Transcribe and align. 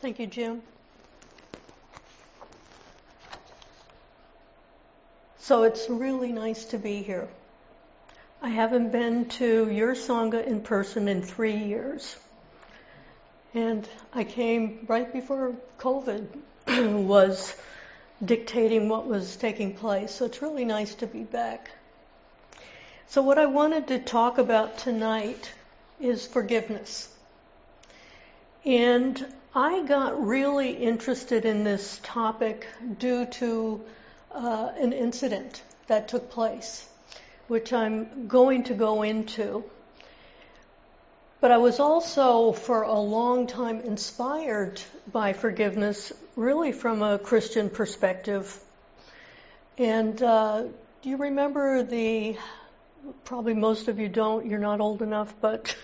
Thank 0.00 0.18
you, 0.18 0.26
Jim. 0.26 0.62
So 5.38 5.62
it's 5.62 5.88
really 5.88 6.32
nice 6.32 6.66
to 6.66 6.78
be 6.78 7.02
here. 7.02 7.28
I 8.42 8.50
haven't 8.50 8.92
been 8.92 9.28
to 9.40 9.70
your 9.70 9.94
Sangha 9.94 10.44
in 10.44 10.60
person 10.60 11.08
in 11.08 11.22
three 11.22 11.56
years. 11.56 12.16
And 13.54 13.88
I 14.12 14.24
came 14.24 14.84
right 14.86 15.10
before 15.10 15.54
COVID 15.78 16.26
was 17.06 17.56
dictating 18.22 18.88
what 18.88 19.06
was 19.06 19.36
taking 19.36 19.74
place. 19.74 20.12
So 20.12 20.26
it's 20.26 20.42
really 20.42 20.64
nice 20.66 20.94
to 20.96 21.06
be 21.06 21.22
back. 21.22 21.70
So 23.06 23.22
what 23.22 23.38
I 23.38 23.46
wanted 23.46 23.88
to 23.88 23.98
talk 23.98 24.36
about 24.36 24.78
tonight 24.78 25.50
is 26.00 26.26
forgiveness. 26.26 27.08
And 28.64 29.24
I 29.58 29.84
got 29.84 30.26
really 30.26 30.72
interested 30.72 31.46
in 31.46 31.64
this 31.64 31.98
topic 32.02 32.66
due 32.98 33.24
to 33.24 33.80
uh, 34.30 34.72
an 34.78 34.92
incident 34.92 35.62
that 35.86 36.08
took 36.08 36.30
place, 36.30 36.86
which 37.48 37.72
I'm 37.72 38.28
going 38.28 38.64
to 38.64 38.74
go 38.74 39.00
into. 39.00 39.64
But 41.40 41.52
I 41.52 41.56
was 41.56 41.80
also, 41.80 42.52
for 42.52 42.82
a 42.82 43.00
long 43.00 43.46
time, 43.46 43.80
inspired 43.80 44.78
by 45.10 45.32
forgiveness, 45.32 46.12
really 46.36 46.72
from 46.72 47.00
a 47.00 47.18
Christian 47.18 47.70
perspective. 47.70 48.60
And 49.78 50.22
uh, 50.22 50.64
do 51.00 51.08
you 51.08 51.16
remember 51.16 51.82
the, 51.82 52.36
probably 53.24 53.54
most 53.54 53.88
of 53.88 53.98
you 53.98 54.10
don't, 54.10 54.44
you're 54.44 54.58
not 54.58 54.82
old 54.82 55.00
enough, 55.00 55.32
but 55.40 55.74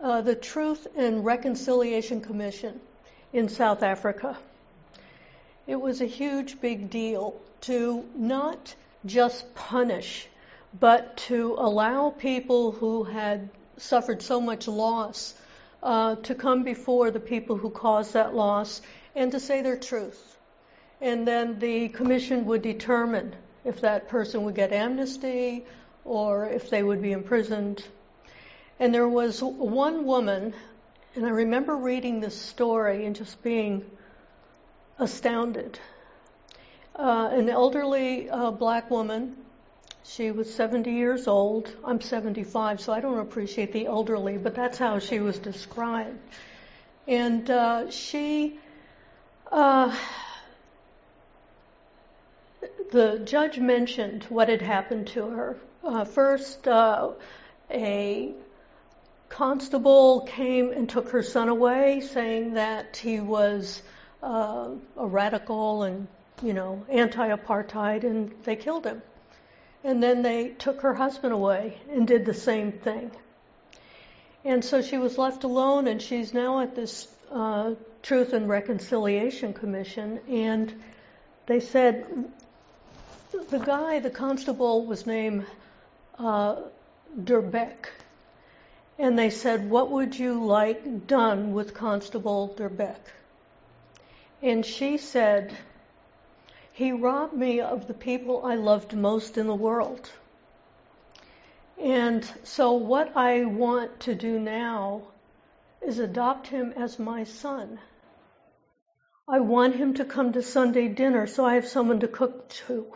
uh, 0.00 0.20
the 0.20 0.36
Truth 0.36 0.86
and 0.96 1.24
Reconciliation 1.24 2.20
Commission 2.20 2.80
in 3.32 3.48
South 3.48 3.82
Africa? 3.82 4.36
It 5.66 5.80
was 5.80 6.00
a 6.00 6.06
huge, 6.06 6.60
big 6.60 6.90
deal 6.90 7.40
to 7.62 8.04
not 8.16 8.74
just 9.06 9.54
punish, 9.54 10.28
but 10.78 11.16
to 11.28 11.54
allow 11.58 12.10
people 12.10 12.72
who 12.72 13.04
had 13.04 13.48
suffered 13.76 14.22
so 14.22 14.40
much 14.40 14.68
loss 14.68 15.34
uh, 15.82 16.16
to 16.16 16.34
come 16.34 16.62
before 16.62 17.10
the 17.10 17.20
people 17.20 17.56
who 17.56 17.70
caused 17.70 18.14
that 18.14 18.34
loss 18.34 18.82
and 19.14 19.32
to 19.32 19.40
say 19.40 19.62
their 19.62 19.76
truth. 19.76 20.36
And 21.00 21.26
then 21.26 21.58
the 21.58 21.88
commission 21.88 22.46
would 22.46 22.62
determine 22.62 23.34
if 23.64 23.80
that 23.80 24.08
person 24.08 24.44
would 24.44 24.54
get 24.54 24.72
amnesty 24.72 25.64
or 26.04 26.46
if 26.46 26.70
they 26.70 26.82
would 26.82 27.02
be 27.02 27.12
imprisoned. 27.12 27.84
And 28.78 28.94
there 28.94 29.08
was 29.08 29.42
one 29.42 30.04
woman, 30.04 30.54
and 31.14 31.26
I 31.26 31.30
remember 31.30 31.76
reading 31.76 32.20
this 32.20 32.40
story 32.40 33.04
and 33.04 33.14
just 33.14 33.42
being 33.42 33.84
astounded. 34.98 35.78
Uh, 36.94 37.30
an 37.32 37.48
elderly 37.48 38.28
uh, 38.30 38.50
black 38.50 38.90
woman 38.90 39.36
she 40.04 40.30
was 40.30 40.52
70 40.52 40.90
years 40.90 41.28
old. 41.28 41.74
I'm 41.84 42.00
75, 42.00 42.80
so 42.80 42.92
I 42.92 43.00
don't 43.00 43.20
appreciate 43.20 43.72
the 43.72 43.86
elderly, 43.86 44.36
but 44.36 44.54
that's 44.54 44.76
how 44.76 44.98
she 44.98 45.20
was 45.20 45.38
described. 45.38 46.18
And 47.06 47.48
uh, 47.48 47.90
she, 47.90 48.58
uh, 49.50 49.96
the 52.90 53.20
judge 53.24 53.58
mentioned 53.58 54.24
what 54.24 54.48
had 54.48 54.60
happened 54.60 55.06
to 55.08 55.28
her. 55.28 55.56
Uh, 55.84 56.04
first, 56.04 56.66
uh, 56.66 57.10
a 57.70 58.34
constable 59.32 60.20
came 60.20 60.72
and 60.72 60.88
took 60.88 61.08
her 61.08 61.22
son 61.22 61.48
away, 61.48 62.00
saying 62.00 62.54
that 62.54 62.98
he 62.98 63.18
was 63.18 63.82
uh, 64.22 64.68
a 64.96 65.06
radical 65.06 65.84
and, 65.84 66.06
you 66.42 66.52
know, 66.52 66.84
anti-apartheid, 66.90 68.04
and 68.04 68.30
they 68.44 68.56
killed 68.56 68.84
him. 68.84 69.00
And 69.84 70.02
then 70.02 70.22
they 70.22 70.48
took 70.48 70.82
her 70.82 70.94
husband 70.94 71.32
away 71.32 71.78
and 71.90 72.06
did 72.06 72.26
the 72.26 72.34
same 72.34 72.72
thing. 72.72 73.10
And 74.44 74.62
so 74.64 74.82
she 74.82 74.98
was 74.98 75.16
left 75.16 75.44
alone, 75.44 75.88
and 75.88 76.00
she's 76.00 76.34
now 76.34 76.60
at 76.60 76.74
this 76.74 77.08
uh, 77.30 77.74
Truth 78.02 78.34
and 78.34 78.48
Reconciliation 78.48 79.54
Commission. 79.54 80.20
And 80.28 80.82
they 81.46 81.60
said 81.60 82.06
the 83.50 83.58
guy, 83.58 84.00
the 84.00 84.10
constable, 84.10 84.84
was 84.84 85.06
named 85.06 85.46
uh, 86.18 86.56
Durbeck. 87.18 87.86
And 88.98 89.18
they 89.18 89.30
said, 89.30 89.70
What 89.70 89.90
would 89.90 90.18
you 90.18 90.44
like 90.44 91.06
done 91.06 91.52
with 91.52 91.74
Constable 91.74 92.54
Durbeck? 92.56 93.00
And 94.42 94.64
she 94.66 94.98
said, 94.98 95.56
he 96.74 96.90
robbed 96.90 97.34
me 97.34 97.60
of 97.60 97.86
the 97.86 97.94
people 97.94 98.46
I 98.46 98.54
loved 98.54 98.94
most 98.94 99.36
in 99.36 99.46
the 99.46 99.54
world. 99.54 100.10
And 101.78 102.24
so, 102.44 102.72
what 102.72 103.14
I 103.14 103.44
want 103.44 104.00
to 104.00 104.14
do 104.14 104.40
now 104.40 105.02
is 105.82 105.98
adopt 105.98 106.46
him 106.46 106.72
as 106.72 106.98
my 106.98 107.24
son. 107.24 107.78
I 109.28 109.40
want 109.40 109.76
him 109.76 109.94
to 109.94 110.04
come 110.04 110.32
to 110.32 110.42
Sunday 110.42 110.88
dinner 110.88 111.26
so 111.26 111.44
I 111.44 111.54
have 111.54 111.68
someone 111.68 112.00
to 112.00 112.08
cook 112.08 112.48
to. 112.66 112.86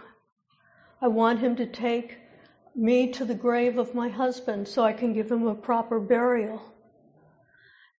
I 1.02 1.08
want 1.08 1.40
him 1.40 1.56
to 1.56 1.66
take 1.66 2.18
me 2.76 3.12
to 3.12 3.24
the 3.24 3.34
grave 3.34 3.78
of 3.78 3.94
my 3.94 4.08
husband 4.08 4.68
so 4.68 4.84
I 4.84 4.92
can 4.92 5.14
give 5.14 5.30
him 5.30 5.46
a 5.46 5.54
proper 5.54 5.98
burial. 5.98 6.62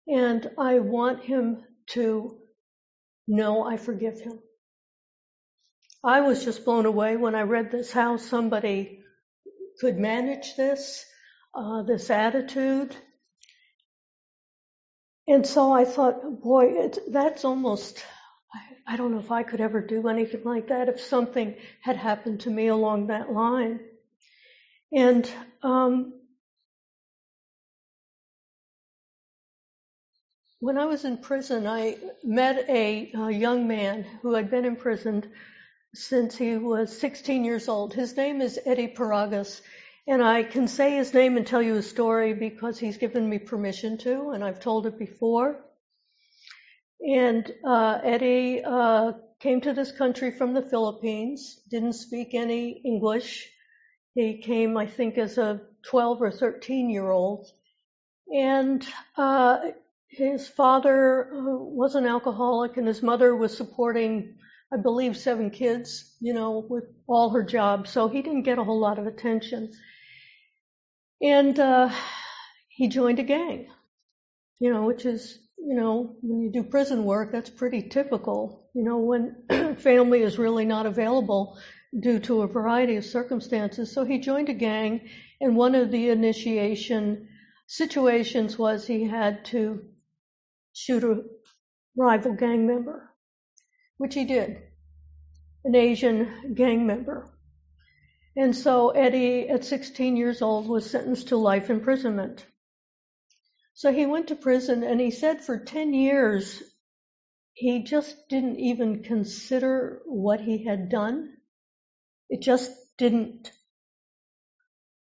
And 0.06 0.48
I 0.56 0.78
want 0.78 1.24
him 1.24 1.64
to 1.88 2.38
know 3.26 3.64
I 3.64 3.76
forgive 3.76 4.20
him. 4.20 4.38
I 6.04 6.20
was 6.20 6.44
just 6.44 6.64
blown 6.64 6.86
away 6.86 7.16
when 7.16 7.34
I 7.34 7.42
read 7.42 7.70
this 7.72 7.92
how 7.92 8.16
somebody 8.16 9.00
could 9.80 9.98
manage 9.98 10.54
this, 10.56 11.04
uh, 11.54 11.82
this 11.82 12.08
attitude. 12.08 12.94
And 15.26 15.46
so 15.46 15.72
I 15.72 15.84
thought, 15.84 16.40
boy, 16.40 16.90
that's 17.08 17.44
almost, 17.44 18.02
I, 18.54 18.94
I 18.94 18.96
don't 18.96 19.12
know 19.12 19.18
if 19.18 19.32
I 19.32 19.42
could 19.42 19.60
ever 19.60 19.80
do 19.80 20.08
anything 20.08 20.44
like 20.44 20.68
that 20.68 20.88
if 20.88 21.00
something 21.00 21.56
had 21.82 21.96
happened 21.96 22.40
to 22.40 22.50
me 22.50 22.68
along 22.68 23.08
that 23.08 23.32
line. 23.32 23.80
And 24.92 25.30
um, 25.62 26.14
when 30.60 30.78
I 30.78 30.86
was 30.86 31.04
in 31.04 31.18
prison, 31.18 31.66
I 31.66 31.98
met 32.24 32.68
a, 32.68 33.12
a 33.14 33.30
young 33.30 33.68
man 33.68 34.04
who 34.22 34.34
had 34.34 34.50
been 34.50 34.64
imprisoned 34.64 35.28
since 35.94 36.36
he 36.36 36.56
was 36.56 36.98
16 36.98 37.44
years 37.44 37.68
old. 37.68 37.92
His 37.92 38.16
name 38.16 38.40
is 38.40 38.58
Eddie 38.64 38.88
Paragas, 38.88 39.60
and 40.06 40.22
I 40.22 40.42
can 40.42 40.68
say 40.68 40.96
his 40.96 41.12
name 41.12 41.36
and 41.36 41.46
tell 41.46 41.62
you 41.62 41.76
a 41.76 41.82
story 41.82 42.32
because 42.32 42.78
he's 42.78 42.96
given 42.96 43.28
me 43.28 43.38
permission 43.38 43.98
to, 43.98 44.30
and 44.30 44.42
I've 44.42 44.60
told 44.60 44.86
it 44.86 44.98
before. 44.98 45.64
And 47.00 47.50
uh, 47.64 48.00
Eddie 48.02 48.62
uh, 48.64 49.12
came 49.40 49.60
to 49.60 49.72
this 49.72 49.92
country 49.92 50.30
from 50.30 50.54
the 50.54 50.62
Philippines, 50.62 51.60
didn't 51.70 51.92
speak 51.92 52.34
any 52.34 52.80
English. 52.84 53.48
He 54.18 54.38
came, 54.38 54.76
I 54.76 54.86
think, 54.86 55.16
as 55.16 55.38
a 55.38 55.60
12 55.86 56.22
or 56.22 56.30
13 56.30 56.90
year 56.90 57.08
old. 57.10 57.46
And 58.34 58.86
uh, 59.16 59.58
his 60.08 60.48
father 60.48 61.30
uh, 61.32 61.40
was 61.40 61.94
an 61.94 62.04
alcoholic, 62.06 62.76
and 62.76 62.86
his 62.86 63.02
mother 63.02 63.34
was 63.36 63.56
supporting 63.56 64.34
I 64.70 64.76
believe, 64.76 65.16
seven 65.16 65.50
kids, 65.50 66.14
you 66.20 66.34
know, 66.34 66.66
with 66.68 66.84
all 67.06 67.30
her 67.30 67.42
jobs. 67.42 67.90
So 67.90 68.08
he 68.08 68.20
didn't 68.20 68.42
get 68.42 68.58
a 68.58 68.64
whole 68.64 68.78
lot 68.78 68.98
of 68.98 69.06
attention. 69.06 69.72
And 71.22 71.58
uh, 71.58 71.90
he 72.68 72.88
joined 72.88 73.18
a 73.18 73.22
gang, 73.22 73.68
you 74.60 74.70
know, 74.70 74.84
which 74.84 75.06
is, 75.06 75.38
you 75.56 75.74
know, 75.74 76.16
when 76.20 76.42
you 76.42 76.52
do 76.52 76.62
prison 76.62 77.04
work, 77.04 77.32
that's 77.32 77.48
pretty 77.50 77.88
typical. 77.88 78.68
You 78.74 78.84
know, 78.84 78.98
when 78.98 79.76
family 79.78 80.20
is 80.20 80.38
really 80.38 80.66
not 80.66 80.84
available 80.84 81.58
due 81.98 82.18
to 82.20 82.42
a 82.42 82.46
variety 82.46 82.96
of 82.96 83.04
circumstances. 83.04 83.92
So 83.92 84.04
he 84.04 84.18
joined 84.18 84.48
a 84.48 84.54
gang, 84.54 85.08
and 85.40 85.56
one 85.56 85.74
of 85.74 85.90
the 85.90 86.08
initiation 86.10 87.28
situations 87.66 88.58
was 88.58 88.86
he 88.86 89.04
had 89.04 89.44
to 89.46 89.84
shoot 90.72 91.04
a 91.04 91.22
rival 91.96 92.34
gang 92.34 92.66
member 92.66 93.08
which 93.98 94.14
he 94.14 94.24
did, 94.24 94.62
an 95.64 95.74
Asian 95.74 96.54
gang 96.54 96.86
member. 96.86 97.28
And 98.36 98.56
so 98.56 98.90
Eddie, 98.90 99.48
at 99.48 99.64
16 99.64 100.16
years 100.16 100.40
old, 100.40 100.68
was 100.68 100.88
sentenced 100.88 101.28
to 101.28 101.36
life 101.36 101.68
imprisonment. 101.68 102.46
So 103.74 103.92
he 103.92 104.06
went 104.06 104.28
to 104.28 104.36
prison 104.36 104.84
and 104.84 105.00
he 105.00 105.10
said 105.10 105.44
for 105.44 105.58
10 105.58 105.92
years, 105.92 106.62
he 107.52 107.82
just 107.82 108.28
didn't 108.28 108.60
even 108.60 109.02
consider 109.02 110.00
what 110.06 110.40
he 110.40 110.64
had 110.64 110.88
done. 110.88 111.37
It 112.28 112.42
just 112.42 112.70
didn't, 112.98 113.52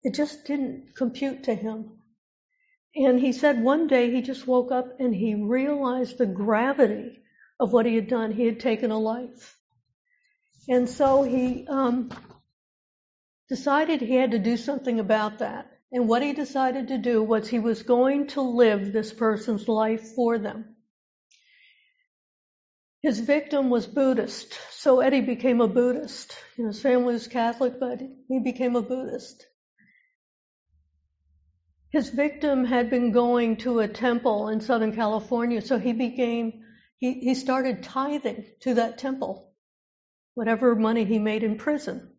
it 0.03 0.13
just 0.13 0.45
didn't 0.45 0.95
compute 0.95 1.43
to 1.45 1.55
him. 1.55 1.91
And 2.95 3.19
he 3.19 3.31
said 3.31 3.61
one 3.61 3.87
day 3.87 4.11
he 4.11 4.21
just 4.21 4.47
woke 4.47 4.71
up 4.71 4.99
and 4.99 5.13
he 5.13 5.35
realized 5.35 6.17
the 6.17 6.25
gravity 6.25 7.19
of 7.59 7.73
what 7.73 7.85
he 7.85 7.95
had 7.95 8.07
done. 8.07 8.31
He 8.31 8.45
had 8.45 8.59
taken 8.59 8.91
a 8.91 8.99
life. 8.99 9.57
And 10.69 10.89
so 10.89 11.23
he 11.23 11.67
um, 11.67 12.11
decided 13.49 14.01
he 14.01 14.15
had 14.15 14.31
to 14.31 14.39
do 14.39 14.57
something 14.57 14.99
about 14.99 15.39
that. 15.39 15.71
And 15.91 16.09
what 16.09 16.23
he 16.23 16.33
decided 16.33 16.89
to 16.89 16.97
do 16.97 17.23
was 17.23 17.47
he 17.47 17.59
was 17.59 17.83
going 17.83 18.27
to 18.29 18.41
live 18.41 18.91
this 18.91 19.13
person's 19.13 19.67
life 19.67 20.15
for 20.15 20.37
them. 20.39 20.76
His 23.07 23.21
victim 23.21 23.69
was 23.69 23.87
Buddhist, 23.87 24.59
so 24.69 24.99
Eddie 24.99 25.21
became 25.21 25.61
a 25.61 25.67
Buddhist. 25.69 26.35
You 26.57 26.65
know, 26.65 26.71
his 26.71 26.81
family 26.81 27.13
was 27.13 27.29
Catholic, 27.29 27.79
but 27.79 28.01
he 28.01 28.39
became 28.39 28.75
a 28.75 28.81
Buddhist. 28.81 29.47
His 31.89 32.09
victim 32.09 32.65
had 32.65 32.89
been 32.89 33.13
going 33.13 33.55
to 33.59 33.79
a 33.79 33.87
temple 33.87 34.49
in 34.49 34.59
Southern 34.59 34.93
California, 34.93 35.61
so 35.61 35.79
he 35.79 35.93
became 35.93 36.65
he, 36.97 37.13
he 37.21 37.33
started 37.33 37.81
tithing 37.81 38.43
to 38.63 38.73
that 38.73 38.97
temple, 38.97 39.53
whatever 40.33 40.75
money 40.75 41.05
he 41.05 41.17
made 41.17 41.43
in 41.43 41.55
prison. 41.55 42.11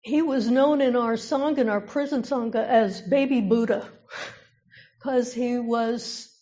He 0.00 0.22
was 0.22 0.50
known 0.50 0.80
in 0.80 0.96
our 0.96 1.16
Sangha, 1.16 1.58
in 1.58 1.68
our 1.68 1.82
prison 1.82 2.22
Sangha, 2.22 2.66
as 2.66 3.02
Baby 3.02 3.42
Buddha, 3.42 3.86
because 4.98 5.34
he 5.34 5.58
was 5.58 6.34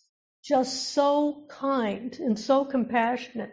just 0.47 0.93
so 0.93 1.43
kind 1.49 2.17
and 2.19 2.39
so 2.39 2.63
compassionate 2.63 3.51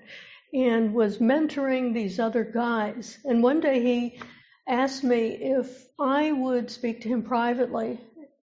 and 0.53 0.95
was 0.95 1.19
mentoring 1.19 1.93
these 1.93 2.21
other 2.21 2.45
guys. 2.45 3.19
And 3.25 3.43
one 3.43 3.61
day 3.61 3.83
he 3.83 4.21
asked 4.69 5.03
me 5.03 5.31
if 5.31 5.87
I 5.99 6.31
would 6.31 6.71
speak 6.71 7.01
to 7.01 7.09
him 7.09 7.25
privately. 7.25 7.99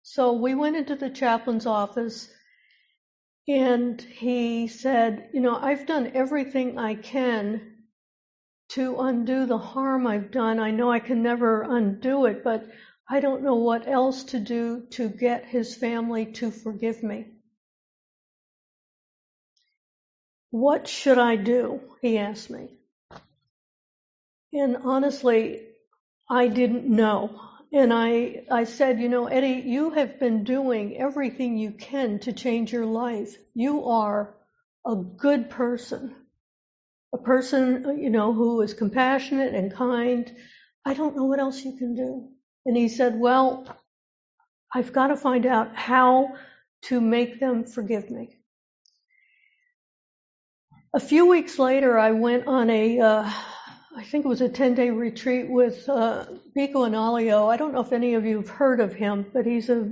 So 0.04 0.34
we 0.34 0.54
went 0.54 0.76
into 0.76 0.96
the 0.96 1.10
chaplain's 1.10 1.66
office 1.66 2.30
and 3.48 4.00
he 4.00 4.68
said, 4.68 5.30
You 5.34 5.42
know, 5.42 5.56
I've 5.56 5.88
done 5.88 6.12
everything 6.14 6.78
I 6.78 6.94
can 6.94 7.74
to 8.70 9.00
undo 9.00 9.48
the 9.48 9.58
harm 9.58 10.06
I've 10.06 10.30
done. 10.30 10.60
I 10.60 10.70
know 10.70 10.92
I 10.92 11.00
can 11.00 11.24
never 11.24 11.64
undo 11.64 12.26
it, 12.26 12.44
but 12.44 12.68
I 13.10 13.20
don't 13.20 13.42
know 13.42 13.56
what 13.56 13.88
else 13.88 14.24
to 14.26 14.40
do 14.40 14.86
to 14.92 15.10
get 15.10 15.46
his 15.46 15.76
family 15.76 16.28
to 16.34 16.52
forgive 16.52 17.02
me. 17.02 17.35
What 20.56 20.88
should 20.88 21.18
I 21.18 21.36
do? 21.36 21.82
He 22.02 22.18
asked 22.18 22.50
me. 22.50 22.70
And 24.54 24.78
honestly, 24.86 25.68
I 26.30 26.48
didn't 26.48 26.88
know. 26.88 27.42
And 27.74 27.92
I, 27.92 28.46
I 28.50 28.64
said, 28.64 29.02
you 29.02 29.10
know, 29.10 29.28
Eddie, 29.28 29.64
you 29.68 29.90
have 29.90 30.18
been 30.18 30.46
doing 30.46 30.96
everything 30.96 31.58
you 31.58 31.72
can 31.72 32.20
to 32.20 32.32
change 32.32 32.72
your 32.72 32.86
life. 32.86 33.36
You 33.54 33.90
are 33.90 34.34
a 34.88 34.96
good 34.96 35.50
person, 35.50 36.16
a 37.14 37.18
person, 37.18 38.00
you 38.02 38.10
know, 38.10 38.32
who 38.32 38.62
is 38.62 38.74
compassionate 38.74 39.54
and 39.54 39.74
kind. 39.74 40.34
I 40.86 40.94
don't 40.94 41.18
know 41.18 41.26
what 41.26 41.42
else 41.42 41.66
you 41.66 41.76
can 41.76 41.96
do. 41.96 42.30
And 42.66 42.78
he 42.78 42.88
said, 42.88 43.20
well, 43.20 43.68
I've 44.74 44.94
got 44.94 45.08
to 45.08 45.18
find 45.18 45.46
out 45.46 45.76
how 45.76 46.38
to 46.84 47.02
make 47.02 47.42
them 47.42 47.66
forgive 47.66 48.10
me. 48.10 48.38
A 50.96 51.00
few 51.02 51.26
weeks 51.26 51.60
later, 51.60 52.00
I 52.00 52.12
went 52.12 52.48
on 52.48 52.70
a, 52.70 53.02
uh, 53.02 53.30
I 53.98 54.04
think 54.06 54.24
it 54.24 54.30
was 54.30 54.40
a 54.40 54.48
10 54.48 54.76
day 54.76 54.92
retreat 54.92 55.50
with 55.50 55.90
uh, 55.90 56.26
Bhikkhu 56.56 56.76
Analayo. 56.76 57.52
I 57.52 57.58
don't 57.58 57.74
know 57.74 57.82
if 57.82 57.92
any 57.92 58.14
of 58.14 58.24
you 58.24 58.38
have 58.38 58.48
heard 58.48 58.80
of 58.80 58.94
him, 58.94 59.26
but 59.34 59.46
he's 59.46 59.70
a 59.70 59.92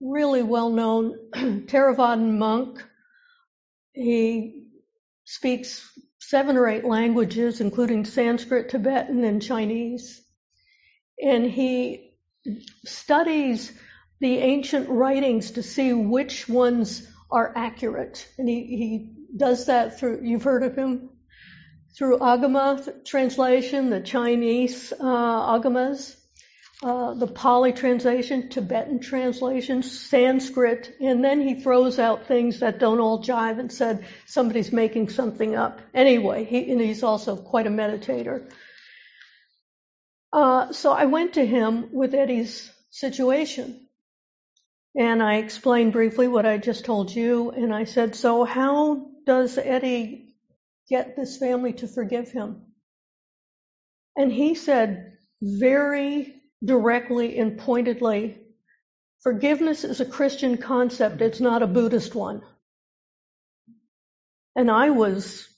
really 0.00 0.42
well 0.42 0.70
known 0.70 1.18
Theravadan 1.34 2.38
monk. 2.38 2.82
He 3.92 4.68
speaks 5.26 5.86
seven 6.18 6.56
or 6.56 6.66
eight 6.66 6.86
languages, 6.86 7.60
including 7.60 8.06
Sanskrit, 8.06 8.70
Tibetan, 8.70 9.24
and 9.24 9.42
Chinese. 9.42 10.22
And 11.22 11.44
he 11.44 12.14
studies 12.86 13.70
the 14.18 14.38
ancient 14.38 14.88
writings 14.88 15.50
to 15.52 15.62
see 15.62 15.92
which 15.92 16.48
ones 16.48 17.06
are 17.30 17.52
accurate. 17.54 18.26
And 18.38 18.48
he, 18.48 18.64
he 18.64 19.11
does 19.34 19.66
that 19.66 19.98
through, 19.98 20.20
you've 20.22 20.42
heard 20.42 20.62
of 20.62 20.76
him? 20.76 21.10
Through 21.96 22.18
Agama 22.18 23.04
translation, 23.04 23.90
the 23.90 24.00
Chinese 24.00 24.92
uh, 24.92 25.58
Agamas, 25.58 26.16
uh, 26.82 27.14
the 27.14 27.26
Pali 27.26 27.72
translation, 27.72 28.48
Tibetan 28.48 29.00
translation, 29.00 29.82
Sanskrit, 29.82 30.94
and 31.00 31.22
then 31.22 31.40
he 31.40 31.60
throws 31.60 31.98
out 31.98 32.26
things 32.26 32.60
that 32.60 32.78
don't 32.78 32.98
all 32.98 33.22
jive 33.22 33.58
and 33.58 33.70
said 33.70 34.06
somebody's 34.26 34.72
making 34.72 35.10
something 35.10 35.54
up. 35.54 35.80
Anyway, 35.94 36.44
he, 36.44 36.72
and 36.72 36.80
he's 36.80 37.02
also 37.02 37.36
quite 37.36 37.66
a 37.66 37.70
meditator. 37.70 38.50
Uh, 40.32 40.72
so 40.72 40.92
I 40.92 41.04
went 41.04 41.34
to 41.34 41.44
him 41.44 41.90
with 41.92 42.14
Eddie's 42.14 42.70
situation. 42.90 43.86
And 44.94 45.22
I 45.22 45.36
explained 45.36 45.92
briefly 45.92 46.28
what 46.28 46.44
I 46.44 46.58
just 46.58 46.84
told 46.84 47.14
you, 47.14 47.50
and 47.50 47.72
I 47.72 47.84
said, 47.84 48.14
So, 48.14 48.44
how 48.44 49.11
does 49.26 49.58
Eddie 49.58 50.34
get 50.88 51.16
this 51.16 51.36
family 51.36 51.72
to 51.74 51.88
forgive 51.88 52.30
him? 52.30 52.62
And 54.16 54.32
he 54.32 54.54
said 54.54 55.16
very 55.40 56.34
directly 56.64 57.38
and 57.38 57.58
pointedly, 57.58 58.38
forgiveness 59.22 59.84
is 59.84 60.00
a 60.00 60.06
Christian 60.06 60.58
concept, 60.58 61.20
it's 61.20 61.40
not 61.40 61.62
a 61.62 61.66
Buddhist 61.66 62.14
one. 62.14 62.42
And 64.54 64.70
I 64.70 64.90
was 64.90 65.48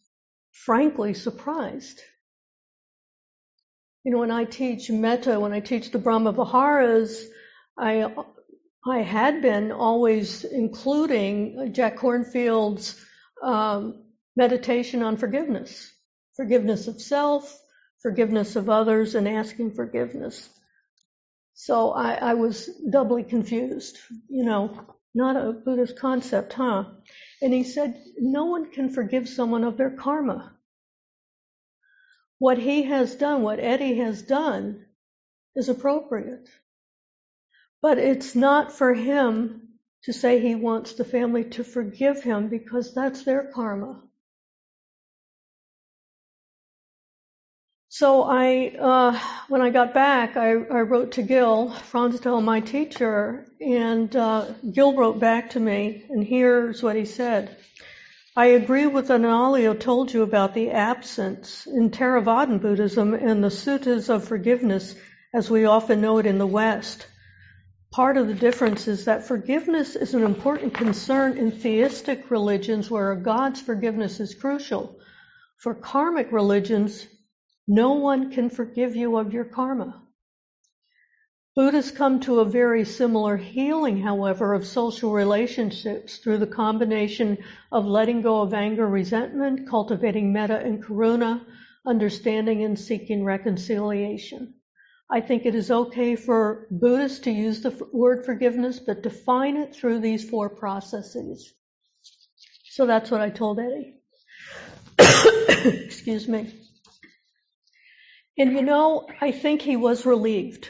frankly 0.53 1.15
surprised. 1.15 2.01
You 4.05 4.13
know, 4.13 4.19
when 4.19 4.31
I 4.31 4.45
teach 4.45 4.91
metta, 4.91 5.41
when 5.41 5.53
I 5.53 5.61
teach 5.61 5.91
the 5.91 5.99
Brahma 5.99 6.33
Viharas, 6.33 7.25
I 7.77 8.15
I 8.87 8.99
had 8.99 9.41
been 9.41 9.73
always 9.73 10.45
including 10.45 11.73
Jack 11.73 11.97
Kornfield's 11.97 13.03
um, 13.45 14.03
meditation 14.37 15.03
on 15.03 15.17
forgiveness, 15.17 15.93
forgiveness 16.35 16.89
of 16.89 17.01
self, 17.01 17.61
forgiveness 18.01 18.57
of 18.57 18.71
others, 18.71 19.15
and 19.15 19.29
asking 19.29 19.73
forgiveness. 19.73 20.49
So 21.55 21.93
I, 21.93 22.15
I 22.15 22.35
was 22.35 22.67
doubly 22.91 23.23
confused, 23.23 23.99
you 24.29 24.45
know, 24.45 24.87
not 25.15 25.37
a 25.37 25.53
Buddhist 25.53 25.99
concept, 25.99 26.55
huh? 26.55 26.85
And 27.41 27.55
he 27.55 27.63
said, 27.63 28.03
no 28.19 28.47
one 28.47 28.73
can 28.73 28.91
forgive 28.91 29.29
someone 29.29 29.63
of 29.63 29.77
their 29.77 29.91
karma. 29.91 30.53
What 32.39 32.59
he 32.59 32.83
has 32.85 33.15
done, 33.15 33.43
what 33.43 33.61
Eddie 33.61 33.99
has 33.99 34.23
done, 34.23 34.87
is 35.55 35.69
appropriate. 35.69 36.49
But 37.81 37.99
it's 37.99 38.35
not 38.35 38.73
for 38.73 38.93
him 38.93 39.64
to 40.05 40.13
say 40.13 40.39
he 40.39 40.55
wants 40.55 40.95
the 40.95 41.05
family 41.05 41.45
to 41.45 41.65
forgive 41.65 42.23
him 42.23 42.49
because 42.49 42.93
that's 42.93 43.25
their 43.25 43.51
karma. 43.55 44.03
So 47.89 48.25
I, 48.25 48.75
uh, 48.79 49.19
when 49.49 49.63
I 49.63 49.71
got 49.71 49.95
back, 49.95 50.37
I, 50.37 50.51
I 50.51 50.81
wrote 50.81 51.13
to 51.13 51.23
Gil 51.23 51.71
Fronsdal, 51.71 52.43
my 52.43 52.59
teacher, 52.59 53.47
and 53.61 54.15
uh, 54.17 54.47
Gil 54.73 54.97
wrote 54.97 55.21
back 55.21 55.51
to 55.51 55.61
me, 55.61 56.05
and 56.11 56.25
here's 56.25 56.83
what 56.83 56.97
he 56.97 57.05
said. 57.05 57.57
I 58.37 58.47
agree 58.47 58.87
with 58.87 59.11
what 59.11 59.21
Analayo 59.21 59.79
told 59.79 60.13
you 60.13 60.23
about 60.23 60.55
the 60.55 60.73
absence 60.73 61.67
in 61.67 61.91
Theravadan 61.91 62.61
Buddhism 62.61 63.15
and 63.15 63.45
the 63.45 63.49
suttas 63.49 64.09
of 64.09 64.27
forgiveness 64.27 64.97
as 65.33 65.49
we 65.49 65.65
often 65.65 66.01
know 66.01 66.19
it 66.19 66.27
in 66.27 66.39
the 66.39 66.47
West 66.47 67.07
part 67.95 68.17
of 68.17 68.27
the 68.27 68.35
difference 68.35 68.89
is 68.89 69.05
that 69.05 69.25
forgiveness 69.25 69.95
is 69.95 70.15
an 70.15 70.25
important 70.25 70.75
concern 70.75 71.39
in 71.39 71.53
theistic 71.53 72.29
religions 72.29 72.91
where 72.91 73.13
a 73.13 73.23
God's 73.23 73.61
forgiveness 73.61 74.19
is 74.19 74.35
crucial. 74.35 74.99
For 75.59 75.77
karmic 75.77 76.33
religions, 76.33 77.07
no 77.69 77.93
one 77.93 78.33
can 78.33 78.51
forgive 78.51 78.97
you 78.97 79.17
of 79.17 79.33
your 79.33 79.45
karma. 79.45 80.03
Buddhists 81.55 81.93
come 81.93 82.19
to 82.23 82.41
a 82.41 82.45
very 82.45 82.85
similar 82.85 83.37
healing, 83.37 83.99
however, 84.01 84.55
of 84.55 84.67
social 84.67 85.13
relationships 85.13 86.19
through 86.19 86.39
the 86.39 86.49
combination 86.49 87.39
of 87.71 87.87
letting 87.87 88.23
go 88.23 88.41
of 88.41 88.53
anger, 88.53 88.89
resentment, 88.89 89.69
cultivating 89.69 90.33
metta 90.33 90.59
and 90.59 90.83
karuna, 90.83 91.47
understanding 91.87 92.65
and 92.65 92.77
seeking 92.77 93.23
reconciliation. 93.23 94.55
I 95.15 95.21
think 95.21 95.47
it 95.47 95.55
is 95.55 95.71
okay 95.71 96.17
for 96.17 96.67
Buddhists 96.73 97.21
to 97.21 97.31
use 97.31 97.61
the 97.61 97.71
word 97.93 98.25
forgiveness, 98.27 98.81
but 98.81 99.05
define 99.05 99.57
it 99.57 99.73
through 99.73 100.01
these 100.01 100.29
four 100.29 100.49
processes. 100.49 101.55
So 102.71 102.85
that's 102.85 103.13
what 103.13 103.21
I 103.21 103.31
told 103.31 103.61
Eddie. 103.61 103.95
Excuse 105.85 106.27
me. 106.27 106.53
And 108.37 108.55
you 108.55 108.63
know, 108.63 109.07
I 109.21 109.31
think 109.31 109.63
he 109.63 109.77
was 109.77 110.05
relieved 110.05 110.69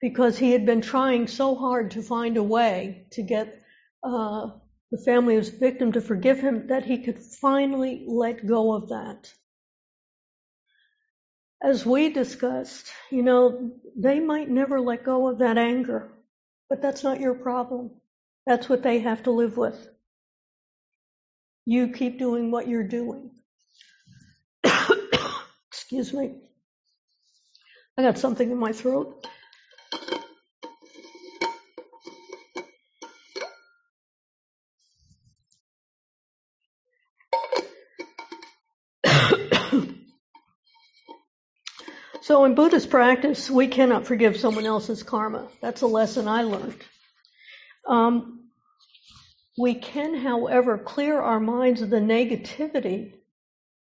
because 0.00 0.38
he 0.38 0.52
had 0.52 0.64
been 0.64 0.80
trying 0.80 1.26
so 1.26 1.56
hard 1.56 1.90
to 1.92 2.02
find 2.02 2.36
a 2.36 2.44
way 2.44 3.08
to 3.10 3.24
get 3.24 3.60
uh, 4.04 4.50
the 4.92 5.02
family 5.04 5.34
of 5.34 5.46
his 5.46 5.52
victim 5.52 5.90
to 5.92 6.00
forgive 6.00 6.38
him, 6.38 6.68
that 6.68 6.84
he 6.84 7.02
could 7.02 7.18
finally 7.18 8.04
let 8.06 8.46
go 8.46 8.72
of 8.72 8.90
that. 8.90 9.32
As 11.62 11.86
we 11.86 12.10
discussed, 12.12 12.88
you 13.10 13.22
know, 13.22 13.72
they 13.96 14.18
might 14.20 14.50
never 14.50 14.80
let 14.80 15.04
go 15.04 15.28
of 15.28 15.38
that 15.38 15.58
anger, 15.58 16.10
but 16.68 16.82
that's 16.82 17.04
not 17.04 17.20
your 17.20 17.34
problem. 17.34 17.92
That's 18.46 18.68
what 18.68 18.82
they 18.82 19.00
have 19.00 19.22
to 19.24 19.30
live 19.30 19.56
with. 19.56 19.88
You 21.64 21.88
keep 21.92 22.18
doing 22.18 22.50
what 22.50 22.66
you're 22.68 22.88
doing. 22.88 23.30
Excuse 25.68 26.12
me. 26.12 26.36
I 27.96 28.02
got 28.02 28.18
something 28.18 28.50
in 28.50 28.58
my 28.58 28.72
throat. 28.72 29.26
So 42.32 42.46
in 42.46 42.54
Buddhist 42.54 42.88
practice, 42.88 43.50
we 43.50 43.66
cannot 43.66 44.06
forgive 44.06 44.38
someone 44.38 44.64
else's 44.64 45.02
karma. 45.02 45.48
That's 45.60 45.82
a 45.82 45.86
lesson 45.86 46.28
I 46.28 46.44
learned. 46.44 46.82
Um, 47.86 48.48
we 49.58 49.74
can, 49.74 50.14
however, 50.14 50.78
clear 50.78 51.20
our 51.20 51.38
minds 51.38 51.82
of 51.82 51.90
the 51.90 51.98
negativity 51.98 53.12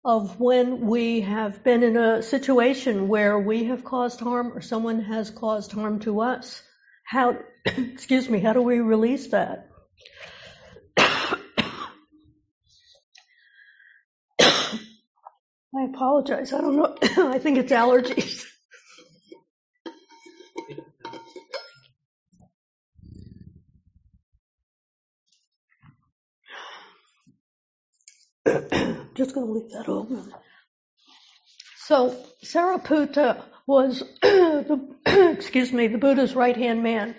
of 0.03 0.39
when 0.39 0.81
we 0.81 1.21
have 1.21 1.63
been 1.63 1.81
in 1.81 1.97
a 1.97 2.21
situation 2.21 3.07
where 3.07 3.39
we 3.39 3.63
have 3.63 3.83
caused 3.83 4.19
harm 4.19 4.55
or 4.55 4.61
someone 4.61 5.01
has 5.01 5.31
caused 5.31 5.71
harm 5.71 6.01
to 6.01 6.21
us. 6.21 6.61
How, 7.03 7.39
excuse 7.65 8.29
me, 8.29 8.41
how 8.41 8.53
do 8.53 8.61
we 8.61 8.79
release 8.79 9.25
that? 9.29 9.71
I 15.77 15.83
apologize. 15.83 16.53
I 16.53 16.61
don't 16.61 16.77
know. 16.77 16.95
I 17.01 17.39
think 17.39 17.57
it's 17.57 17.71
allergies. 17.71 18.45
Just 29.15 29.33
going 29.33 29.47
to 29.47 29.53
leave 29.53 29.71
that 29.71 29.89
open. 29.89 30.31
So 31.77 32.15
Sariputta 32.43 33.43
was, 33.67 34.03
the, 34.21 34.95
excuse 35.37 35.73
me, 35.73 35.87
the 35.87 35.97
Buddha's 35.97 36.35
right 36.35 36.55
hand 36.55 36.83
man. 36.83 37.15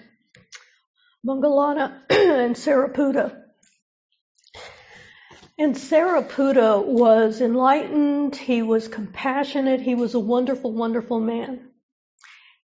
Moggallana 1.26 2.02
and 2.10 2.54
Sariputta. 2.54 3.45
And 5.58 5.74
Sariputta 5.74 6.84
was 6.84 7.40
enlightened, 7.40 8.36
he 8.36 8.60
was 8.60 8.88
compassionate, 8.88 9.80
he 9.80 9.94
was 9.94 10.14
a 10.14 10.20
wonderful, 10.20 10.72
wonderful 10.72 11.18
man. 11.18 11.70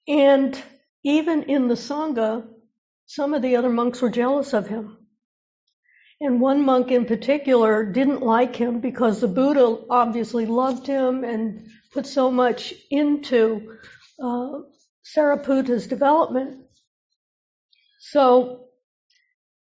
And 0.07 0.63
even 1.03 1.45
in 1.45 1.69
the 1.69 1.77
Sangha, 1.77 2.47
some 3.07 3.33
of 3.33 3.41
the 3.41 3.57
other 3.57 3.71
monks 3.71 4.03
were 4.03 4.11
jealous 4.11 4.53
of 4.53 4.67
him. 4.67 4.99
And 6.21 6.41
one 6.41 6.63
monk 6.65 6.91
in 6.91 7.07
particular 7.07 7.85
didn't 7.85 8.23
like 8.23 8.55
him 8.55 8.81
because 8.81 9.21
the 9.21 9.29
Buddha 9.29 9.79
obviously 9.89 10.47
loved 10.47 10.87
him 10.87 11.25
and 11.25 11.69
put 11.93 12.07
so 12.07 12.31
much 12.31 12.75
into 12.91 13.79
uh, 14.23 14.61
Sariputta's 15.05 15.87
development. 15.87 16.67
So 17.99 18.69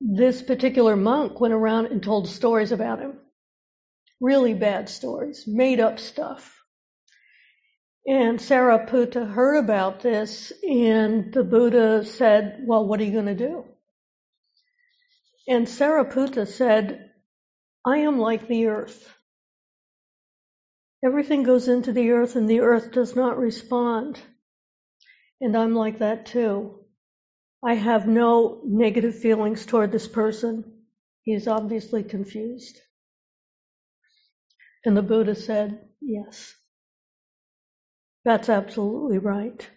this 0.00 0.42
particular 0.42 0.96
monk 0.96 1.40
went 1.40 1.54
around 1.54 1.86
and 1.86 2.02
told 2.02 2.28
stories 2.28 2.72
about 2.72 3.00
him. 3.00 3.18
Really 4.20 4.54
bad 4.54 4.88
stories, 4.88 5.44
made 5.46 5.80
up 5.80 5.98
stuff. 5.98 6.54
And 8.06 8.38
Sariputta 8.38 9.30
heard 9.30 9.56
about 9.56 10.00
this, 10.00 10.52
and 10.62 11.32
the 11.32 11.44
Buddha 11.44 12.04
said, 12.04 12.64
Well, 12.66 12.86
what 12.86 13.00
are 13.00 13.04
you 13.04 13.12
going 13.12 13.26
to 13.26 13.34
do? 13.34 13.64
And 15.46 15.66
Sariputta 15.66 16.46
said, 16.46 17.10
I 17.84 17.98
am 17.98 18.18
like 18.18 18.48
the 18.48 18.66
earth. 18.68 19.14
Everything 21.04 21.42
goes 21.42 21.68
into 21.68 21.92
the 21.92 22.10
earth, 22.10 22.34
and 22.36 22.48
the 22.48 22.60
earth 22.60 22.92
does 22.92 23.14
not 23.14 23.38
respond. 23.38 24.18
And 25.40 25.56
I'm 25.56 25.74
like 25.74 25.98
that 25.98 26.26
too. 26.26 26.80
I 27.64 27.74
have 27.74 28.06
no 28.06 28.60
negative 28.64 29.18
feelings 29.18 29.66
toward 29.66 29.90
this 29.92 30.06
person. 30.06 30.84
He 31.22 31.34
is 31.34 31.48
obviously 31.48 32.04
confused. 32.04 32.78
And 34.84 34.96
the 34.96 35.02
Buddha 35.02 35.34
said, 35.34 35.88
Yes, 36.00 36.54
that's 38.24 38.48
absolutely 38.48 39.18
right. 39.18 39.68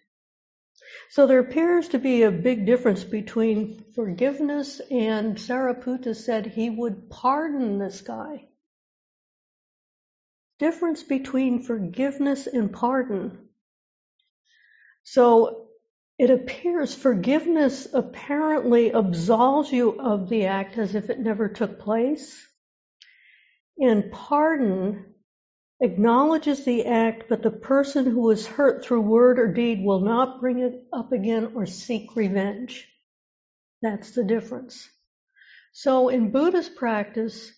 So 1.10 1.28
there 1.28 1.40
appears 1.40 1.90
to 1.90 2.00
be 2.00 2.24
a 2.24 2.32
big 2.32 2.66
difference 2.66 3.04
between 3.04 3.84
forgiveness 3.96 4.80
and 4.90 5.36
Sariputta 5.36 6.16
said 6.16 6.46
he 6.46 6.70
would 6.70 7.10
pardon 7.10 7.80
this 7.80 8.02
guy. 8.02 8.48
Difference 10.60 11.04
between 11.04 11.64
forgiveness 11.64 12.48
and 12.48 12.72
pardon. 12.72 13.50
So 15.04 15.61
it 16.22 16.30
appears 16.30 16.94
forgiveness 16.94 17.88
apparently 17.92 18.92
absolves 18.92 19.72
you 19.72 20.00
of 20.00 20.30
the 20.30 20.46
act 20.46 20.78
as 20.78 20.94
if 20.94 21.10
it 21.10 21.20
never 21.20 21.50
took 21.50 21.80
place. 21.80 22.48
And 23.80 24.12
pardon 24.12 25.16
acknowledges 25.80 26.64
the 26.64 26.86
act, 26.86 27.24
but 27.28 27.42
the 27.42 27.50
person 27.50 28.06
who 28.06 28.22
was 28.22 28.46
hurt 28.46 28.86
through 28.86 29.02
word 29.02 29.40
or 29.40 29.52
deed 29.52 29.84
will 29.84 30.02
not 30.02 30.40
bring 30.40 30.60
it 30.60 30.84
up 30.94 31.12
again 31.12 31.54
or 31.56 31.66
seek 31.66 32.16
revenge. 32.16 32.88
That's 33.82 34.12
the 34.12 34.24
difference. 34.24 34.88
So 35.74 36.10
in 36.10 36.30
Buddhist 36.30 36.76
practice, 36.76 37.52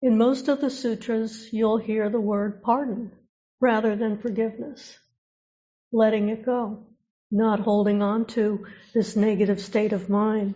in 0.00 0.16
most 0.16 0.48
of 0.48 0.62
the 0.62 0.70
sutras, 0.70 1.52
you'll 1.52 1.76
hear 1.76 2.08
the 2.08 2.18
word 2.18 2.62
pardon 2.62 3.12
rather 3.60 3.94
than 3.94 4.22
forgiveness, 4.22 4.98
letting 5.92 6.30
it 6.30 6.46
go 6.46 6.86
not 7.32 7.60
holding 7.60 8.02
on 8.02 8.26
to 8.26 8.66
this 8.92 9.16
negative 9.16 9.60
state 9.60 9.92
of 9.92 10.08
mind. 10.10 10.54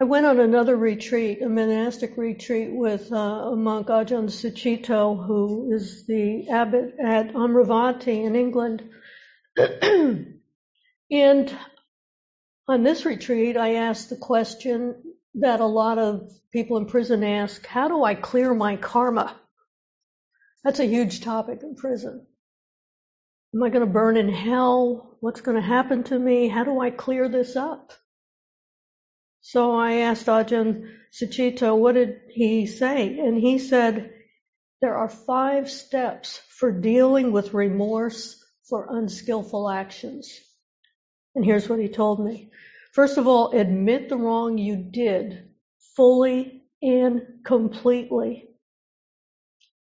I 0.00 0.04
went 0.04 0.26
on 0.26 0.40
another 0.40 0.76
retreat, 0.76 1.40
a 1.40 1.48
monastic 1.48 2.16
retreat 2.16 2.70
with 2.72 3.10
uh, 3.12 3.16
a 3.16 3.56
monk, 3.56 3.86
Ajahn 3.86 4.28
Sucitto, 4.28 5.24
who 5.24 5.72
is 5.72 6.04
the 6.06 6.48
abbot 6.50 6.96
at 7.02 7.32
Amaravati 7.32 8.24
in 8.24 8.36
England. 8.36 8.82
and 11.10 11.58
on 12.66 12.82
this 12.82 13.04
retreat, 13.04 13.56
I 13.56 13.76
asked 13.76 14.10
the 14.10 14.16
question 14.16 15.14
that 15.36 15.60
a 15.60 15.66
lot 15.66 15.98
of 15.98 16.30
people 16.52 16.76
in 16.76 16.86
prison 16.86 17.22
ask, 17.22 17.64
how 17.64 17.88
do 17.88 18.02
I 18.02 18.14
clear 18.14 18.52
my 18.52 18.76
karma? 18.76 19.34
That's 20.64 20.80
a 20.80 20.86
huge 20.86 21.20
topic 21.20 21.60
in 21.62 21.76
prison. 21.76 22.26
Am 23.54 23.62
I 23.62 23.68
going 23.68 23.86
to 23.86 23.92
burn 23.92 24.16
in 24.16 24.28
hell? 24.28 25.16
What's 25.20 25.40
going 25.40 25.56
to 25.56 25.62
happen 25.62 26.02
to 26.04 26.18
me? 26.18 26.48
How 26.48 26.64
do 26.64 26.80
I 26.80 26.90
clear 26.90 27.28
this 27.28 27.54
up? 27.54 27.92
So 29.42 29.76
I 29.76 29.98
asked 29.98 30.26
Ajahn 30.26 30.90
Sucitto, 31.12 31.78
what 31.78 31.94
did 31.94 32.20
he 32.30 32.66
say? 32.66 33.20
And 33.20 33.38
he 33.38 33.58
said, 33.58 34.12
there 34.80 34.96
are 34.96 35.08
five 35.08 35.70
steps 35.70 36.40
for 36.48 36.72
dealing 36.72 37.30
with 37.30 37.54
remorse 37.54 38.42
for 38.68 38.88
unskillful 38.90 39.70
actions. 39.70 40.36
And 41.36 41.44
here's 41.44 41.68
what 41.68 41.78
he 41.78 41.88
told 41.88 42.24
me. 42.24 42.50
First 42.92 43.18
of 43.18 43.28
all, 43.28 43.52
admit 43.52 44.08
the 44.08 44.16
wrong 44.16 44.58
you 44.58 44.76
did 44.76 45.50
fully 45.94 46.64
and 46.82 47.22
completely 47.44 48.48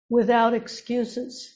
without 0.09 0.55
excuses. 0.55 1.55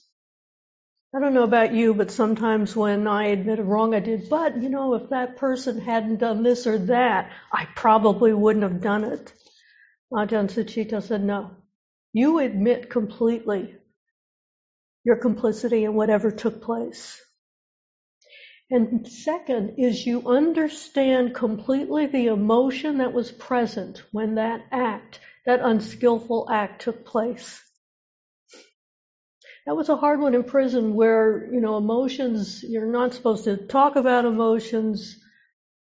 I 1.15 1.19
don't 1.19 1.35
know 1.35 1.43
about 1.43 1.73
you, 1.73 1.93
but 1.93 2.09
sometimes 2.09 2.75
when 2.75 3.07
I 3.07 3.27
admit 3.27 3.59
a 3.59 3.63
wrong 3.63 3.93
I 3.93 3.99
did, 3.99 4.29
but 4.29 4.61
you 4.61 4.69
know, 4.69 4.95
if 4.95 5.09
that 5.09 5.37
person 5.37 5.79
hadn't 5.79 6.17
done 6.17 6.41
this 6.41 6.65
or 6.65 6.79
that, 6.79 7.31
I 7.51 7.67
probably 7.75 8.33
wouldn't 8.33 8.63
have 8.63 8.81
done 8.81 9.03
it. 9.03 9.31
Ajahn 10.11 10.49
Sucitto 10.49 11.03
said, 11.03 11.23
no. 11.23 11.51
You 12.13 12.39
admit 12.39 12.89
completely 12.89 13.75
your 15.03 15.17
complicity 15.17 15.83
in 15.83 15.93
whatever 15.93 16.31
took 16.31 16.61
place. 16.61 17.21
And 18.71 19.07
second 19.07 19.75
is 19.77 20.05
you 20.05 20.27
understand 20.27 21.35
completely 21.35 22.07
the 22.07 22.27
emotion 22.27 22.99
that 22.99 23.13
was 23.13 23.31
present 23.31 24.01
when 24.11 24.35
that 24.35 24.61
act, 24.71 25.19
that 25.45 25.59
unskillful 25.61 26.47
act 26.49 26.81
took 26.81 27.05
place. 27.05 27.61
That 29.65 29.77
was 29.77 29.87
a 29.89 29.95
hard 29.95 30.19
one 30.19 30.35
in 30.35 30.43
prison 30.43 30.93
where, 30.93 31.49
you 31.51 31.61
know, 31.61 31.77
emotions, 31.77 32.63
you're 32.63 32.91
not 32.91 33.13
supposed 33.13 33.45
to 33.45 33.55
talk 33.55 33.95
about 33.95 34.25
emotions. 34.25 35.17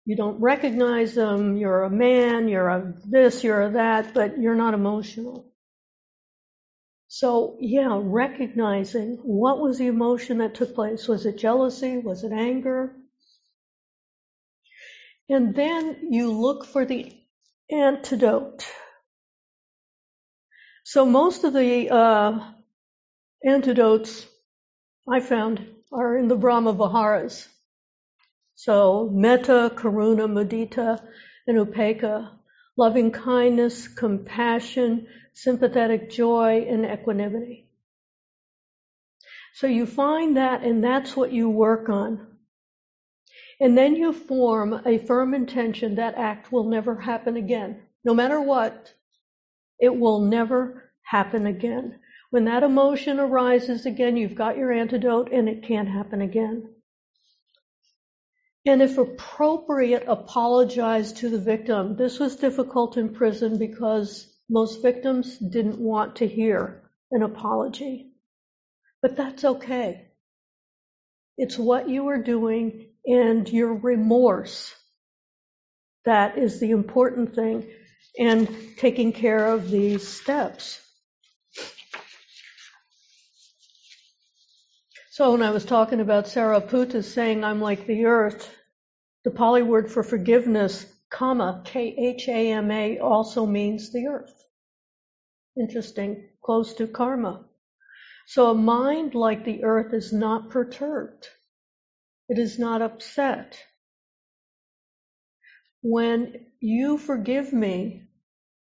You 0.07 0.17
don't 0.17 0.41
recognize 0.41 1.15
them. 1.15 1.57
You're 1.57 1.83
a 1.83 1.91
man, 1.91 2.49
you're 2.49 2.69
a 2.69 2.95
this, 3.05 3.45
you're 3.45 3.63
a 3.63 3.71
that, 3.73 4.15
but 4.15 4.39
you're 4.39 4.55
not 4.55 4.73
emotional. 4.73 5.53
So, 7.09 7.57
yeah, 7.61 8.01
recognizing 8.03 9.19
what 9.23 9.61
was 9.61 9.79
the 9.79 9.87
emotion 9.87 10.39
that 10.39 10.55
took 10.55 10.75
place. 10.75 11.07
Was 11.07 11.27
it 11.27 11.39
jealousy? 11.39 11.99
Was 11.99 12.25
it 12.25 12.33
anger? 12.33 12.97
And 15.29 15.55
then 15.55 16.09
you 16.11 16.33
look 16.33 16.65
for 16.67 16.85
the 16.85 17.13
antidote. 17.71 18.67
So, 20.85 21.05
most 21.05 21.45
of 21.45 21.53
the 21.53 21.91
uh, 21.91 22.53
antidotes 23.45 24.27
I 25.09 25.21
found 25.21 25.67
are 25.93 26.17
in 26.17 26.29
the 26.29 26.37
Brahma 26.37 26.73
Viharas. 26.73 27.49
So 28.55 29.09
metta, 29.13 29.73
karuna, 29.75 30.27
mudita, 30.27 31.01
and 31.47 31.59
upekkha, 31.59 32.31
loving 32.77 33.11
kindness, 33.13 33.89
compassion, 33.89 35.07
sympathetic 35.35 36.11
joy, 36.11 36.67
and 36.69 36.85
equanimity. 36.85 37.69
So 39.55 39.67
you 39.67 39.87
find 39.87 40.37
that, 40.37 40.63
and 40.63 40.83
that's 40.83 41.17
what 41.17 41.33
you 41.33 41.49
work 41.49 41.89
on. 41.89 42.27
And 43.61 43.77
then 43.77 43.97
you 43.97 44.13
form 44.13 44.83
a 44.85 44.99
firm 44.99 45.33
intention 45.33 45.95
that 45.95 46.15
act 46.17 46.53
will 46.53 46.65
never 46.65 46.95
happen 46.95 47.37
again. 47.37 47.83
No 48.05 48.13
matter 48.13 48.41
what, 48.41 48.93
it 49.79 49.97
will 49.97 50.21
never 50.21 50.91
happen 51.03 51.47
again. 51.47 51.99
When 52.31 52.45
that 52.47 52.63
emotion 52.63 53.21
arises 53.21 53.87
again, 53.87 54.17
you've 54.17 54.35
got 54.35 54.57
your 54.57 54.73
antidote 54.73 55.33
and 55.33 55.49
it 55.49 55.63
can't 55.63 55.89
happen 55.89 56.21
again. 56.21 56.75
And 58.65 58.83
if 58.83 58.99
appropriate, 58.99 60.05
apologize 60.09 61.13
to 61.15 61.29
the 61.29 61.39
victim. 61.39 61.97
This 61.97 62.19
was 62.19 62.37
difficult 62.37 62.97
in 62.97 63.15
prison 63.15 63.59
because 63.59 64.27
most 64.51 64.83
victims 64.83 65.39
didn't 65.39 65.79
want 65.79 66.17
to 66.17 66.27
hear 66.27 66.83
an 67.13 67.23
apology. 67.23 68.13
But 69.03 69.17
that's 69.17 69.45
okay. 69.45 70.09
It's 71.39 71.59
what 71.59 71.89
you 71.89 72.09
are 72.09 72.23
doing 72.23 72.89
and 73.05 73.49
your 73.49 73.75
remorse 73.75 74.75
that 76.07 76.39
is 76.39 76.61
the 76.61 76.71
important 76.71 77.35
thing 77.35 77.69
and 78.19 78.49
taking 78.79 79.13
care 79.13 79.49
of 79.53 79.71
these 79.71 80.07
steps. 80.07 80.81
So 85.17 85.33
when 85.33 85.41
I 85.41 85.51
was 85.51 85.65
talking 85.65 86.01
about 86.01 86.27
Sariputta 86.27 87.03
saying 87.03 87.43
I'm 87.43 87.59
like 87.59 87.87
the 87.87 88.05
earth, 88.05 88.55
the 89.25 89.31
Pali 89.31 89.63
word 89.63 89.91
for 89.91 90.03
forgiveness, 90.03 90.85
khama, 91.09 91.63
K-H-A-M-A, 91.65 92.99
also 92.99 93.47
means 93.47 93.95
the 93.95 94.09
earth. 94.09 94.35
Interesting, 95.59 96.29
close 96.45 96.75
to 96.75 96.87
karma. 96.87 97.47
So 98.27 98.51
a 98.51 98.55
mind 98.55 99.15
like 99.15 99.47
the 99.47 99.65
earth 99.65 99.95
is 99.95 100.13
not 100.13 100.51
perturbed. 100.51 101.27
It 102.29 102.39
is 102.39 102.59
not 102.59 102.83
upset. 102.83 103.59
When 105.81 106.45
you 106.61 106.99
forgive 106.99 107.55
me 107.55 108.11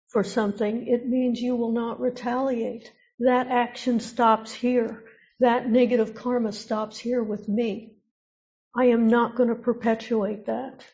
for 0.06 0.23
something, 0.23 0.87
it 0.87 1.04
means 1.04 1.40
you 1.40 1.56
will 1.56 1.73
not 1.73 1.99
retaliate. 1.99 2.92
That 3.18 3.49
action 3.49 3.99
stops 3.99 4.52
here. 4.52 5.03
That 5.40 5.68
negative 5.68 6.14
karma 6.14 6.52
stops 6.52 6.98
here 6.98 7.22
with 7.22 7.48
me. 7.48 7.96
I 8.76 8.86
am 8.86 9.08
not 9.08 9.36
going 9.36 9.48
to 9.48 9.54
perpetuate 9.54 10.46
that. 10.46 10.84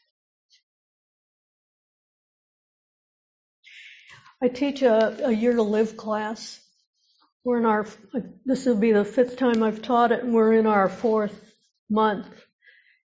I 4.42 4.48
teach 4.48 4.82
a, 4.82 5.26
a 5.26 5.32
year 5.32 5.54
to 5.54 5.62
live 5.62 5.96
class. 5.96 6.58
We're 7.44 7.58
in 7.58 7.66
our, 7.66 7.86
this 8.44 8.64
will 8.64 8.76
be 8.76 8.92
the 8.92 9.04
fifth 9.04 9.36
time 9.36 9.62
I've 9.62 9.82
taught 9.82 10.12
it, 10.12 10.24
and 10.24 10.32
we're 10.34 10.54
in 10.54 10.66
our 10.66 10.88
fourth 10.88 11.54
month. 11.90 12.28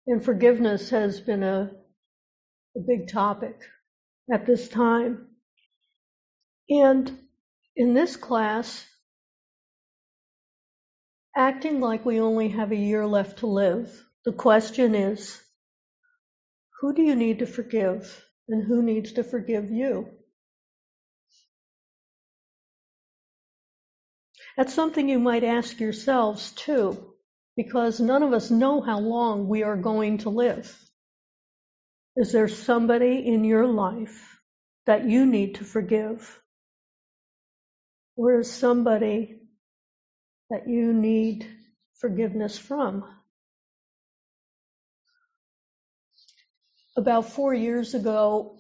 And 0.06 0.24
forgiveness 0.24 0.90
has 0.90 1.20
been 1.20 1.42
a, 1.42 1.70
a 2.76 2.80
big 2.80 3.08
topic 3.08 3.60
at 4.32 4.46
this 4.46 4.68
time. 4.68 5.26
And 6.68 7.18
in 7.76 7.94
this 7.94 8.16
class, 8.16 8.86
acting 11.36 11.80
like 11.80 12.04
we 12.04 12.20
only 12.20 12.48
have 12.50 12.72
a 12.72 12.76
year 12.76 13.06
left 13.06 13.40
to 13.40 13.46
live. 13.46 14.04
The 14.24 14.32
question 14.32 14.94
is, 14.94 15.40
who 16.80 16.94
do 16.94 17.02
you 17.02 17.16
need 17.16 17.40
to 17.40 17.46
forgive 17.46 18.24
and 18.48 18.66
who 18.66 18.82
needs 18.82 19.12
to 19.12 19.24
forgive 19.24 19.70
you? 19.70 20.08
That's 24.56 24.74
something 24.74 25.08
you 25.08 25.18
might 25.18 25.44
ask 25.44 25.80
yourselves 25.80 26.52
too, 26.52 27.14
because 27.56 28.00
none 28.00 28.22
of 28.22 28.32
us 28.32 28.50
know 28.50 28.80
how 28.80 29.00
long 29.00 29.48
we 29.48 29.64
are 29.64 29.76
going 29.76 30.18
to 30.18 30.30
live. 30.30 30.78
Is 32.16 32.32
there 32.32 32.48
somebody 32.48 33.26
in 33.26 33.42
your 33.42 33.66
life 33.66 34.38
that 34.86 35.08
you 35.08 35.26
need 35.26 35.56
to 35.56 35.64
forgive? 35.64 36.40
Or 38.16 38.38
is 38.38 38.52
somebody 38.52 39.40
that 40.50 40.68
you 40.68 40.92
need 40.92 41.46
forgiveness 42.00 42.58
from. 42.58 43.04
About 46.96 47.32
four 47.32 47.52
years 47.54 47.94
ago, 47.94 48.58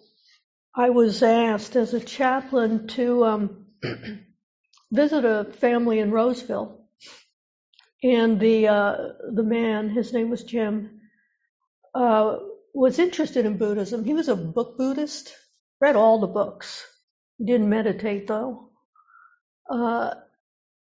I 0.74 0.90
was 0.90 1.22
asked 1.22 1.76
as 1.76 1.94
a 1.94 2.00
chaplain 2.00 2.88
to 2.88 3.24
um, 3.24 3.66
visit 4.92 5.24
a 5.24 5.44
family 5.44 6.00
in 6.00 6.10
Roseville. 6.10 6.80
And 8.02 8.40
the, 8.40 8.68
uh, 8.68 8.96
the 9.32 9.44
man, 9.44 9.88
his 9.88 10.12
name 10.12 10.30
was 10.30 10.42
Jim, 10.42 11.00
uh, 11.94 12.36
was 12.74 12.98
interested 12.98 13.46
in 13.46 13.56
Buddhism. 13.56 14.04
He 14.04 14.14
was 14.14 14.28
a 14.28 14.36
book 14.36 14.76
Buddhist, 14.76 15.32
read 15.80 15.96
all 15.96 16.20
the 16.20 16.26
books. 16.26 16.84
He 17.38 17.46
didn't 17.46 17.68
meditate 17.68 18.26
though. 18.26 18.70
Uh, 19.70 20.14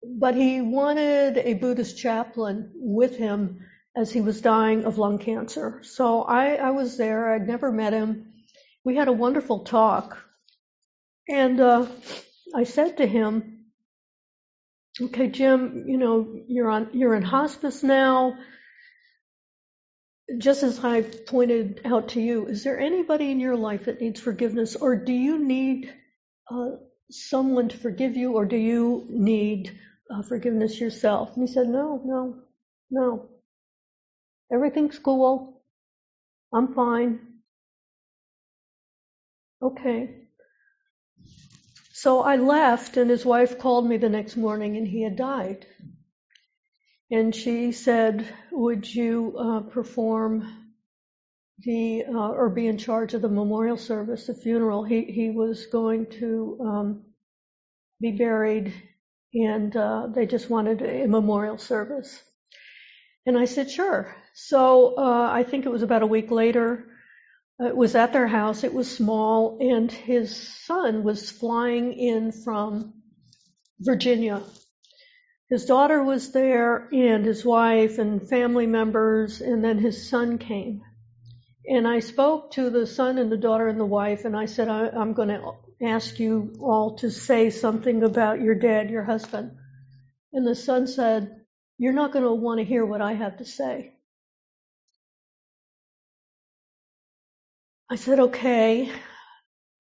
but 0.03 0.35
he 0.35 0.61
wanted 0.61 1.39
a 1.39 1.55
Buddhist 1.55 1.99
chaplain 1.99 2.73
with 2.75 3.17
him 3.17 3.67
as 3.97 4.13
he 4.13 4.21
was 4.21 4.41
dying 4.41 4.85
of 4.85 4.99
lung 4.99 5.19
cancer. 5.19 5.81
So 5.83 6.23
I, 6.23 6.55
I 6.55 6.71
was 6.71 6.97
there. 6.97 7.33
I'd 7.35 7.49
never 7.49 7.73
met 7.73 7.93
him. 7.93 8.33
We 8.85 8.97
had 8.97 9.09
a 9.09 9.13
wonderful 9.13 9.61
talk. 9.65 10.19
And 11.29 11.61
uh, 11.61 11.87
I 12.55 12.65
said 12.65 12.99
to 12.99 13.07
him, 13.07 13.67
okay, 15.01 15.29
Jim, 15.29 15.85
you 15.89 15.99
know, 15.99 16.43
you're 16.47 16.71
on, 16.71 16.91
you're 16.93 17.15
in 17.15 17.23
hospice 17.23 17.83
now. 17.83 18.39
Just 20.39 20.63
as 20.63 20.85
I 20.85 21.03
pointed 21.03 21.81
out 21.85 22.11
to 22.11 22.21
you, 22.21 22.47
is 22.47 22.63
there 22.63 22.79
anybody 22.79 23.31
in 23.31 23.41
your 23.41 23.57
life 23.57 23.87
that 23.87 24.01
needs 24.01 24.21
forgiveness, 24.21 24.77
or 24.77 24.95
do 24.95 25.13
you 25.13 25.39
need 25.39 25.93
uh, 26.51 26.73
someone 27.11 27.71
to 27.71 27.77
forgive 27.79 28.17
you, 28.17 28.35
or 28.35 28.45
do 28.45 28.57
you 28.57 29.07
need 29.09 29.79
uh, 30.15 30.23
forgiveness 30.23 30.81
yourself? 30.81 31.37
And 31.37 31.47
he 31.47 31.53
said, 31.53 31.69
No, 31.69 32.01
no, 32.05 32.37
no. 32.91 33.29
Everything's 34.53 34.99
cool. 34.99 35.63
I'm 36.53 36.75
fine. 36.75 37.21
Okay. 39.61 40.29
So 41.93 42.23
I 42.23 42.37
left, 42.37 42.97
and 42.97 43.11
his 43.11 43.27
wife 43.27 43.59
called 43.59 43.87
me 43.87 43.97
the 43.97 44.09
next 44.09 44.37
morning, 44.37 44.77
and 44.77 44.87
he 44.87 45.03
had 45.03 45.17
died. 45.17 45.67
And 47.11 47.35
she 47.35 47.73
said, 47.73 48.27
Would 48.53 48.93
you 48.93 49.37
uh, 49.37 49.61
perform 49.71 50.47
the, 51.59 52.05
uh, 52.05 52.31
or 52.31 52.51
be 52.51 52.69
in 52.69 52.79
charge 52.79 53.15
of 53.15 53.23
the 53.23 53.29
memorial 53.29 53.77
service, 53.77 54.27
the 54.27 54.35
funeral? 54.35 54.85
He, 54.85 55.05
he 55.05 55.31
was 55.31 55.67
going 55.67 56.07
to 56.21 56.59
um, 56.63 57.05
be 58.01 58.13
buried 58.13 58.73
and 59.35 59.77
uh, 59.77 60.09
they 60.15 60.27
just 60.27 60.49
wanted 60.51 60.83
a 60.83 61.07
memorial 61.07 61.59
service. 61.59 62.23
And 63.27 63.37
I 63.37 63.45
said, 63.45 63.71
sure. 63.71 64.17
So 64.35 64.97
uh, 64.97 65.31
I 65.31 65.43
think 65.43 65.67
it 65.67 65.71
was 65.71 65.83
about 65.83 66.03
a 66.03 66.07
week 66.07 66.31
later. 66.31 66.87
It 67.61 67.77
was 67.77 67.95
at 67.95 68.13
their 68.13 68.27
house. 68.29 68.65
It 68.65 68.73
was 68.73 68.91
small, 68.91 69.59
and 69.61 69.91
his 69.91 70.35
son 70.65 71.03
was 71.03 71.31
flying 71.31 71.93
in 71.93 72.33
from 72.33 72.95
Virginia. 73.81 74.43
His 75.51 75.65
daughter 75.65 76.03
was 76.03 76.31
there, 76.33 76.89
and 76.93 77.25
his 77.25 77.45
wife, 77.45 77.99
and 77.99 78.29
family 78.29 78.67
members, 78.67 79.41
and 79.41 79.65
then 79.65 79.79
his 79.79 80.09
son 80.09 80.39
came. 80.39 80.83
And 81.67 81.87
I 81.87 82.01
spoke 82.01 82.53
to 82.53 82.71
the 82.71 82.87
son 82.87 83.19
and 83.19 83.31
the 83.31 83.37
daughter 83.37 83.67
and 83.67 83.81
the 83.81 83.85
wife, 83.85 84.25
and 84.25 84.37
I 84.37 84.47
said, 84.47 84.69
I, 84.69 84.89
am 84.89 85.13
going 85.13 85.29
to 85.29 85.53
ask 85.83 86.19
you 86.19 86.55
all 86.61 86.97
to 86.99 87.11
say 87.11 87.51
something 87.51 88.03
about 88.03 88.41
your 88.41 88.55
dad, 88.55 88.91
your 88.91 89.05
husband. 89.05 89.53
And 90.33 90.47
the 90.47 90.55
son 90.55 90.87
said, 90.87 91.45
You're 91.79 91.93
not 91.93 92.13
going 92.13 92.25
to 92.25 92.33
want 92.33 92.59
to 92.59 92.65
hear 92.65 92.85
what 92.85 93.01
I 93.01 93.15
have 93.15 93.39
to 93.39 93.45
say. 93.45 93.95
I 97.91 97.97
said, 97.97 98.21
okay, 98.21 98.93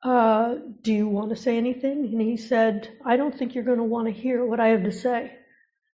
uh, 0.02 0.54
do 0.80 0.94
you 0.94 1.08
want 1.08 1.28
to 1.28 1.36
say 1.36 1.58
anything? 1.58 2.06
And 2.06 2.20
he 2.22 2.38
said, 2.38 2.88
I 3.04 3.18
don't 3.18 3.36
think 3.36 3.54
you're 3.54 3.64
going 3.64 3.78
to 3.78 3.84
want 3.84 4.06
to 4.06 4.12
hear 4.12 4.42
what 4.44 4.60
I 4.60 4.68
have 4.68 4.84
to 4.84 4.92
say. 4.92 5.32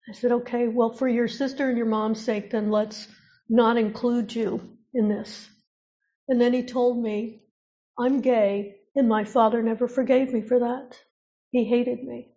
I 0.09 0.13
said, 0.13 0.31
okay, 0.31 0.69
well, 0.69 0.93
for 0.93 1.09
your 1.09 1.27
sister 1.27 1.69
and 1.69 1.77
your 1.77 1.89
mom's 1.89 2.25
sake, 2.25 2.51
then 2.53 2.71
let's 2.71 3.09
not 3.49 3.77
include 3.77 4.33
you 4.33 4.61
in 4.93 5.09
this. 5.09 5.49
And 6.29 6.41
then 6.41 6.53
he 6.53 6.63
told 6.63 7.03
me, 7.03 7.43
I'm 7.99 8.21
gay, 8.21 8.77
and 8.95 9.09
my 9.09 9.25
father 9.25 9.63
never 9.63 9.89
forgave 9.89 10.33
me 10.33 10.41
for 10.41 10.61
that. 10.61 10.99
He 11.51 11.65
hated 11.65 12.03
me. 12.03 12.31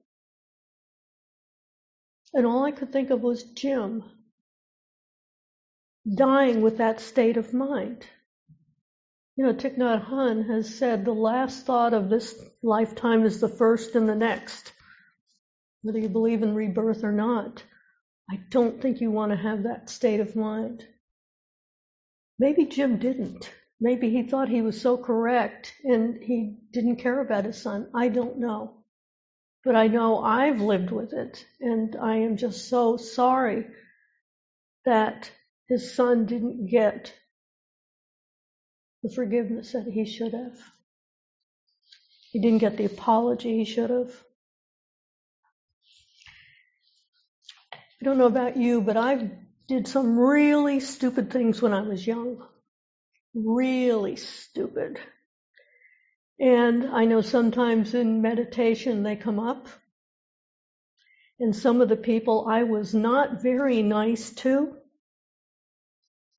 And 2.33 2.45
all 2.45 2.63
I 2.65 2.71
could 2.71 2.91
think 2.91 3.09
of 3.09 3.21
was 3.21 3.43
Jim 3.43 4.03
dying 6.15 6.61
with 6.61 6.77
that 6.77 6.99
state 6.99 7.37
of 7.37 7.53
mind. 7.53 8.05
You 9.35 9.45
know, 9.45 9.53
Thich 9.53 9.77
Nhat 9.77 10.09
Hanh 10.09 10.47
has 10.47 10.73
said 10.73 11.05
the 11.05 11.13
last 11.13 11.65
thought 11.65 11.93
of 11.93 12.09
this 12.09 12.33
lifetime 12.63 13.23
is 13.23 13.39
the 13.39 13.49
first 13.49 13.95
in 13.95 14.07
the 14.07 14.15
next. 14.15 14.71
Whether 15.83 15.99
you 15.99 16.09
believe 16.09 16.41
in 16.41 16.55
rebirth 16.55 17.03
or 17.03 17.11
not, 17.11 17.63
I 18.29 18.39
don't 18.49 18.81
think 18.81 18.99
you 18.99 19.11
want 19.11 19.31
to 19.31 19.37
have 19.37 19.63
that 19.63 19.89
state 19.89 20.19
of 20.19 20.35
mind. 20.35 20.85
Maybe 22.39 22.65
Jim 22.65 22.97
didn't. 22.97 23.51
Maybe 23.79 24.09
he 24.09 24.23
thought 24.23 24.49
he 24.49 24.61
was 24.61 24.81
so 24.81 24.97
correct 24.97 25.73
and 25.83 26.21
he 26.21 26.57
didn't 26.71 26.97
care 26.97 27.21
about 27.21 27.45
his 27.45 27.61
son. 27.61 27.89
I 27.93 28.09
don't 28.09 28.39
know. 28.39 28.73
But 29.63 29.75
I 29.75 29.87
know 29.87 30.19
I've 30.19 30.61
lived 30.61 30.91
with 30.91 31.13
it 31.13 31.45
and 31.59 31.95
I 31.95 32.17
am 32.17 32.37
just 32.37 32.69
so 32.69 32.97
sorry 32.97 33.67
that 34.85 35.29
his 35.67 35.93
son 35.93 36.25
didn't 36.25 36.67
get 36.67 37.13
the 39.03 39.09
forgiveness 39.09 39.73
that 39.73 39.85
he 39.85 40.05
should 40.05 40.33
have. 40.33 40.57
He 42.31 42.39
didn't 42.39 42.59
get 42.59 42.77
the 42.77 42.85
apology 42.85 43.57
he 43.57 43.65
should 43.65 43.89
have. 43.89 44.11
I 47.73 48.05
don't 48.05 48.17
know 48.17 48.27
about 48.27 48.57
you, 48.57 48.81
but 48.81 48.97
I 48.97 49.31
did 49.67 49.87
some 49.87 50.17
really 50.17 50.79
stupid 50.79 51.31
things 51.31 51.61
when 51.61 51.73
I 51.73 51.81
was 51.81 52.05
young. 52.05 52.43
Really 53.45 54.15
stupid. 54.15 54.97
And 56.39 56.87
I 56.87 57.05
know 57.05 57.21
sometimes 57.21 57.93
in 57.93 58.23
meditation 58.23 59.03
they 59.03 59.15
come 59.15 59.39
up. 59.39 59.67
And 61.39 61.55
some 61.55 61.81
of 61.81 61.87
the 61.89 61.97
people 61.97 62.47
I 62.49 62.63
was 62.63 62.95
not 62.95 63.43
very 63.43 63.83
nice 63.83 64.31
to 64.37 64.75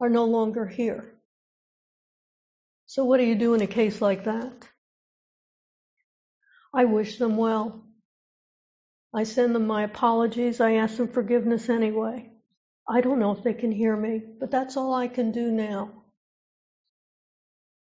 are 0.01 0.09
no 0.09 0.25
longer 0.25 0.67
here. 0.67 1.15
So 2.87 3.05
what 3.05 3.19
do 3.19 3.25
you 3.25 3.37
do 3.37 3.55
in 3.55 3.63
a 3.63 3.69
case 3.69 4.01
like 4.01 4.25
that? 4.25 4.67
I 6.75 6.85
wish 6.87 7.19
them 7.19 7.37
well. 7.37 7.85
I 9.15 9.23
send 9.23 9.55
them 9.55 9.69
my 9.69 9.85
apologies. 9.85 10.61
I 10.61 10.73
ask 10.75 10.97
them 10.97 11.07
forgiveness 11.07 11.69
anyway. 11.69 12.33
I 12.89 13.03
don't 13.03 13.21
know 13.21 13.31
if 13.31 13.45
they 13.45 13.55
can 13.55 13.71
hear 13.71 13.97
me, 13.97 14.21
but 14.41 14.51
that's 14.51 14.77
all 14.77 14.95
I 14.95 15.07
can 15.07 15.31
do 15.31 15.53
now. 15.53 15.98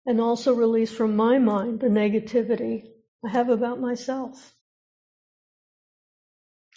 And 0.07 0.21
also 0.21 0.55
release 0.55 0.91
from 0.93 1.17
my 1.17 1.39
mind 1.39 1.81
the 1.81 1.89
negativity 1.89 2.89
I 3.25 3.29
have 3.31 3.51
about 3.51 3.81
myself. 3.81 4.53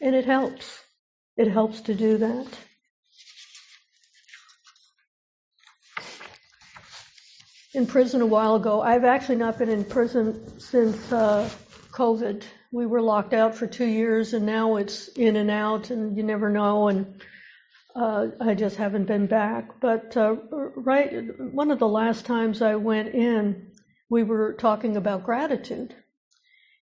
And 0.01 0.13
it 0.15 0.25
helps. 0.25 0.79
It 1.37 1.47
helps 1.47 1.81
to 1.81 1.95
do 1.95 2.17
that. 2.17 2.47
in 7.73 7.87
prison 7.87 8.21
a 8.21 8.25
while 8.25 8.55
ago. 8.55 8.81
I've 8.81 9.03
actually 9.03 9.37
not 9.37 9.57
been 9.57 9.69
in 9.69 9.83
prison 9.83 10.59
since 10.59 11.11
uh, 11.11 11.49
COVID. 11.91 12.43
We 12.71 12.85
were 12.85 13.01
locked 13.01 13.33
out 13.33 13.55
for 13.55 13.67
two 13.67 13.85
years, 13.85 14.33
and 14.33 14.45
now 14.45 14.77
it's 14.77 15.07
in 15.09 15.35
and 15.35 15.49
out, 15.49 15.89
and 15.89 16.15
you 16.15 16.23
never 16.23 16.49
know. 16.49 16.87
And 16.87 17.21
uh, 17.95 18.27
I 18.39 18.53
just 18.55 18.77
haven't 18.77 19.05
been 19.05 19.27
back. 19.27 19.79
But 19.79 20.15
uh, 20.17 20.35
right, 20.51 21.39
one 21.39 21.71
of 21.71 21.79
the 21.79 21.87
last 21.87 22.25
times 22.25 22.61
I 22.61 22.75
went 22.75 23.13
in, 23.13 23.71
we 24.09 24.23
were 24.23 24.53
talking 24.53 24.97
about 24.97 25.25
gratitude. 25.25 25.95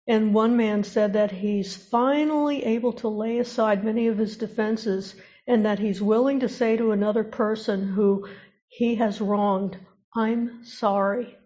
And 0.08 0.34
one 0.34 0.58
man 0.58 0.84
said 0.84 1.14
that 1.14 1.32
he's 1.32 1.76
finally 1.76 2.66
able 2.66 2.94
to 2.94 3.08
lay 3.08 3.38
aside 3.38 3.84
many 3.84 4.08
of 4.08 4.18
his 4.18 4.38
defenses 4.38 5.16
and 5.48 5.66
that 5.66 5.80
he's 5.80 6.02
willing 6.02 6.40
to 6.42 6.50
say 6.50 6.78
to 6.78 6.92
another 6.92 7.24
person 7.24 7.88
who 7.88 8.28
he 8.68 8.96
has 8.96 9.22
wronged, 9.22 9.78
I'm 10.16 10.66
sorry. 10.66 11.38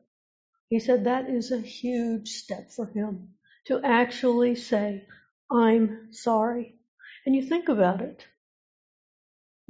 He 0.70 0.80
said 0.80 1.06
that 1.06 1.30
is 1.30 1.52
a 1.52 1.60
huge 1.60 2.30
step 2.30 2.72
for 2.72 2.86
him 2.86 3.36
to 3.68 3.82
actually 3.84 4.56
say, 4.56 5.08
I'm 5.52 6.14
sorry. 6.14 6.76
And 7.26 7.36
you 7.36 7.44
think 7.44 7.70
about 7.70 8.02
it. 8.02 8.26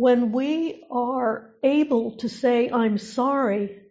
When 0.03 0.33
we 0.33 0.83
are 0.91 1.55
able 1.63 2.17
to 2.17 2.27
say, 2.27 2.69
I'm 2.69 2.97
sorry, 2.97 3.83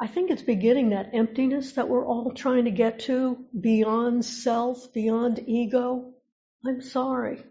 I 0.00 0.06
think 0.06 0.30
it's 0.30 0.40
beginning 0.40 0.90
that 0.90 1.10
emptiness 1.12 1.72
that 1.72 1.88
we're 1.88 2.06
all 2.06 2.30
trying 2.30 2.66
to 2.66 2.70
get 2.70 3.00
to 3.10 3.44
beyond 3.60 4.24
self, 4.24 4.92
beyond 4.92 5.42
ego. 5.48 6.14
I'm 6.64 6.80
sorry. 6.80 7.42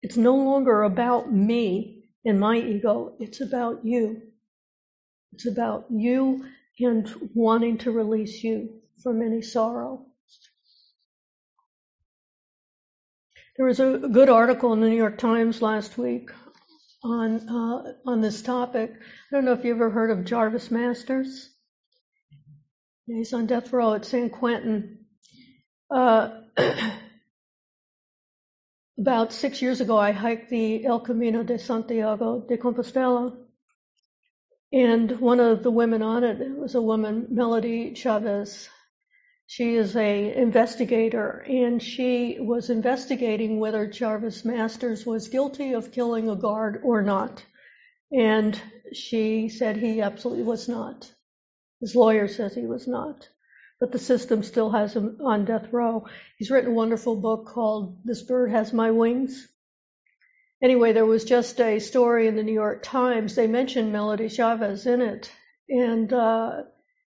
It's 0.00 0.16
no 0.16 0.36
longer 0.36 0.84
about 0.84 1.30
me 1.30 2.04
and 2.24 2.40
my 2.40 2.56
ego. 2.56 3.14
It's 3.20 3.42
about 3.42 3.84
you. 3.84 4.22
It's 5.34 5.46
about 5.46 5.84
you 5.90 6.46
and 6.78 7.12
wanting 7.34 7.76
to 7.84 7.90
release 7.90 8.42
you 8.42 8.80
from 9.02 9.20
any 9.20 9.42
sorrow. 9.42 10.06
There 13.58 13.66
was 13.66 13.80
a 13.80 13.98
good 13.98 14.30
article 14.30 14.72
in 14.72 14.80
the 14.80 14.88
New 14.88 14.96
York 14.96 15.18
Times 15.18 15.60
last 15.60 15.98
week 15.98 16.30
on 17.02 17.48
uh, 17.48 17.92
on 18.06 18.20
this 18.20 18.42
topic. 18.42 18.92
I 18.92 19.34
don't 19.34 19.44
know 19.44 19.52
if 19.52 19.64
you 19.64 19.72
ever 19.74 19.90
heard 19.90 20.10
of 20.10 20.24
Jarvis 20.24 20.70
Masters. 20.70 21.48
He's 23.06 23.32
on 23.32 23.46
death 23.46 23.72
row 23.72 23.94
at 23.94 24.04
San 24.04 24.30
Quentin. 24.30 24.98
Uh, 25.90 26.42
about 28.98 29.32
six 29.32 29.62
years 29.62 29.80
ago, 29.80 29.98
I 29.98 30.12
hiked 30.12 30.50
the 30.50 30.84
El 30.84 31.00
Camino 31.00 31.42
de 31.42 31.58
Santiago 31.58 32.40
de 32.46 32.56
Compostela, 32.56 33.36
and 34.72 35.18
one 35.20 35.40
of 35.40 35.62
the 35.62 35.70
women 35.70 36.02
on 36.02 36.22
it 36.22 36.38
was 36.56 36.74
a 36.74 36.82
woman, 36.82 37.26
Melody 37.30 37.92
Chavis. 37.92 38.68
She 39.50 39.74
is 39.74 39.96
a 39.96 40.32
investigator, 40.36 41.44
and 41.48 41.82
she 41.82 42.38
was 42.38 42.70
investigating 42.70 43.58
whether 43.58 43.88
Jarvis 43.88 44.44
Masters 44.44 45.04
was 45.04 45.26
guilty 45.26 45.72
of 45.72 45.90
killing 45.90 46.28
a 46.28 46.36
guard 46.36 46.82
or 46.84 47.02
not. 47.02 47.44
And 48.12 48.60
she 48.92 49.48
said 49.48 49.76
he 49.76 50.02
absolutely 50.02 50.44
was 50.44 50.68
not. 50.68 51.12
His 51.80 51.96
lawyer 51.96 52.28
says 52.28 52.54
he 52.54 52.66
was 52.66 52.86
not. 52.86 53.28
But 53.80 53.90
the 53.90 53.98
system 53.98 54.44
still 54.44 54.70
has 54.70 54.94
him 54.94 55.18
on 55.24 55.46
death 55.46 55.72
row. 55.72 56.06
He's 56.38 56.52
written 56.52 56.70
a 56.70 56.74
wonderful 56.74 57.16
book 57.16 57.46
called 57.46 57.98
This 58.04 58.22
Bird 58.22 58.52
Has 58.52 58.72
My 58.72 58.92
Wings 58.92 59.48
anyway, 60.62 60.92
there 60.92 61.06
was 61.06 61.24
just 61.24 61.60
a 61.60 61.78
story 61.80 62.28
in 62.28 62.36
the 62.36 62.42
New 62.42 62.52
York 62.52 62.82
Times. 62.82 63.34
They 63.34 63.46
mentioned 63.46 63.92
Melody 63.92 64.26
Chavis 64.26 64.86
in 64.86 65.00
it. 65.00 65.32
And 65.68 66.12
uh, 66.12 66.62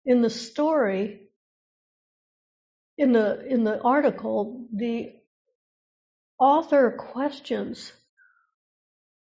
in 0.05 0.21
the 0.21 0.29
story, 0.29 1.30
in 3.01 3.13
the 3.13 3.43
in 3.47 3.63
the 3.63 3.81
article, 3.81 4.67
the 4.71 5.11
author 6.37 6.91
questions, 6.91 7.91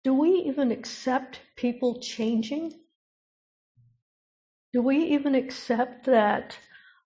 do 0.05 0.15
we 0.15 0.31
even 0.47 0.73
accept 0.73 1.41
people 1.55 2.01
changing? 2.01 2.73
Do 4.73 4.81
we 4.81 4.97
even 5.17 5.35
accept 5.35 6.07
that 6.07 6.59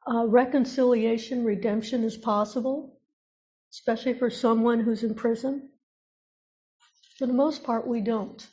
uh, 0.09 0.25
reconciliation, 0.29 1.45
redemption 1.45 2.05
is 2.05 2.17
possible, 2.17 3.01
especially 3.73 4.15
for 4.15 4.31
someone 4.31 4.79
who's 4.79 5.03
in 5.03 5.17
prison? 5.17 5.69
For 7.19 7.27
the 7.27 7.33
most 7.33 7.65
part, 7.65 7.89
we 7.89 8.01
don't. 8.01 8.47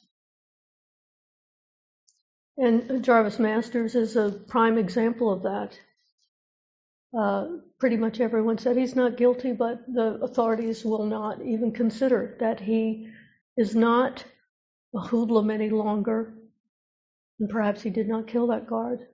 And 2.57 3.03
Jarvis 3.03 3.37
Masters 3.37 3.93
is 3.93 4.15
a 4.15 4.31
prime 4.31 4.79
example 4.79 5.31
of 5.31 5.43
that. 5.43 5.79
Uh, 7.17 7.47
pretty 7.79 7.97
much 7.97 8.19
everyone 8.19 8.57
said 8.57 8.77
he's 8.77 8.95
not 8.95 9.17
guilty, 9.17 9.51
but 9.51 9.79
the 9.87 10.19
authorities 10.21 10.85
will 10.85 11.05
not 11.05 11.41
even 11.41 11.71
consider 11.71 12.37
that 12.39 12.59
he 12.59 13.09
is 13.57 13.75
not 13.75 14.23
a 14.95 14.99
hoodlum 14.99 15.49
any 15.49 15.69
longer, 15.69 16.33
and 17.39 17.49
perhaps 17.49 17.81
he 17.81 17.89
did 17.89 18.07
not 18.07 18.27
kill 18.27 18.47
that 18.47 18.67
guard. 18.67 19.07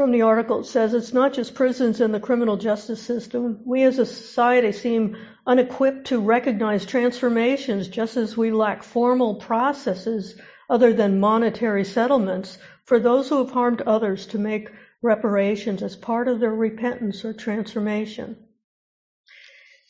from 0.00 0.12
the 0.12 0.22
article, 0.22 0.60
it 0.60 0.64
says 0.64 0.94
it's 0.94 1.12
not 1.12 1.34
just 1.34 1.54
prisons 1.54 2.00
and 2.00 2.14
the 2.14 2.18
criminal 2.18 2.56
justice 2.56 3.02
system. 3.02 3.60
We 3.66 3.82
as 3.82 3.98
a 3.98 4.06
society 4.06 4.72
seem 4.72 5.14
unequipped 5.46 6.06
to 6.06 6.20
recognize 6.20 6.86
transformations 6.86 7.86
just 7.86 8.16
as 8.16 8.34
we 8.34 8.50
lack 8.50 8.82
formal 8.82 9.34
processes 9.34 10.36
other 10.70 10.94
than 10.94 11.20
monetary 11.20 11.84
settlements 11.84 12.56
for 12.90 12.98
those 12.98 13.28
who 13.28 13.38
have 13.38 13.52
harmed 13.52 13.80
others 13.82 14.26
to 14.26 14.36
make 14.36 14.68
reparations 15.00 15.80
as 15.80 15.94
part 15.94 16.26
of 16.26 16.40
their 16.40 16.52
repentance 16.52 17.24
or 17.24 17.32
transformation. 17.32 18.36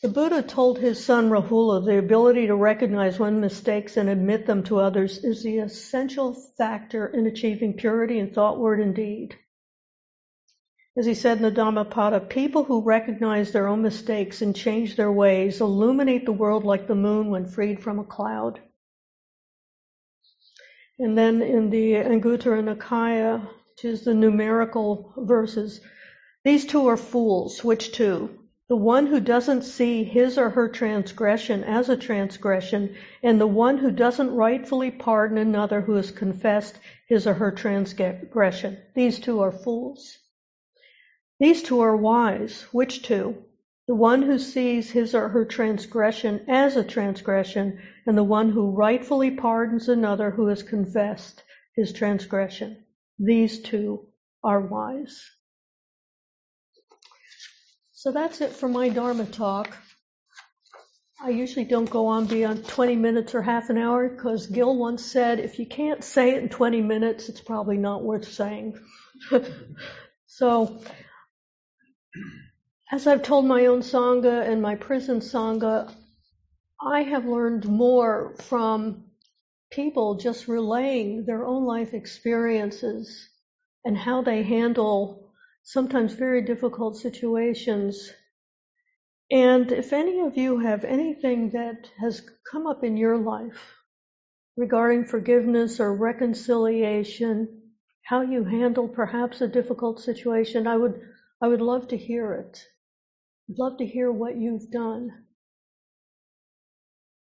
The 0.03 0.09
Buddha 0.09 0.43
told 0.43 0.77
his 0.77 1.03
son 1.03 1.31
Rahula 1.31 1.83
the 1.83 1.97
ability 1.97 2.45
to 2.45 2.55
recognize 2.55 3.17
one's 3.17 3.41
mistakes 3.41 3.97
and 3.97 4.07
admit 4.07 4.45
them 4.45 4.61
to 4.65 4.77
others 4.77 5.17
is 5.23 5.41
the 5.41 5.57
essential 5.57 6.35
factor 6.59 7.07
in 7.07 7.25
achieving 7.25 7.73
purity 7.73 8.19
in 8.19 8.35
thought, 8.35 8.59
word, 8.59 8.79
and 8.79 8.93
deed. 8.93 9.35
As 10.95 11.07
he 11.07 11.15
said 11.15 11.37
in 11.37 11.43
the 11.43 11.49
Dhammapada, 11.49 12.19
people 12.19 12.65
who 12.65 12.83
recognize 12.83 13.51
their 13.51 13.67
own 13.67 13.81
mistakes 13.81 14.43
and 14.43 14.55
change 14.55 14.95
their 14.95 15.11
ways 15.11 15.59
illuminate 15.59 16.27
the 16.27 16.33
world 16.33 16.65
like 16.65 16.85
the 16.85 16.93
moon 16.93 17.31
when 17.31 17.47
freed 17.47 17.81
from 17.81 17.97
a 17.97 18.03
cloud. 18.03 18.59
And 21.01 21.17
then 21.17 21.41
in 21.41 21.71
the 21.71 21.93
Anguttara 21.93 22.61
Nikaya, 22.61 23.41
which 23.71 23.85
is 23.85 24.03
the 24.03 24.13
numerical 24.13 25.11
verses, 25.17 25.81
these 26.43 26.63
two 26.67 26.85
are 26.89 26.95
fools. 26.95 27.63
Which 27.63 27.91
two? 27.91 28.37
The 28.69 28.75
one 28.75 29.07
who 29.07 29.19
doesn't 29.19 29.63
see 29.63 30.03
his 30.03 30.37
or 30.37 30.51
her 30.51 30.69
transgression 30.69 31.63
as 31.63 31.89
a 31.89 31.97
transgression, 31.97 32.95
and 33.23 33.41
the 33.41 33.47
one 33.47 33.79
who 33.79 33.89
doesn't 33.89 34.35
rightfully 34.35 34.91
pardon 34.91 35.39
another 35.39 35.81
who 35.81 35.95
has 35.95 36.11
confessed 36.11 36.77
his 37.07 37.25
or 37.25 37.33
her 37.33 37.51
transgression. 37.51 38.77
These 38.93 39.19
two 39.21 39.39
are 39.41 39.51
fools. 39.51 40.19
These 41.39 41.63
two 41.63 41.79
are 41.79 41.97
wise. 41.97 42.61
Which 42.71 43.01
two? 43.01 43.37
The 43.87 43.95
one 43.95 44.21
who 44.21 44.37
sees 44.37 44.91
his 44.91 45.15
or 45.15 45.29
her 45.29 45.45
transgression 45.45 46.45
as 46.47 46.77
a 46.77 46.83
transgression, 46.83 47.81
and 48.05 48.17
the 48.17 48.23
one 48.23 48.49
who 48.49 48.71
rightfully 48.71 49.31
pardons 49.31 49.89
another 49.89 50.31
who 50.31 50.47
has 50.47 50.63
confessed 50.63 51.43
his 51.75 51.93
transgression. 51.93 52.85
These 53.19 53.61
two 53.61 54.07
are 54.43 54.59
wise. 54.59 55.23
So 57.93 58.11
that's 58.11 58.41
it 58.41 58.51
for 58.51 58.67
my 58.67 58.89
Dharma 58.89 59.25
talk. 59.25 59.77
I 61.23 61.29
usually 61.29 61.65
don't 61.65 61.89
go 61.89 62.07
on 62.07 62.25
beyond 62.25 62.67
20 62.67 62.95
minutes 62.95 63.35
or 63.35 63.43
half 63.43 63.69
an 63.69 63.77
hour 63.77 64.09
because 64.09 64.47
Gil 64.47 64.75
once 64.75 65.05
said 65.05 65.39
if 65.39 65.59
you 65.59 65.67
can't 65.67 66.03
say 66.03 66.31
it 66.31 66.41
in 66.41 66.49
20 66.49 66.81
minutes, 66.81 67.29
it's 67.29 67.41
probably 67.41 67.77
not 67.77 68.03
worth 68.03 68.27
saying. 68.27 68.79
so 70.25 70.81
as 72.91 73.05
I've 73.05 73.21
told 73.21 73.45
my 73.45 73.67
own 73.67 73.81
Sangha 73.81 74.49
and 74.49 74.63
my 74.63 74.75
prison 74.75 75.19
Sangha, 75.19 75.93
I 76.83 77.03
have 77.03 77.27
learned 77.27 77.67
more 77.67 78.33
from 78.37 79.11
people 79.69 80.15
just 80.15 80.47
relaying 80.47 81.25
their 81.25 81.45
own 81.45 81.65
life 81.65 81.93
experiences 81.93 83.29
and 83.85 83.95
how 83.95 84.23
they 84.23 84.41
handle 84.41 85.31
sometimes 85.61 86.13
very 86.13 86.41
difficult 86.41 86.97
situations. 86.97 88.11
And 89.29 89.71
if 89.71 89.93
any 89.93 90.21
of 90.21 90.37
you 90.37 90.57
have 90.57 90.83
anything 90.83 91.51
that 91.51 91.87
has 91.99 92.27
come 92.51 92.65
up 92.65 92.83
in 92.83 92.97
your 92.97 93.17
life 93.17 93.77
regarding 94.57 95.05
forgiveness 95.05 95.79
or 95.79 95.95
reconciliation, 95.95 97.73
how 98.01 98.21
you 98.21 98.43
handle 98.43 98.87
perhaps 98.87 99.39
a 99.41 99.47
difficult 99.47 99.99
situation, 99.99 100.65
I 100.65 100.77
would 100.77 100.99
I 101.39 101.47
would 101.47 101.61
love 101.61 101.89
to 101.89 101.97
hear 101.97 102.33
it. 102.33 102.65
I'd 103.49 103.59
love 103.59 103.77
to 103.77 103.85
hear 103.85 104.11
what 104.11 104.35
you've 104.35 104.71
done 104.71 105.25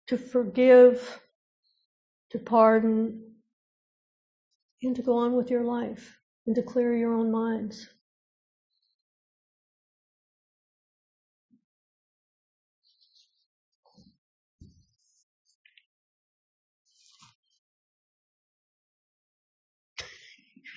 to 0.07 0.17
forgive, 0.17 1.21
to 2.31 2.39
pardon, 2.39 3.35
and 4.83 4.95
to 4.95 5.01
go 5.01 5.17
on 5.17 5.33
with 5.35 5.49
your 5.51 5.63
life 5.63 6.19
and 6.47 6.55
to 6.55 6.63
clear 6.63 6.95
your 6.95 7.13
own 7.13 7.31
minds. 7.31 7.89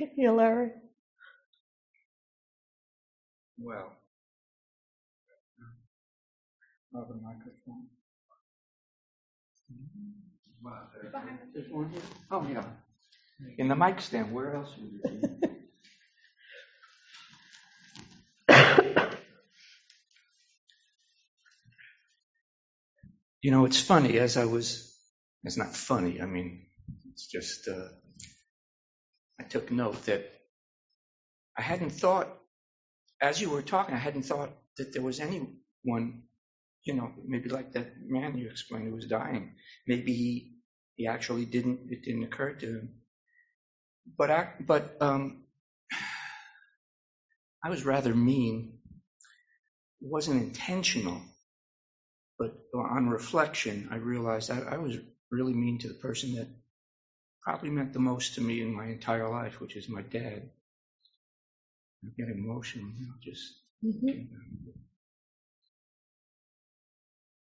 yeah, 0.16 0.30
Larry. 0.30 0.70
Well, 3.58 3.98
Another 6.92 7.14
microphone. 7.14 7.87
There's 11.54 11.70
one 11.70 11.90
here? 11.90 12.02
Oh, 12.30 12.46
yeah. 12.52 12.64
In 13.58 13.68
the 13.68 13.76
mic 13.76 14.00
stand, 14.00 14.32
where 14.32 14.56
else 14.56 14.74
would 14.78 15.12
it 15.12 15.22
be? 15.42 15.48
You 23.42 23.52
know, 23.52 23.64
it's 23.66 23.80
funny, 23.80 24.18
as 24.18 24.36
I 24.36 24.46
was, 24.46 24.94
it's 25.44 25.56
not 25.56 25.74
funny, 25.76 26.20
I 26.20 26.26
mean, 26.26 26.66
it's 27.12 27.26
just, 27.28 27.68
uh, 27.68 27.88
I 29.40 29.44
took 29.44 29.70
note 29.72 30.04
that 30.06 30.26
I 31.56 31.62
hadn't 31.62 31.90
thought, 31.92 32.28
as 33.20 33.40
you 33.40 33.50
were 33.50 33.62
talking, 33.62 33.94
I 33.94 33.98
hadn't 33.98 34.24
thought 34.24 34.50
that 34.78 34.92
there 34.92 35.02
was 35.02 35.20
anyone 35.20 36.24
you 36.84 36.94
know, 36.94 37.12
maybe 37.26 37.48
like 37.48 37.72
that 37.72 37.92
man 38.00 38.36
you 38.38 38.48
explained 38.48 38.88
who 38.88 38.94
was 38.94 39.06
dying. 39.06 39.54
Maybe 39.86 40.12
he, 40.14 40.52
he 40.96 41.06
actually 41.06 41.44
didn't, 41.44 41.90
it 41.90 42.02
didn't 42.02 42.24
occur 42.24 42.52
to 42.54 42.66
him. 42.66 43.00
But 44.16 44.30
I, 44.30 44.48
but, 44.60 44.96
um, 45.00 45.44
I 47.64 47.70
was 47.70 47.84
rather 47.84 48.14
mean. 48.14 48.78
It 50.00 50.08
wasn't 50.08 50.42
intentional, 50.42 51.20
but 52.38 52.56
on 52.72 53.08
reflection, 53.08 53.88
I 53.90 53.96
realized 53.96 54.50
I, 54.50 54.60
I 54.60 54.76
was 54.76 54.96
really 55.32 55.54
mean 55.54 55.78
to 55.80 55.88
the 55.88 55.94
person 55.94 56.36
that 56.36 56.46
probably 57.42 57.70
meant 57.70 57.92
the 57.92 57.98
most 57.98 58.36
to 58.36 58.40
me 58.40 58.62
in 58.62 58.72
my 58.72 58.86
entire 58.86 59.28
life, 59.28 59.60
which 59.60 59.74
is 59.76 59.88
my 59.88 60.02
dad. 60.02 60.50
I 62.04 62.08
get 62.16 62.28
emotional, 62.28 62.88
you 62.96 63.06
know, 63.06 63.14
just. 63.20 63.54
Mm-hmm 63.84 64.77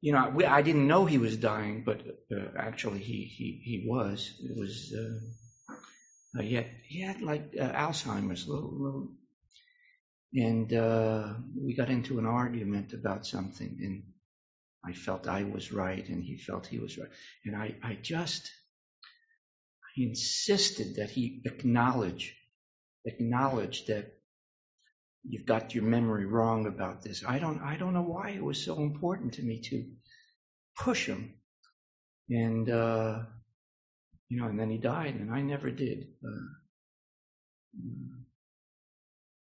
you 0.02 0.14
know, 0.14 0.30
we, 0.34 0.46
I 0.46 0.62
didn't 0.62 0.88
know 0.88 1.06
he 1.06 1.18
was 1.18 1.38
dying, 1.38 1.84
but 1.86 2.02
uh, 2.32 2.46
actually 2.58 3.00
he, 3.00 3.24
he, 3.24 3.62
he 3.64 3.86
was. 3.88 4.40
It 4.44 4.58
was, 4.58 4.94
uh, 4.96 6.40
uh, 6.40 6.42
he, 6.44 6.56
had, 6.56 6.68
he 6.88 7.02
had 7.02 7.22
like 7.22 7.54
uh, 7.60 7.70
Alzheimer's, 7.70 8.48
little, 8.48 8.72
little, 8.78 9.08
and 10.34 10.72
uh, 10.74 11.34
we 11.60 11.76
got 11.76 11.90
into 11.90 12.20
an 12.20 12.26
argument 12.26 12.94
about 12.94 13.26
something, 13.26 13.78
and 13.82 14.04
I 14.86 14.94
felt 14.94 15.28
I 15.28 15.44
was 15.44 15.72
right, 15.72 16.08
and 16.08 16.24
he 16.24 16.38
felt 16.38 16.68
he 16.68 16.80
was 16.80 16.98
right, 16.98 17.10
and 17.46 17.56
I, 17.56 17.76
I 17.84 17.98
just 18.02 18.52
I 19.84 20.02
insisted 20.02 20.98
that 20.98 21.10
he 21.10 21.42
acknowledge, 21.46 22.36
acknowledge 23.06 23.86
that 23.88 24.17
you've 25.24 25.46
got 25.46 25.76
your 25.76 25.84
memory 25.84 26.26
wrong 26.26 26.68
about 26.68 27.02
this. 27.02 27.24
I 27.28 27.40
don't, 27.40 27.62
I 27.62 27.76
don't 27.78 27.94
know 27.94 28.02
why 28.02 28.30
it 28.30 28.44
was 28.44 28.64
so 28.64 28.78
important 28.78 29.34
to 29.36 29.44
me 29.44 29.62
to 29.62 29.86
push 30.78 31.06
him. 31.06 31.34
And, 32.30 32.70
uh, 32.70 33.20
you 34.30 34.42
know, 34.42 34.48
and 34.48 34.60
then 34.60 34.70
he 34.70 34.78
died 34.78 35.16
and 35.16 35.34
I 35.34 35.42
never 35.42 35.72
did. 35.72 36.08
Uh, 36.24 36.48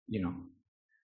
you 0.07 0.23
know, 0.23 0.35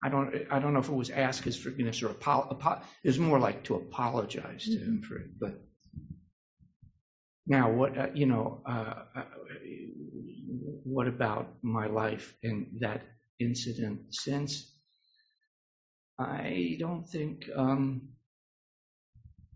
I 0.03 0.09
don't, 0.09 0.33
I 0.51 0.59
don't 0.59 0.73
know 0.73 0.79
if 0.79 0.89
it 0.89 0.93
was 0.93 1.09
ask 1.09 1.43
his 1.43 1.57
forgiveness 1.57 2.01
or 2.03 2.07
apologize. 2.09 2.83
it 3.03 3.07
was 3.07 3.19
more 3.19 3.39
like 3.39 3.63
to 3.65 3.75
apologize 3.75 4.65
to 4.65 4.77
him 4.77 5.01
for 5.01 5.17
it. 5.17 5.27
But 5.39 5.61
now 7.47 7.71
what, 7.71 7.97
uh, 7.97 8.07
you 8.13 8.25
know, 8.25 8.61
uh, 8.65 9.03
uh, 9.15 9.23
what 10.83 11.07
about 11.07 11.47
my 11.61 11.87
life 11.87 12.35
and 12.43 12.67
that 12.79 13.01
incident 13.39 14.13
since. 14.13 14.71
I 16.19 16.77
don't 16.79 17.07
think, 17.07 17.49
um, 17.55 18.09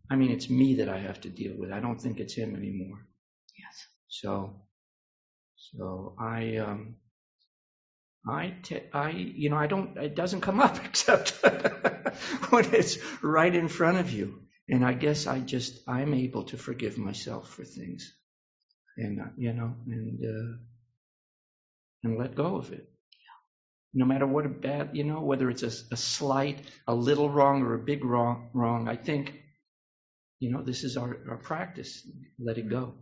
I 0.09 0.15
mean, 0.15 0.31
it's 0.31 0.49
me 0.49 0.75
that 0.75 0.89
I 0.89 0.99
have 0.99 1.21
to 1.21 1.29
deal 1.29 1.55
with. 1.57 1.71
I 1.71 1.79
don't 1.79 1.99
think 2.01 2.19
it's 2.19 2.35
him 2.35 2.55
anymore. 2.55 3.05
Yes. 3.59 3.87
So, 4.09 4.61
so 5.55 6.15
I, 6.19 6.57
um, 6.57 6.95
I, 8.27 8.55
te- 8.63 8.89
I, 8.93 9.11
you 9.11 9.49
know, 9.49 9.57
I 9.57 9.67
don't, 9.67 9.97
it 9.97 10.15
doesn't 10.15 10.41
come 10.41 10.61
up 10.61 10.83
except 10.85 11.31
when 12.51 12.65
it's 12.73 12.97
right 13.23 13.53
in 13.53 13.67
front 13.67 13.97
of 13.97 14.11
you. 14.11 14.41
And 14.69 14.85
I 14.85 14.93
guess 14.93 15.27
I 15.27 15.39
just, 15.41 15.79
I'm 15.87 16.13
able 16.13 16.43
to 16.45 16.57
forgive 16.57 16.97
myself 16.97 17.49
for 17.49 17.65
things 17.65 18.13
and, 18.97 19.19
you 19.37 19.53
know, 19.53 19.75
and, 19.87 20.19
uh, 20.25 20.57
and 22.03 22.19
let 22.19 22.35
go 22.35 22.57
of 22.57 22.71
it 22.73 22.92
no 23.93 24.05
matter 24.05 24.25
what 24.25 24.45
a 24.45 24.49
bad, 24.49 24.91
you 24.93 25.03
know, 25.03 25.21
whether 25.21 25.49
it's 25.49 25.63
a, 25.63 25.71
a 25.93 25.97
slight, 25.97 26.59
a 26.87 26.95
little 26.95 27.29
wrong, 27.29 27.61
or 27.61 27.75
a 27.75 27.79
big 27.79 28.03
wrong, 28.03 28.49
wrong, 28.53 28.87
I 28.87 28.95
think, 28.95 29.33
you 30.39 30.51
know, 30.51 30.63
this 30.63 30.83
is 30.83 30.97
our, 30.97 31.17
our 31.29 31.37
practice. 31.37 32.07
Let 32.39 32.57
it 32.57 32.69
go. 32.69 32.95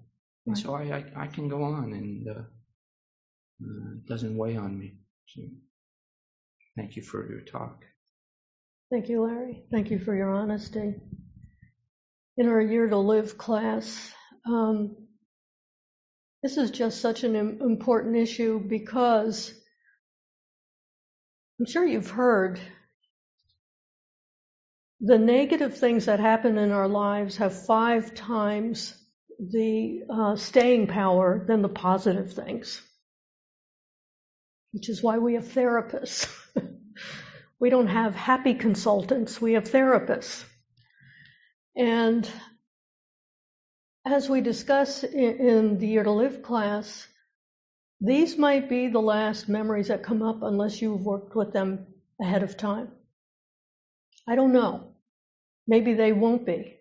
And 0.46 0.58
so 0.58 0.74
I, 0.76 0.82
I, 0.82 1.06
I 1.16 1.28
can 1.28 1.48
go 1.48 1.64
on 1.64 1.94
and 1.94 2.28
uh, 2.28 2.42
uh, 2.42 3.92
it 3.96 4.06
doesn't 4.08 4.36
weigh 4.36 4.58
on 4.58 4.78
me. 4.78 4.96
So 5.28 5.42
thank 6.76 6.96
you 6.96 7.04
for 7.04 7.30
your 7.30 7.42
talk. 7.42 7.86
Thank 8.92 9.08
you, 9.08 9.24
Larry. 9.24 9.64
Thank 9.72 9.92
you 9.92 10.00
for 10.00 10.14
your 10.14 10.34
honesty. 10.34 10.96
In 12.38 12.50
our 12.50 12.60
Year 12.60 12.88
to 12.88 12.98
Live 12.98 13.38
class, 13.38 14.12
um, 14.46 14.98
this 16.44 16.58
is 16.58 16.72
just 16.72 17.00
such 17.00 17.24
an 17.24 17.36
important 17.36 18.18
issue 18.18 18.60
because 18.60 19.54
I'm 21.62 21.67
sure 21.67 21.86
you've 21.86 22.10
heard 22.10 22.60
the 25.00 25.19
negative 25.19 25.78
things 25.78 26.06
that 26.06 26.19
happen 26.19 26.58
in 26.58 26.71
our 26.71 26.88
lives 26.88 27.38
have 27.38 27.67
five 27.67 28.15
times 28.15 28.95
the 29.38 30.02
uh, 30.10 30.36
staying 30.38 30.88
power 30.88 31.45
than 31.47 31.62
the 31.62 31.69
positive 31.69 32.34
things, 32.34 32.82
which 34.71 34.89
is 34.89 35.04
why 35.04 35.19
we 35.19 35.36
have 35.36 35.43
therapists. 35.43 36.36
we 37.60 37.69
don't 37.69 37.89
have 37.89 38.15
happy 38.15 38.56
consultants, 38.56 39.39
we 39.39 39.54
have 39.54 39.65
therapists. 39.65 40.43
And 41.76 42.28
as 44.04 44.28
we 44.28 44.41
discuss 44.41 45.04
in, 45.04 45.36
in 45.36 45.78
the 45.78 45.89
Year 45.89 46.04
to 46.06 46.12
Live 46.12 46.41
class, 46.41 47.08
these 48.02 48.38
might 48.38 48.68
be 48.68 48.88
the 48.88 49.00
last 49.00 49.48
memories 49.48 49.90
that 49.90 50.04
come 50.04 50.24
up 50.24 50.42
unless 50.42 50.82
you've 50.82 51.06
worked 51.06 51.36
with 51.36 51.54
them 51.54 51.86
ahead 52.20 52.42
of 52.42 52.58
time. 52.58 52.92
I 54.28 54.36
don't 54.36 54.54
know. 54.54 54.96
Maybe 55.68 55.94
they 55.94 56.12
won't 56.12 56.46
be, 56.46 56.78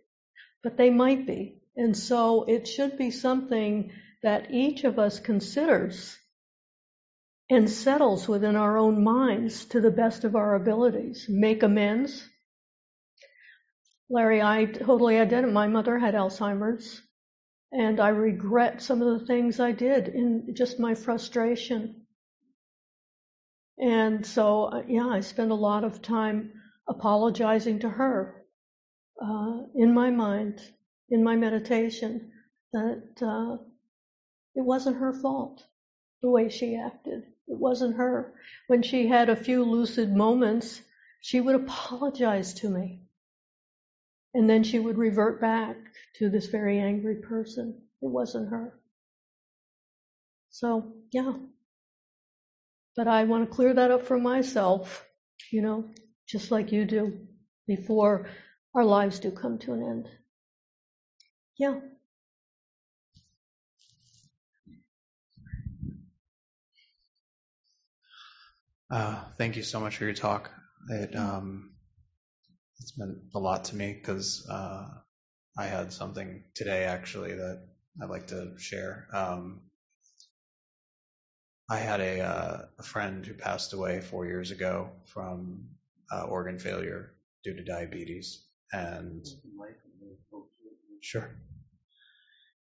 but 0.63 0.77
they 0.79 0.91
might 0.91 1.27
be. 1.27 1.61
And 1.77 1.97
so 1.97 2.45
it 2.45 2.67
should 2.67 2.97
be 2.97 3.11
something 3.11 3.93
that 4.23 4.51
each 4.51 4.85
of 4.85 4.99
us 4.99 5.21
considers 5.21 6.17
and 7.51 7.69
settles 7.69 8.29
within 8.29 8.57
our 8.57 8.79
own 8.79 9.03
minds 9.03 9.67
to 9.67 9.81
the 9.81 9.91
best 9.91 10.25
of 10.25 10.37
our 10.37 10.55
abilities. 10.55 11.27
Make 11.29 11.63
amends. 11.63 12.27
Larry, 14.09 14.41
I 14.41 14.65
totally 14.67 15.19
identify. 15.19 15.53
My 15.53 15.67
mother 15.67 15.99
had 15.99 16.15
Alzheimer's, 16.15 17.01
and 17.73 18.01
I 18.01 18.09
regret 18.09 18.83
some 18.83 19.03
of 19.03 19.21
the 19.21 19.27
things 19.27 19.61
I 19.61 19.73
did 19.73 20.09
in 20.09 20.55
just 20.55 20.81
my 20.81 20.95
frustration. 20.95 22.07
And 23.79 24.27
so, 24.27 24.65
uh, 24.65 24.83
yeah, 24.89 25.07
I 25.07 25.21
spend 25.21 25.53
a 25.53 25.55
lot 25.55 25.85
of 25.85 26.03
time 26.03 26.53
apologizing 26.89 27.81
to 27.81 27.89
her 27.89 28.45
uh, 29.23 29.63
in 29.75 29.95
my 29.95 30.11
mind, 30.11 30.61
in 31.09 31.23
my 31.23 31.37
meditation, 31.37 32.33
that 32.73 33.23
uh, 33.23 33.57
it 34.55 34.65
wasn't 34.65 34.97
her 34.97 35.13
fault 35.13 35.65
the 36.23 36.31
way 36.31 36.49
she 36.49 36.77
acted. 36.77 37.23
It 37.47 37.59
wasn't 37.59 37.97
her. 37.97 38.35
When 38.67 38.83
she 38.83 39.07
had 39.07 39.29
a 39.29 39.37
few 39.37 39.65
lucid 39.65 40.15
moments, 40.15 40.81
she 41.21 41.41
would 41.41 41.55
apologize 41.55 42.55
to 42.55 42.69
me. 42.69 43.03
And 44.35 44.49
then 44.49 44.63
she 44.63 44.79
would 44.79 44.97
revert 44.99 45.41
back 45.41 45.77
to 46.19 46.31
this 46.31 46.47
very 46.47 46.79
angry 46.79 47.17
person. 47.17 47.83
It 48.01 48.09
wasn't 48.09 48.51
her. 48.51 48.79
So, 50.51 50.93
yeah. 51.13 51.33
But 52.97 53.09
I 53.09 53.25
want 53.25 53.49
to 53.49 53.55
clear 53.55 53.75
that 53.75 53.91
up 53.91 54.07
for 54.07 54.19
myself, 54.19 55.07
you 55.51 55.63
know, 55.63 55.91
just 56.29 56.51
like 56.51 56.73
you 56.73 56.85
do, 56.85 57.27
before 57.67 58.29
our 58.75 58.85
lives 58.85 59.19
do 59.19 59.31
come 59.31 59.59
to 59.59 59.73
an 59.73 59.83
end. 59.83 60.09
Yeah. 61.59 61.81
Uh, 68.91 69.23
thank 69.39 69.57
you 69.57 69.63
so 69.63 69.79
much 69.79 69.97
for 69.97 70.05
your 70.05 70.15
talk. 70.15 70.51
It 70.89 71.15
um, 71.15 71.71
it's 72.91 72.99
meant 72.99 73.19
a 73.35 73.39
lot 73.39 73.65
to 73.67 73.77
me 73.77 73.93
because 73.93 74.47
uh, 74.51 74.89
I 75.57 75.65
had 75.65 75.93
something 75.93 76.45
today 76.55 76.85
actually 76.85 77.35
that 77.35 77.63
I'd 78.03 78.11
like 78.11 78.29
to 78.29 78.55
share. 78.59 79.07
Um, 79.13 79.61
I 81.71 81.79
had 81.79 82.01
a, 82.01 82.21
uh, 82.21 82.63
a 82.79 82.83
friend 82.83 83.25
who 83.25 83.35
passed 83.35 83.73
away 83.73 84.01
four 84.01 84.27
years 84.27 84.51
ago 84.51 84.91
from 85.07 85.69
uh, 86.13 86.25
organ 86.25 86.59
failure 86.59 87.13
due 87.45 87.55
to 87.55 87.65
diabetes, 87.65 88.45
and 88.73 89.25
sure. 91.01 91.31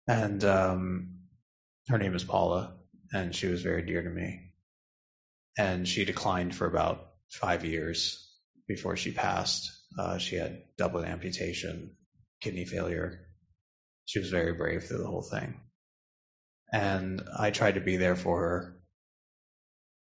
And 0.07 0.44
um, 0.44 1.14
her 1.88 1.98
name 1.98 2.14
is 2.14 2.22
Paula, 2.22 2.74
and 3.12 3.35
she 3.35 3.48
was 3.48 3.62
very 3.62 3.83
dear 3.83 4.03
to 4.03 4.11
me 4.11 4.53
and 5.59 5.87
she 5.87 6.05
declined 6.05 6.55
for 6.55 6.66
about 6.66 7.11
five 7.31 7.64
years 7.64 8.29
before 8.66 8.96
she 8.96 9.12
passed. 9.12 9.70
Uh, 9.98 10.18
she 10.18 10.37
had 10.37 10.62
double 10.76 11.04
amputation, 11.04 11.96
kidney 12.40 12.64
failure. 12.64 13.20
She 14.07 14.18
was 14.18 14.30
very 14.30 14.52
brave 14.52 14.85
through 14.85 14.98
the 14.98 15.07
whole 15.07 15.22
thing. 15.22 15.61
And 16.72 17.22
I 17.38 17.50
tried 17.50 17.74
to 17.76 17.80
be 17.80 17.96
there 17.96 18.16
for 18.16 18.40
her. 18.40 18.76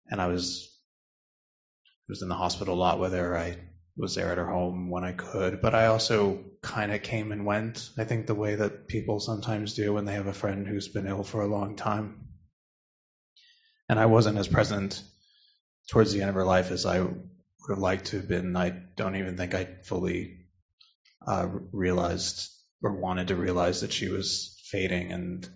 And 0.10 0.22
I 0.22 0.28
was 0.28 0.72
was 2.08 2.22
in 2.22 2.30
the 2.30 2.36
hospital 2.36 2.76
a 2.76 2.78
lot 2.78 3.00
with 3.00 3.14
her. 3.14 3.38
I 3.38 3.58
was 3.98 4.16
there 4.16 4.32
at 4.32 4.38
her 4.38 4.50
home 4.50 4.90
when 4.90 5.04
I 5.04 5.14
could, 5.14 5.62
but 5.62 5.74
I 5.74 5.88
also 5.88 6.44
kind 6.62 6.92
of 6.92 7.02
came 7.02 7.32
and 7.32 7.46
went. 7.46 7.90
I 7.98 8.04
think 8.04 8.28
the 8.28 8.36
way 8.36 8.56
that 8.56 8.88
people 8.88 9.20
sometimes 9.20 9.74
do 9.74 9.94
when 9.94 10.06
they 10.06 10.14
have 10.14 10.28
a 10.28 10.34
friend 10.34 10.68
who's 10.68 10.88
been 10.88 11.08
ill 11.08 11.24
for 11.24 11.42
a 11.42 11.48
long 11.48 11.76
time. 11.76 12.28
And 13.90 14.00
I 14.00 14.08
wasn't 14.08 14.38
as 14.38 14.48
present 14.48 15.02
towards 15.90 16.12
the 16.12 16.22
end 16.22 16.30
of 16.30 16.36
her 16.36 16.46
life 16.46 16.72
as 16.72 16.86
I 16.86 17.08
would 17.68 17.76
have 17.76 17.82
liked 17.82 18.06
to 18.08 18.18
have 18.18 18.28
been. 18.28 18.56
I 18.56 18.70
don't 18.96 19.16
even 19.16 19.38
think 19.38 19.54
I 19.54 19.66
fully 19.84 20.46
uh, 21.26 21.48
realized 21.72 22.52
or 22.82 23.00
wanted 23.00 23.30
to 23.30 23.36
realize 23.36 23.82
that 23.82 23.94
she 23.94 24.10
was 24.10 24.62
fading, 24.72 25.12
and 25.12 25.48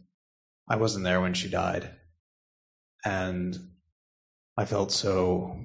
I 0.67 0.77
wasn't 0.77 1.03
there 1.03 1.21
when 1.21 1.33
she 1.33 1.49
died, 1.49 1.93
and 3.05 3.55
I 4.57 4.65
felt 4.65 4.91
so. 4.91 5.59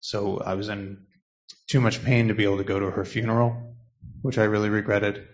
So 0.00 0.38
I 0.38 0.54
was 0.54 0.68
in 0.68 1.06
too 1.68 1.80
much 1.80 2.04
pain 2.04 2.28
to 2.28 2.34
be 2.34 2.44
able 2.44 2.58
to 2.58 2.64
go 2.64 2.78
to 2.78 2.90
her 2.90 3.04
funeral, 3.04 3.74
which 4.22 4.38
I 4.38 4.44
really 4.44 4.70
regretted, 4.70 5.26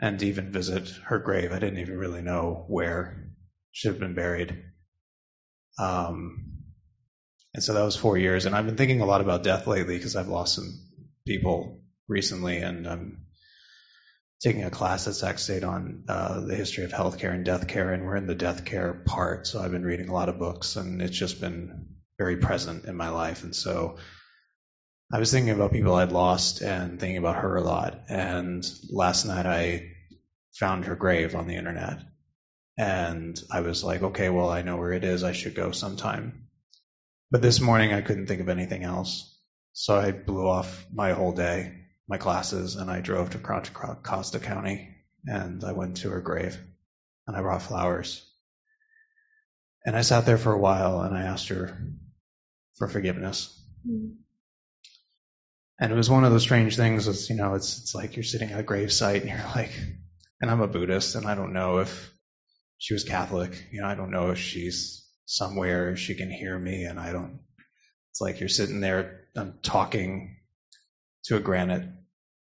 and 0.00 0.22
even 0.22 0.52
visit 0.52 0.88
her 1.06 1.18
grave. 1.18 1.52
I 1.52 1.58
didn't 1.58 1.78
even 1.78 1.98
really 1.98 2.22
know 2.22 2.64
where 2.68 3.30
she 3.70 3.88
had 3.88 4.00
been 4.00 4.14
buried. 4.14 4.64
Um, 5.78 6.55
and 7.56 7.64
so 7.64 7.72
that 7.72 7.84
was 7.84 7.96
four 7.96 8.18
years. 8.18 8.44
And 8.44 8.54
I've 8.54 8.66
been 8.66 8.76
thinking 8.76 9.00
a 9.00 9.06
lot 9.06 9.22
about 9.22 9.42
death 9.42 9.66
lately 9.66 9.96
because 9.96 10.14
I've 10.14 10.28
lost 10.28 10.56
some 10.56 10.78
people 11.26 11.80
recently, 12.06 12.58
and 12.58 12.86
I'm 12.86 13.22
taking 14.42 14.64
a 14.64 14.70
class 14.70 15.08
at 15.08 15.14
Sac 15.14 15.38
State 15.38 15.64
on 15.64 16.04
uh, 16.06 16.40
the 16.40 16.54
history 16.54 16.84
of 16.84 16.92
healthcare 16.92 17.32
and 17.32 17.46
death 17.46 17.66
care, 17.66 17.94
and 17.94 18.04
we're 18.04 18.16
in 18.16 18.26
the 18.26 18.34
death 18.34 18.66
care 18.66 18.92
part. 18.92 19.46
So 19.46 19.58
I've 19.58 19.70
been 19.70 19.86
reading 19.86 20.10
a 20.10 20.12
lot 20.12 20.28
of 20.28 20.38
books, 20.38 20.76
and 20.76 21.00
it's 21.00 21.16
just 21.16 21.40
been 21.40 21.94
very 22.18 22.36
present 22.36 22.84
in 22.84 22.94
my 22.94 23.08
life. 23.08 23.42
And 23.42 23.56
so 23.56 23.96
I 25.10 25.18
was 25.18 25.32
thinking 25.32 25.54
about 25.54 25.72
people 25.72 25.94
I'd 25.94 26.12
lost 26.12 26.60
and 26.60 27.00
thinking 27.00 27.16
about 27.16 27.36
her 27.36 27.56
a 27.56 27.62
lot. 27.62 28.02
And 28.10 28.62
last 28.90 29.24
night 29.24 29.46
I 29.46 29.92
found 30.52 30.84
her 30.84 30.94
grave 30.94 31.34
on 31.34 31.46
the 31.46 31.56
internet. 31.56 32.00
And 32.76 33.40
I 33.50 33.62
was 33.62 33.82
like, 33.82 34.02
okay, 34.02 34.28
well, 34.28 34.50
I 34.50 34.60
know 34.60 34.76
where 34.76 34.92
it 34.92 35.04
is. 35.04 35.24
I 35.24 35.32
should 35.32 35.54
go 35.54 35.70
sometime. 35.70 36.45
But 37.30 37.42
this 37.42 37.60
morning 37.60 37.92
I 37.92 38.02
couldn't 38.02 38.26
think 38.26 38.40
of 38.40 38.48
anything 38.48 38.84
else. 38.84 39.36
So 39.72 39.96
I 39.96 40.12
blew 40.12 40.46
off 40.46 40.86
my 40.92 41.12
whole 41.12 41.32
day, 41.32 41.86
my 42.08 42.18
classes, 42.18 42.76
and 42.76 42.90
I 42.90 43.00
drove 43.00 43.30
to 43.30 43.38
Contra 43.38 43.96
Costa 43.96 44.38
County 44.38 44.96
and 45.24 45.64
I 45.64 45.72
went 45.72 45.98
to 45.98 46.10
her 46.10 46.20
grave 46.20 46.56
and 47.26 47.36
I 47.36 47.40
brought 47.40 47.62
flowers. 47.62 48.24
And 49.84 49.96
I 49.96 50.02
sat 50.02 50.24
there 50.24 50.38
for 50.38 50.52
a 50.52 50.58
while 50.58 51.02
and 51.02 51.16
I 51.16 51.22
asked 51.22 51.48
her 51.48 51.76
for 52.76 52.88
forgiveness. 52.88 53.52
Mm. 53.88 54.16
And 55.80 55.92
it 55.92 55.96
was 55.96 56.08
one 56.08 56.24
of 56.24 56.32
those 56.32 56.42
strange 56.42 56.76
things. 56.76 57.06
It's 57.06 57.28
you 57.28 57.36
know, 57.36 57.54
it's 57.54 57.78
it's 57.80 57.94
like 57.94 58.16
you're 58.16 58.24
sitting 58.24 58.50
at 58.50 58.60
a 58.60 58.64
gravesite 58.64 59.20
and 59.20 59.30
you're 59.30 59.52
like, 59.54 59.72
and 60.40 60.50
I'm 60.50 60.60
a 60.60 60.68
Buddhist 60.68 61.16
and 61.16 61.26
I 61.26 61.34
don't 61.34 61.52
know 61.52 61.78
if 61.78 62.12
she 62.78 62.94
was 62.94 63.04
Catholic. 63.04 63.66
You 63.72 63.82
know, 63.82 63.88
I 63.88 63.94
don't 63.94 64.10
know 64.10 64.30
if 64.30 64.38
she's 64.38 65.05
somewhere 65.26 65.96
she 65.96 66.14
can 66.14 66.30
hear 66.30 66.58
me, 66.58 66.84
and 66.84 66.98
I 66.98 67.12
don't. 67.12 67.40
It's 68.10 68.20
like 68.20 68.40
you're 68.40 68.48
sitting 68.48 68.80
there 68.80 69.26
I'm 69.36 69.58
talking 69.62 70.36
to 71.24 71.36
a 71.36 71.40
granite 71.40 71.88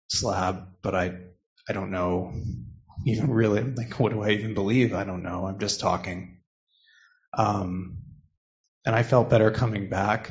slab, 0.08 0.68
but 0.82 0.94
I 0.94 1.18
I 1.68 1.72
don't 1.72 1.90
know 1.90 2.34
even 3.06 3.30
really 3.30 3.62
like 3.62 3.98
what 3.98 4.12
do 4.12 4.22
I 4.22 4.30
even 4.30 4.54
believe? 4.54 4.94
I 4.94 5.04
don't 5.04 5.22
know. 5.22 5.46
I'm 5.46 5.58
just 5.58 5.80
talking. 5.80 6.40
Um, 7.36 7.98
and 8.86 8.94
I 8.94 9.02
felt 9.02 9.30
better 9.30 9.50
coming 9.50 9.88
back, 9.88 10.30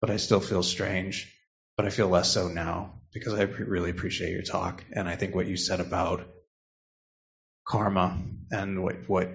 but 0.00 0.10
I 0.10 0.16
still 0.16 0.40
feel 0.40 0.62
strange. 0.62 1.30
But 1.76 1.86
I 1.86 1.90
feel 1.90 2.08
less 2.08 2.32
so 2.32 2.48
now 2.48 3.00
because 3.12 3.34
I 3.34 3.42
really 3.42 3.90
appreciate 3.90 4.32
your 4.32 4.42
talk, 4.42 4.84
and 4.92 5.08
I 5.08 5.16
think 5.16 5.34
what 5.34 5.46
you 5.46 5.56
said 5.56 5.80
about 5.80 6.26
karma 7.66 8.18
and 8.50 8.82
what 8.82 9.08
what 9.08 9.30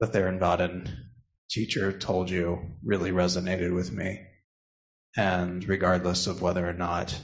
the 0.00 0.06
Theravada 0.06 0.88
teacher 1.50 1.96
told 1.96 2.30
you 2.30 2.76
really 2.84 3.10
resonated 3.10 3.74
with 3.74 3.92
me. 3.92 4.26
And 5.16 5.66
regardless 5.66 6.26
of 6.26 6.42
whether 6.42 6.68
or 6.68 6.74
not 6.74 7.18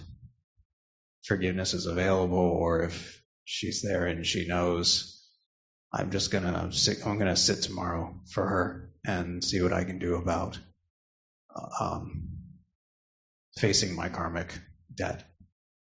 forgiveness 1.26 1.74
is 1.74 1.86
available 1.86 2.38
or 2.38 2.82
if 2.82 3.22
she's 3.44 3.82
there 3.82 4.06
and 4.06 4.26
she 4.26 4.46
knows, 4.46 5.22
I'm 5.92 6.10
just 6.10 6.30
gonna 6.30 6.72
sit, 6.72 7.06
I'm 7.06 7.18
gonna 7.18 7.36
sit 7.36 7.62
tomorrow 7.62 8.20
for 8.30 8.46
her 8.46 8.90
and 9.04 9.44
see 9.44 9.60
what 9.60 9.72
I 9.72 9.84
can 9.84 9.98
do 9.98 10.14
about 10.14 10.58
um, 11.80 12.28
facing 13.58 13.94
my 13.94 14.08
karmic 14.08 14.58
debt. 14.94 15.24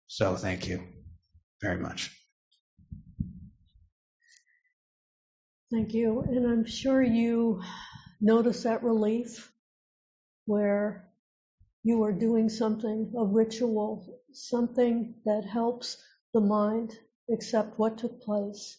So 0.07 0.35
thank 0.35 0.67
you 0.67 0.83
very 1.61 1.79
much. 1.79 2.11
Thank 5.71 5.93
you. 5.93 6.21
And 6.21 6.45
I'm 6.45 6.65
sure 6.65 7.01
you 7.01 7.61
notice 8.21 8.63
that 8.63 8.83
relief 8.83 9.51
where 10.45 11.09
you 11.83 12.03
are 12.03 12.11
doing 12.11 12.49
something, 12.49 13.13
a 13.17 13.23
ritual, 13.23 14.19
something 14.33 15.15
that 15.25 15.45
helps 15.45 15.97
the 16.33 16.41
mind 16.41 16.97
accept 17.31 17.77
what 17.77 17.97
took 17.97 18.21
place. 18.21 18.77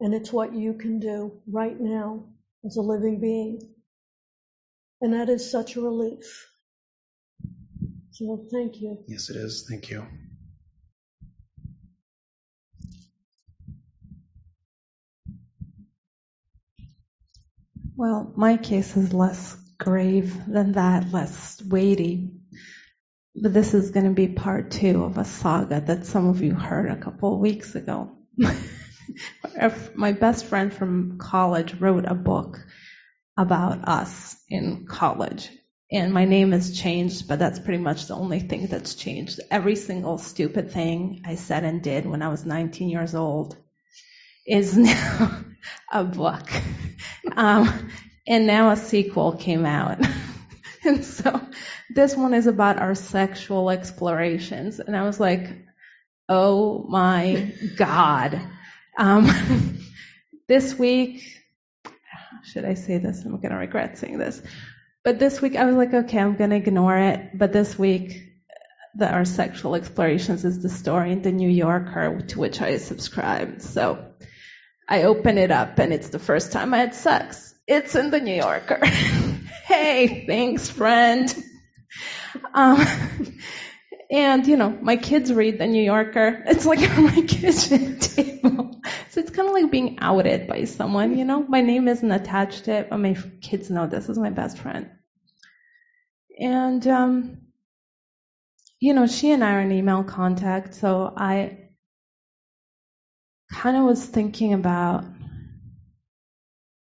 And 0.00 0.14
it's 0.14 0.32
what 0.32 0.54
you 0.54 0.74
can 0.74 0.98
do 0.98 1.40
right 1.46 1.78
now 1.78 2.24
as 2.64 2.76
a 2.76 2.82
living 2.82 3.20
being. 3.20 3.60
And 5.00 5.12
that 5.14 5.28
is 5.28 5.50
such 5.50 5.76
a 5.76 5.80
relief. 5.80 6.48
So 8.12 8.46
thank 8.50 8.80
you. 8.80 8.98
Yes, 9.06 9.30
it 9.30 9.36
is. 9.36 9.66
Thank 9.68 9.90
you. 9.90 10.06
Well, 18.00 18.32
my 18.34 18.56
case 18.56 18.96
is 18.96 19.12
less 19.12 19.54
grave 19.76 20.46
than 20.46 20.72
that, 20.72 21.12
less 21.12 21.62
weighty. 21.62 22.30
But 23.36 23.52
this 23.52 23.74
is 23.74 23.90
going 23.90 24.06
to 24.06 24.14
be 24.14 24.26
part 24.26 24.70
two 24.70 25.04
of 25.04 25.18
a 25.18 25.26
saga 25.26 25.82
that 25.82 26.06
some 26.06 26.26
of 26.26 26.40
you 26.40 26.54
heard 26.54 26.90
a 26.90 26.96
couple 26.96 27.34
of 27.34 27.40
weeks 27.40 27.74
ago. 27.74 28.12
My 29.94 30.12
best 30.12 30.46
friend 30.46 30.72
from 30.72 31.18
college 31.18 31.74
wrote 31.74 32.06
a 32.06 32.14
book 32.14 32.64
about 33.36 33.86
us 33.86 34.34
in 34.48 34.86
college. 34.86 35.50
And 35.92 36.14
my 36.14 36.24
name 36.24 36.52
has 36.52 36.74
changed, 36.74 37.28
but 37.28 37.38
that's 37.38 37.58
pretty 37.58 37.82
much 37.82 38.06
the 38.06 38.14
only 38.14 38.40
thing 38.40 38.68
that's 38.68 38.94
changed. 38.94 39.40
Every 39.50 39.76
single 39.76 40.16
stupid 40.16 40.70
thing 40.70 41.20
I 41.26 41.34
said 41.34 41.64
and 41.64 41.82
did 41.82 42.06
when 42.06 42.22
I 42.22 42.28
was 42.28 42.46
19 42.46 42.88
years 42.88 43.14
old 43.14 43.58
is 44.46 44.74
now 44.78 45.44
a 45.92 46.02
book. 46.04 46.48
Um, 47.36 47.90
and 48.26 48.46
now 48.46 48.70
a 48.70 48.76
sequel 48.76 49.32
came 49.32 49.66
out. 49.66 49.98
and 50.84 51.04
so 51.04 51.40
this 51.94 52.16
one 52.16 52.34
is 52.34 52.46
about 52.46 52.78
our 52.78 52.94
sexual 52.94 53.70
explorations. 53.70 54.80
And 54.80 54.96
I 54.96 55.02
was 55.02 55.18
like, 55.18 55.50
oh 56.28 56.84
my 56.88 57.52
God. 57.76 58.40
Um, 58.96 59.78
this 60.48 60.78
week, 60.78 61.22
should 62.44 62.64
I 62.64 62.74
say 62.74 62.98
this? 62.98 63.24
I'm 63.24 63.36
going 63.36 63.50
to 63.50 63.56
regret 63.56 63.98
saying 63.98 64.18
this. 64.18 64.40
But 65.02 65.18
this 65.18 65.40
week 65.40 65.56
I 65.56 65.64
was 65.64 65.76
like, 65.76 65.92
okay, 65.92 66.18
I'm 66.18 66.36
going 66.36 66.50
to 66.50 66.56
ignore 66.56 66.96
it. 66.96 67.36
But 67.36 67.52
this 67.52 67.78
week, 67.78 68.22
the, 68.94 69.10
our 69.10 69.24
sexual 69.24 69.74
explorations 69.74 70.44
is 70.44 70.62
the 70.62 70.68
story 70.68 71.12
in 71.12 71.22
the 71.22 71.32
New 71.32 71.48
Yorker 71.48 72.20
to 72.28 72.38
which 72.38 72.60
I 72.60 72.76
subscribed. 72.76 73.62
So 73.62 74.04
I 74.90 75.04
open 75.04 75.38
it 75.38 75.52
up 75.52 75.78
and 75.78 75.92
it's 75.92 76.08
the 76.08 76.18
first 76.18 76.50
time 76.50 76.74
I 76.74 76.78
had 76.78 76.94
sex. 76.94 77.54
It's 77.68 77.94
in 77.94 78.10
the 78.10 78.20
New 78.20 78.34
Yorker. 78.34 78.84
hey, 79.66 80.26
thanks, 80.26 80.68
friend. 80.68 81.32
Um, 82.52 82.84
and 84.10 84.44
you 84.48 84.56
know, 84.56 84.70
my 84.70 84.96
kids 84.96 85.32
read 85.32 85.60
the 85.60 85.68
New 85.68 85.82
Yorker. 85.82 86.42
It's 86.46 86.66
like 86.66 86.80
on 86.98 87.04
my 87.04 87.22
kitchen 87.22 88.00
table. 88.00 88.80
So 89.10 89.20
it's 89.20 89.30
kind 89.30 89.48
of 89.48 89.54
like 89.54 89.70
being 89.70 89.98
outed 90.00 90.48
by 90.48 90.64
someone, 90.64 91.16
you 91.16 91.24
know. 91.24 91.44
My 91.46 91.60
name 91.60 91.86
isn't 91.86 92.10
attached 92.10 92.64
to 92.64 92.72
it, 92.72 92.90
but 92.90 92.98
my 92.98 93.16
kids 93.40 93.70
know 93.70 93.86
this 93.86 94.08
is 94.08 94.18
my 94.18 94.30
best 94.30 94.58
friend. 94.58 94.90
And 96.36 96.84
um, 96.88 97.38
you 98.80 98.94
know, 98.94 99.06
she 99.06 99.30
and 99.30 99.44
I 99.44 99.54
are 99.54 99.60
in 99.60 99.70
email 99.70 100.02
contact, 100.02 100.74
so 100.74 101.12
I 101.16 101.59
kind 103.52 103.76
of 103.76 103.84
was 103.84 104.04
thinking 104.04 104.54
about 104.54 105.04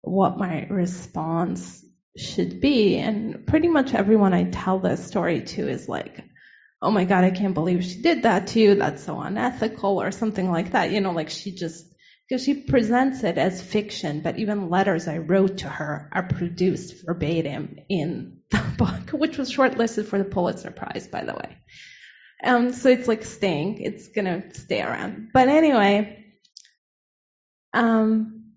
what 0.02 0.38
my 0.38 0.66
response 0.70 1.84
should 2.18 2.62
be. 2.62 2.98
And 2.98 3.46
pretty 3.46 3.68
much 3.68 3.94
everyone 3.94 4.34
I 4.34 4.46
tell 4.46 4.80
this 4.80 5.06
story 5.06 5.42
to 5.42 5.68
is 5.68 5.90
like, 5.90 6.24
oh 6.82 6.92
my 6.92 7.06
God, 7.06 7.24
I 7.24 7.32
can't 7.32 7.54
believe 7.54 7.84
she 7.84 8.02
did 8.02 8.24
that 8.24 8.48
to 8.48 8.60
you. 8.60 8.76
That's 8.76 9.04
so 9.04 9.20
unethical 9.20 10.02
or 10.02 10.12
something 10.12 10.50
like 10.50 10.72
that. 10.72 10.92
You 10.92 11.02
know, 11.02 11.12
like 11.12 11.30
she 11.30 11.52
just, 11.52 11.86
because 12.28 12.44
she 12.44 12.54
presents 12.54 13.24
it 13.24 13.38
as 13.38 13.62
fiction, 13.62 14.22
but 14.22 14.40
even 14.40 14.70
letters 14.70 15.08
I 15.08 15.20
wrote 15.20 15.60
to 15.60 15.70
her 15.70 16.10
are 16.12 16.24
produced 16.24 17.06
verbatim 17.06 17.80
in 17.90 18.40
the 18.52 18.64
book, 18.78 19.10
which 19.12 19.38
was 19.38 19.52
shortlisted 19.52 20.06
for 20.06 20.18
the 20.18 20.26
Pulitzer 20.26 20.72
Prize, 20.72 21.08
by 21.08 21.24
the 21.24 21.34
way. 21.34 21.58
Um, 22.44 22.74
so 22.74 22.90
it's 22.90 23.08
like 23.08 23.24
staying, 23.24 23.80
it's 23.80 24.10
gonna 24.10 24.54
stay 24.54 24.82
around. 24.82 25.30
But 25.34 25.48
anyway, 25.48 26.25
um, 27.76 28.54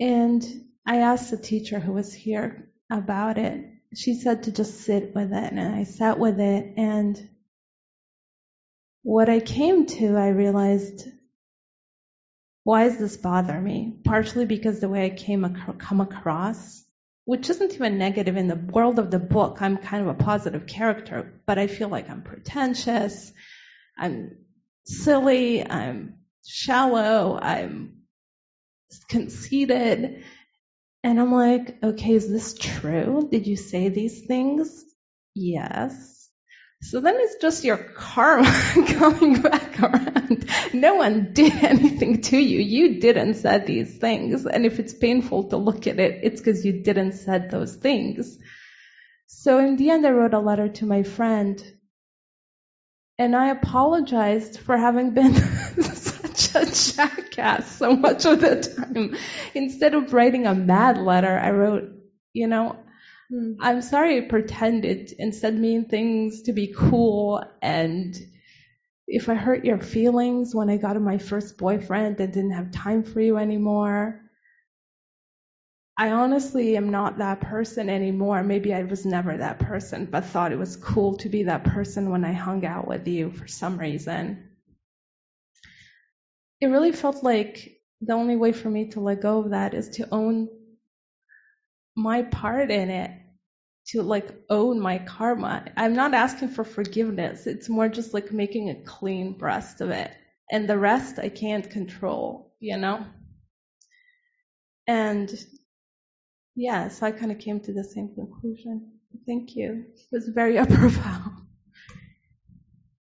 and 0.00 0.42
I 0.86 0.98
asked 0.98 1.30
the 1.30 1.36
teacher 1.36 1.78
who 1.78 1.92
was 1.92 2.12
here 2.12 2.70
about 2.90 3.36
it. 3.36 3.66
She 3.94 4.14
said 4.14 4.44
to 4.44 4.52
just 4.52 4.80
sit 4.80 5.14
with 5.14 5.32
it, 5.32 5.52
and 5.52 5.60
I 5.60 5.84
sat 5.84 6.18
with 6.18 6.40
it. 6.40 6.74
And 6.76 7.28
what 9.02 9.28
I 9.28 9.40
came 9.40 9.86
to, 9.86 10.16
I 10.16 10.28
realized, 10.28 11.06
why 12.64 12.84
does 12.84 12.98
this 12.98 13.16
bother 13.18 13.60
me? 13.60 14.00
Partially 14.04 14.46
because 14.46 14.80
the 14.80 14.88
way 14.88 15.04
I 15.04 15.10
came 15.10 15.44
ac- 15.44 15.78
come 15.78 16.00
across, 16.00 16.82
which 17.24 17.50
isn't 17.50 17.74
even 17.74 17.98
negative 17.98 18.36
in 18.36 18.48
the 18.48 18.56
world 18.56 18.98
of 18.98 19.10
the 19.10 19.18
book. 19.18 19.58
I'm 19.60 19.76
kind 19.76 20.08
of 20.08 20.08
a 20.08 20.24
positive 20.24 20.66
character, 20.66 21.40
but 21.46 21.58
I 21.58 21.66
feel 21.66 21.88
like 21.88 22.08
I'm 22.08 22.22
pretentious. 22.22 23.32
I'm 23.98 24.36
silly. 24.86 25.66
I'm 25.68 26.18
shallow, 26.48 27.38
I'm 27.40 28.02
conceited. 29.08 30.24
And 31.04 31.20
I'm 31.20 31.32
like, 31.32 31.82
okay, 31.82 32.12
is 32.12 32.28
this 32.28 32.54
true? 32.54 33.28
Did 33.30 33.46
you 33.46 33.56
say 33.56 33.88
these 33.88 34.26
things? 34.26 34.84
Yes. 35.34 36.28
So 36.82 37.00
then 37.00 37.16
it's 37.18 37.36
just 37.40 37.64
your 37.64 37.76
karma 37.76 38.50
coming 38.88 39.40
back 39.42 39.80
around. 39.82 40.48
No 40.72 40.94
one 40.94 41.32
did 41.32 41.52
anything 41.52 42.22
to 42.22 42.38
you. 42.38 42.60
You 42.60 43.00
didn't 43.00 43.34
said 43.34 43.66
these 43.66 43.98
things. 43.98 44.46
And 44.46 44.64
if 44.64 44.78
it's 44.78 44.94
painful 44.94 45.50
to 45.50 45.56
look 45.56 45.86
at 45.86 45.98
it, 45.98 46.20
it's 46.22 46.40
because 46.40 46.64
you 46.64 46.82
didn't 46.82 47.12
said 47.12 47.50
those 47.50 47.74
things. 47.74 48.38
So 49.26 49.58
in 49.58 49.76
the 49.76 49.90
end, 49.90 50.06
I 50.06 50.10
wrote 50.10 50.34
a 50.34 50.38
letter 50.38 50.68
to 50.68 50.86
my 50.86 51.02
friend 51.02 51.62
and 53.18 53.34
I 53.34 53.48
apologized 53.48 54.60
for 54.60 54.76
having 54.76 55.10
been 55.10 55.34
such 55.82 56.54
a 56.54 56.66
jackass 56.66 57.70
so 57.76 57.96
much 57.96 58.24
of 58.24 58.40
the 58.40 58.60
time. 58.60 59.16
Instead 59.54 59.94
of 59.94 60.12
writing 60.12 60.46
a 60.46 60.54
mad 60.54 60.98
letter, 60.98 61.36
I 61.38 61.50
wrote, 61.50 61.90
you 62.32 62.46
know, 62.46 62.76
hmm. 63.28 63.54
I'm 63.60 63.82
sorry 63.82 64.18
I 64.18 64.28
pretended 64.28 65.12
and 65.18 65.34
said 65.34 65.58
mean 65.58 65.86
things 65.86 66.42
to 66.42 66.52
be 66.52 66.72
cool 66.76 67.42
and 67.60 68.16
if 69.08 69.28
I 69.30 69.34
hurt 69.34 69.64
your 69.64 69.78
feelings 69.78 70.54
when 70.54 70.68
I 70.68 70.76
got 70.76 70.92
to 70.92 71.00
my 71.00 71.16
first 71.16 71.56
boyfriend 71.56 72.20
and 72.20 72.32
didn't 72.32 72.52
have 72.52 72.70
time 72.70 73.02
for 73.02 73.20
you 73.20 73.38
anymore. 73.38 74.20
I 76.00 76.12
honestly 76.12 76.76
am 76.76 76.90
not 76.90 77.18
that 77.18 77.40
person 77.40 77.90
anymore. 77.90 78.44
Maybe 78.44 78.72
I 78.72 78.84
was 78.84 79.04
never 79.04 79.36
that 79.36 79.58
person, 79.58 80.06
but 80.06 80.24
thought 80.24 80.52
it 80.52 80.58
was 80.58 80.76
cool 80.76 81.16
to 81.18 81.28
be 81.28 81.42
that 81.44 81.64
person 81.64 82.10
when 82.10 82.24
I 82.24 82.32
hung 82.32 82.64
out 82.64 82.86
with 82.86 83.08
you 83.08 83.32
for 83.32 83.48
some 83.48 83.78
reason. 83.78 84.50
It 86.60 86.66
really 86.68 86.92
felt 86.92 87.24
like 87.24 87.80
the 88.00 88.12
only 88.12 88.36
way 88.36 88.52
for 88.52 88.70
me 88.70 88.90
to 88.90 89.00
let 89.00 89.20
go 89.20 89.40
of 89.40 89.50
that 89.50 89.74
is 89.74 89.88
to 89.90 90.08
own 90.12 90.48
my 91.96 92.22
part 92.22 92.70
in 92.70 92.90
it 92.90 93.10
to 93.88 94.02
like 94.02 94.28
own 94.48 94.78
my 94.78 94.98
karma. 94.98 95.64
I'm 95.76 95.94
not 95.94 96.14
asking 96.14 96.50
for 96.50 96.62
forgiveness. 96.62 97.48
It's 97.48 97.68
more 97.68 97.88
just 97.88 98.14
like 98.14 98.30
making 98.30 98.70
a 98.70 98.84
clean 98.84 99.32
breast 99.32 99.80
of 99.80 99.90
it. 99.90 100.12
And 100.50 100.68
the 100.68 100.78
rest 100.78 101.18
i 101.18 101.28
can't 101.28 101.68
control 101.68 102.48
you 102.60 102.76
know? 102.76 103.04
And 104.86 105.32
yeah 106.58 106.88
so 106.88 107.06
i 107.06 107.12
kind 107.12 107.32
of 107.32 107.38
came 107.38 107.60
to 107.60 107.72
the 107.72 107.84
same 107.84 108.10
conclusion 108.14 108.92
thank 109.26 109.56
you 109.56 109.86
it 109.96 110.08
was 110.12 110.28
very 110.34 110.58
approval 110.64 111.02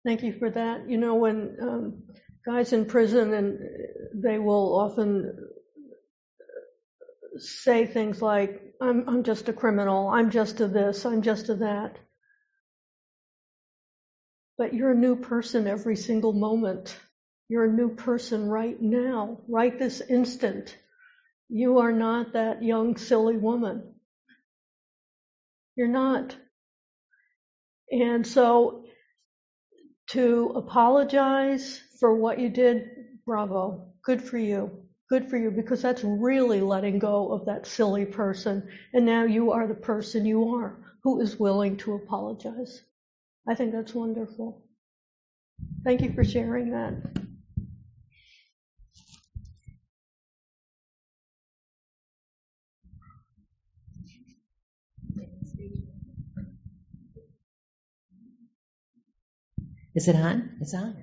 thank 0.06 0.22
you 0.24 0.34
for 0.38 0.50
that 0.50 0.90
you 0.90 0.98
know 0.98 1.16
when 1.16 1.56
um, 1.62 2.04
guys 2.46 2.72
in 2.72 2.86
prison 2.86 3.34
and 3.34 3.60
they 4.14 4.38
will 4.38 4.78
often 4.78 5.36
say 7.38 7.86
things 7.86 8.22
like, 8.22 8.62
I'm, 8.80 9.08
I'm 9.08 9.24
just 9.24 9.48
a 9.48 9.52
criminal, 9.52 10.08
I'm 10.08 10.30
just 10.30 10.60
a 10.60 10.68
this, 10.68 11.06
I'm 11.06 11.22
just 11.22 11.48
a 11.48 11.56
that. 11.56 11.98
But 14.58 14.74
you're 14.74 14.92
a 14.92 14.96
new 14.96 15.16
person 15.16 15.66
every 15.66 15.96
single 15.96 16.32
moment. 16.32 16.96
You're 17.48 17.64
a 17.64 17.72
new 17.72 17.94
person 17.94 18.48
right 18.48 18.80
now, 18.80 19.40
right 19.48 19.78
this 19.78 20.00
instant. 20.00 20.76
You 21.48 21.78
are 21.78 21.92
not 21.92 22.32
that 22.32 22.62
young, 22.62 22.96
silly 22.96 23.36
woman. 23.36 23.94
You're 25.76 25.88
not. 25.88 26.36
And 27.90 28.26
so 28.26 28.84
to 30.08 30.52
apologize 30.56 31.80
for 32.00 32.14
what 32.14 32.38
you 32.38 32.48
did, 32.48 32.88
bravo. 33.26 33.92
Good 34.04 34.22
for 34.22 34.38
you. 34.38 34.70
Good 35.08 35.28
for 35.30 35.36
you 35.36 35.50
because 35.50 35.82
that's 35.82 36.04
really 36.04 36.60
letting 36.60 36.98
go 36.98 37.32
of 37.32 37.46
that 37.46 37.66
silly 37.66 38.06
person. 38.06 38.68
And 38.92 39.06
now 39.06 39.24
you 39.24 39.52
are 39.52 39.66
the 39.66 39.74
person 39.74 40.24
you 40.26 40.54
are 40.54 40.76
who 41.02 41.20
is 41.20 41.38
willing 41.38 41.76
to 41.78 41.94
apologize. 41.94 42.82
I 43.48 43.54
think 43.54 43.72
that's 43.72 43.94
wonderful. 43.94 44.64
Thank 45.84 46.02
you 46.02 46.12
for 46.14 46.24
sharing 46.24 46.70
that. 46.70 47.23
Is 59.94 60.08
it 60.08 60.16
on? 60.16 60.56
It's 60.60 60.74
on. 60.74 60.96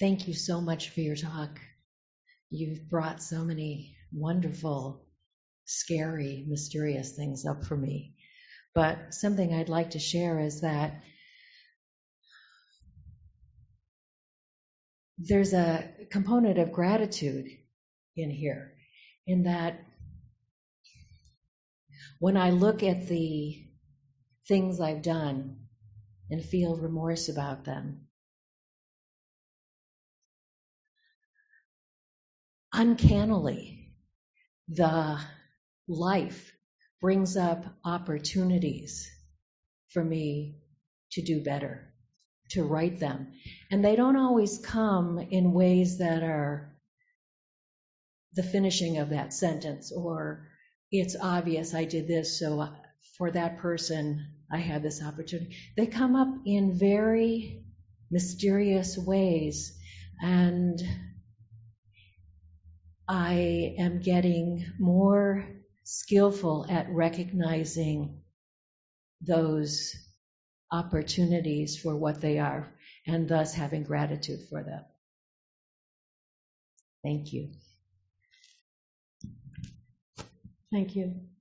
Thank 0.00 0.26
you 0.26 0.34
so 0.34 0.60
much 0.60 0.88
for 0.88 1.00
your 1.00 1.16
talk. 1.16 1.60
You've 2.50 2.88
brought 2.88 3.22
so 3.22 3.44
many 3.44 3.96
wonderful, 4.12 5.04
scary, 5.66 6.44
mysterious 6.48 7.14
things 7.14 7.44
up 7.44 7.64
for 7.64 7.76
me. 7.76 8.14
But 8.74 9.12
something 9.12 9.52
I'd 9.52 9.68
like 9.68 9.90
to 9.90 9.98
share 9.98 10.40
is 10.40 10.62
that 10.62 11.02
there's 15.18 15.52
a 15.52 15.90
component 16.10 16.58
of 16.58 16.72
gratitude 16.72 17.46
in 18.16 18.30
here, 18.30 18.72
in 19.26 19.44
that 19.44 19.78
when 22.18 22.38
I 22.38 22.50
look 22.50 22.82
at 22.82 23.06
the 23.08 23.62
things 24.48 24.80
I've 24.80 25.02
done 25.02 25.61
and 26.32 26.44
feel 26.44 26.76
remorse 26.76 27.28
about 27.28 27.64
them, 27.64 28.08
uncannily, 32.72 33.94
the 34.68 35.20
life 35.86 36.52
brings 37.00 37.36
up 37.36 37.64
opportunities 37.84 39.10
for 39.90 40.02
me 40.02 40.56
to 41.12 41.22
do 41.22 41.42
better, 41.42 41.92
to 42.50 42.64
write 42.64 42.98
them. 42.98 43.32
And 43.70 43.84
they 43.84 43.94
don't 43.94 44.16
always 44.16 44.58
come 44.58 45.18
in 45.18 45.52
ways 45.52 45.98
that 45.98 46.22
are 46.22 46.74
the 48.34 48.42
finishing 48.42 48.98
of 48.98 49.10
that 49.10 49.34
sentence 49.34 49.92
or 49.92 50.48
it's 50.90 51.16
obvious 51.20 51.74
I 51.74 51.84
did 51.84 52.06
this, 52.06 52.38
so 52.38 52.60
uh, 52.60 52.70
for 53.16 53.30
that 53.30 53.58
person, 53.58 54.31
I 54.52 54.58
had 54.58 54.82
this 54.82 55.02
opportunity. 55.02 55.56
They 55.76 55.86
come 55.86 56.14
up 56.14 56.28
in 56.44 56.78
very 56.78 57.64
mysterious 58.10 58.98
ways, 58.98 59.78
and 60.22 60.78
I 63.08 63.74
am 63.78 64.00
getting 64.00 64.66
more 64.78 65.46
skillful 65.84 66.66
at 66.68 66.90
recognizing 66.90 68.20
those 69.20 69.94
opportunities 70.70 71.78
for 71.78 71.96
what 71.96 72.20
they 72.20 72.38
are 72.38 72.72
and 73.06 73.28
thus 73.28 73.54
having 73.54 73.84
gratitude 73.84 74.40
for 74.48 74.62
them. 74.62 74.84
Thank 77.02 77.32
you. 77.32 77.50
Thank 80.70 80.94
you. 80.96 81.31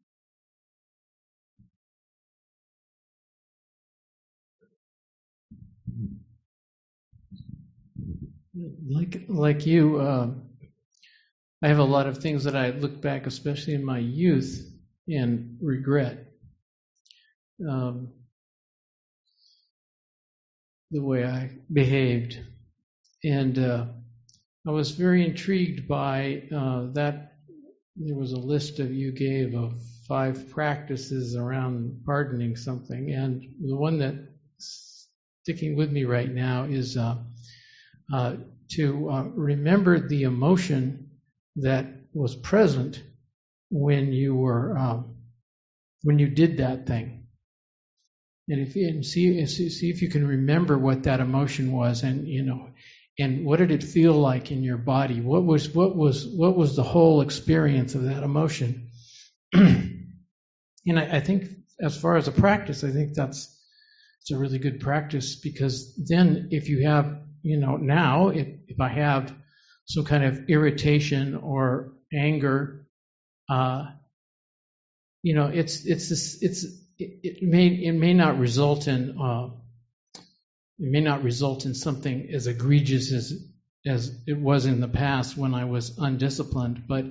Like 8.54 9.24
like 9.30 9.66
you, 9.66 9.98
uh, 10.02 10.30
I 11.64 11.68
have 11.70 11.80
a 11.80 11.84
lot 11.84 12.08
of 12.08 12.18
things 12.18 12.44
that 12.44 12.56
I 12.56 12.72
look 12.72 13.02
back, 13.02 13.26
especially 13.26 13.76
in 13.76 13.86
my 13.86 14.00
youth, 14.00 14.70
and 15.08 15.58
regret. 15.62 16.28
Um, 17.66 18.10
the 20.92 21.02
way 21.02 21.24
I 21.24 21.52
behaved, 21.72 22.40
and 23.24 23.58
uh, 23.58 23.86
I 24.68 24.72
was 24.72 24.92
very 24.92 25.26
intrigued 25.26 25.88
by 25.88 26.44
uh, 26.54 26.88
that. 26.94 27.30
There 27.96 28.16
was 28.16 28.32
a 28.32 28.38
list 28.40 28.80
of 28.80 28.92
you 28.92 29.12
gave 29.12 29.54
of 29.54 29.80
five 30.08 30.50
practices 30.50 31.36
around 31.36 32.04
pardoning 32.06 32.56
something, 32.56 33.12
and 33.12 33.42
the 33.62 33.76
one 33.76 34.00
that 34.00 34.16
sticking 34.58 35.76
with 35.76 35.92
me 35.92 36.06
right 36.06 36.32
now 36.34 36.64
is 36.64 36.98
uh, 36.98 37.02
uh, 37.02 37.31
to 38.12 39.10
uh, 39.10 39.24
remember 39.24 40.00
the 40.00 40.24
emotion 40.24 41.12
that 41.58 41.86
was 42.14 42.36
present 42.36 43.02
when 43.70 44.12
you 44.12 44.36
were 44.36 44.78
um, 44.78 45.16
when 46.04 46.20
you 46.20 46.28
did 46.28 46.58
that 46.58 46.88
thing, 46.88 47.28
and 48.48 48.60
if 48.62 48.76
and 48.76 49.06
see 49.06 49.46
see 49.46 49.90
if 49.90 50.02
you 50.02 50.10
can 50.10 50.28
remember 50.28 50.78
what 50.78 51.04
that 51.04 51.20
emotion 51.20 51.72
was, 51.72 52.04
and 52.04 52.28
you 52.28 52.44
know, 52.44 52.70
and 53.20 53.46
what 53.46 53.60
did 53.60 53.72
it 53.72 53.84
feel 53.84 54.14
like 54.14 54.52
in 54.52 54.64
your 54.64 54.78
body? 54.78 55.22
What 55.22 55.46
was 55.46 55.70
what 55.74 55.96
was 55.96 56.26
what 56.26 56.56
was 56.56 56.76
the 56.76 56.84
whole 56.84 57.22
experience 57.22 57.96
of 57.96 58.04
that 58.04 58.24
emotion? 58.24 58.90
and 59.54 61.00
I, 61.00 61.18
I 61.18 61.20
think, 61.20 61.46
as 61.82 62.00
far 62.00 62.18
as 62.18 62.28
a 62.28 62.32
practice, 62.32 62.84
I 62.84 62.92
think 62.92 63.14
that's 63.14 63.58
it's 64.22 64.32
a 64.32 64.38
really 64.38 64.60
good 64.60 64.80
practice 64.80 65.36
because 65.36 65.96
then 65.96 66.50
if 66.52 66.70
you 66.70 66.88
have 66.88 67.22
you 67.42 67.58
know 67.58 67.78
now 67.78 68.30
if, 68.30 68.48
if 68.68 68.80
I 68.80 68.90
have 68.90 69.34
some 69.86 70.06
kind 70.06 70.24
of 70.24 70.50
irritation 70.50 71.36
or 71.36 71.94
anger, 72.14 72.88
uh, 73.50 73.86
you 75.24 75.36
know, 75.36 75.48
it's 75.48 75.86
it's 75.86 76.10
this, 76.10 76.42
it's 76.42 76.64
it, 76.98 77.20
it, 77.24 77.44
may 77.44 77.68
it 77.68 77.94
may 77.94 78.14
not 78.14 78.40
result 78.40 78.88
in 78.88 79.18
uh, 79.20 79.50
it 80.16 80.92
may 80.92 81.02
not 81.02 81.24
result 81.24 81.66
in 81.66 81.76
something 81.76 82.30
as 82.34 82.48
egregious 82.48 83.12
as 83.12 83.34
as 83.86 84.22
it 84.28 84.38
was 84.38 84.66
in 84.66 84.80
the 84.80 84.88
past 84.88 85.36
when 85.36 85.54
I 85.54 85.66
was 85.66 85.98
undisciplined, 85.98 86.84
but 86.88 87.06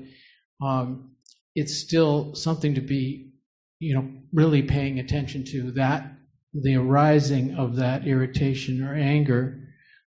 um, 0.63 1.11
it's 1.55 1.79
still 1.79 2.35
something 2.35 2.77
to 2.77 2.81
be, 2.81 3.33
you 3.79 3.95
know, 3.95 4.09
really 4.33 4.63
paying 4.63 5.01
attention 5.01 5.45
to 5.47 5.73
that 5.73 6.11
the 6.53 6.77
arising 6.77 7.55
of 7.55 7.77
that 7.77 8.07
irritation 8.07 8.83
or 8.83 8.95
anger, 8.95 9.60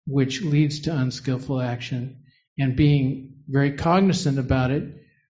which 0.09 0.41
leads 0.41 0.81
to 0.81 0.95
unskillful 0.95 1.61
action, 1.61 2.23
and 2.57 2.75
being 2.75 3.43
very 3.47 3.77
cognizant 3.77 4.39
about 4.39 4.71
it, 4.71 4.83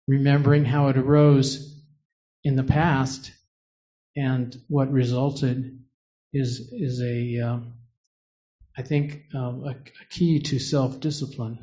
remembering 0.07 0.65
how 0.65 0.89
it 0.89 0.97
arose 0.97 1.77
in 2.45 2.57
the 2.57 2.65
past 2.65 3.33
and 4.17 4.57
what 4.69 4.91
resulted 4.91 5.79
is 6.33 6.73
is 6.73 7.01
a 7.03 7.41
uh, 7.41 7.59
I 8.77 8.83
think 8.83 9.25
um, 9.35 9.65
a, 9.65 9.71
a, 9.71 10.05
key 10.11 10.41
to 10.41 10.59
self 10.59 11.01
discipline. 11.01 11.59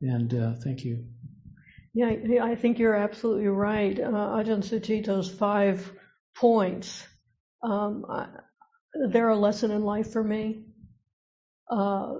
And 0.00 0.34
uh, 0.34 0.54
thank 0.62 0.84
you. 0.84 1.04
Yeah, 1.94 2.10
I 2.42 2.56
think 2.56 2.78
you're 2.78 2.96
absolutely 2.96 3.46
right. 3.46 3.98
Uh, 3.98 4.10
Ajahn 4.10 4.64
Sucitto's 4.64 5.30
five 5.30 5.92
points. 6.34 7.06
Um, 7.62 8.04
they're 8.94 9.28
a 9.28 9.36
lesson 9.36 9.70
in 9.70 9.84
life 9.84 10.12
for 10.12 10.22
me. 10.22 10.64
Uh, 11.70 12.14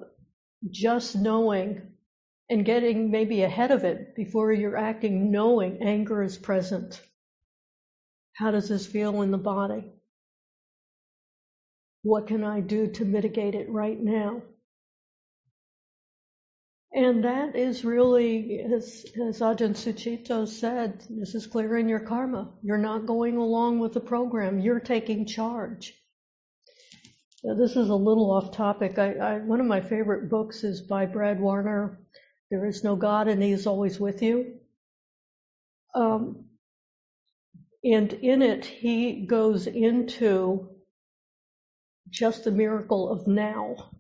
just 0.71 1.17
knowing 1.17 1.83
and 2.49 2.65
getting 2.65 3.11
maybe 3.11 3.43
ahead 3.43 3.71
of 3.71 3.85
it 3.85 4.15
before 4.15 4.53
you're 4.53 4.77
acting, 4.77 5.31
knowing 5.31 5.83
anger 5.83 6.23
is 6.23 6.37
present. 6.39 7.01
How 8.35 8.51
does 8.51 8.69
this 8.69 8.87
feel 8.87 9.23
in 9.23 9.31
the 9.31 9.39
body? 9.39 9.93
What 12.03 12.27
can 12.27 12.45
I 12.45 12.61
do 12.61 12.89
to 12.89 13.05
mitigate 13.05 13.55
it 13.55 13.71
right 13.71 13.99
now? 13.99 14.43
And 16.95 17.25
that 17.25 17.57
is 17.57 17.85
really, 17.87 18.61
as, 18.61 19.07
as 19.27 19.41
Ajahn 19.41 19.75
Sucitto 19.75 20.47
said, 20.47 21.03
this 21.09 21.35
is 21.35 21.47
clearing 21.47 21.89
your 21.89 22.01
karma. 22.01 22.53
You're 22.63 22.77
not 22.77 23.07
going 23.07 23.37
along 23.37 23.79
with 23.79 23.95
the 23.95 24.01
program, 24.01 24.61
you're 24.61 24.81
taking 24.81 25.25
charge. 25.25 25.95
This 27.45 27.77
is 27.77 27.89
a 27.89 27.95
little 27.95 28.31
off 28.31 28.53
topic. 28.53 28.99
I, 28.99 29.15
I, 29.15 29.39
one 29.39 29.61
of 29.61 29.67
my 29.67 29.81
favorite 29.81 30.31
books 30.31 30.63
is 30.63 30.81
by 30.81 31.07
Brad 31.07 31.41
Warner. 31.41 31.99
There 32.51 32.67
is 32.67 32.85
no 32.85 32.95
God 32.95 33.27
and 33.27 33.43
He 33.43 33.51
is 33.51 33.67
always 33.67 33.99
with 33.99 34.23
you. 34.23 34.61
Um, 35.95 36.45
and 37.85 38.13
in 38.13 38.43
it, 38.43 38.65
he 38.65 39.27
goes 39.27 39.67
into 39.67 40.71
just 42.09 42.45
the 42.45 42.53
miracle 42.53 43.11
of 43.11 43.27
now. 43.27 43.91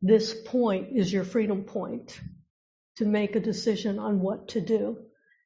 This 0.00 0.32
point 0.46 0.96
is 0.96 1.12
your 1.12 1.24
freedom 1.24 1.64
point 1.64 2.20
to 2.96 3.04
make 3.04 3.34
a 3.34 3.40
decision 3.40 3.98
on 3.98 4.20
what 4.20 4.48
to 4.48 4.60
do. 4.60 4.98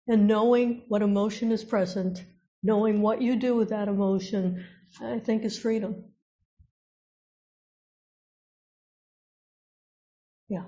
And 0.06 0.26
knowing 0.26 0.84
what 0.88 1.00
emotion 1.00 1.52
is 1.52 1.64
present, 1.64 2.22
knowing 2.62 3.00
what 3.00 3.22
you 3.22 3.36
do 3.36 3.54
with 3.54 3.70
that 3.70 3.88
emotion, 3.88 4.66
I 5.00 5.18
think 5.18 5.44
is 5.44 5.58
freedom. 5.58 6.04
Yeah. 10.48 10.64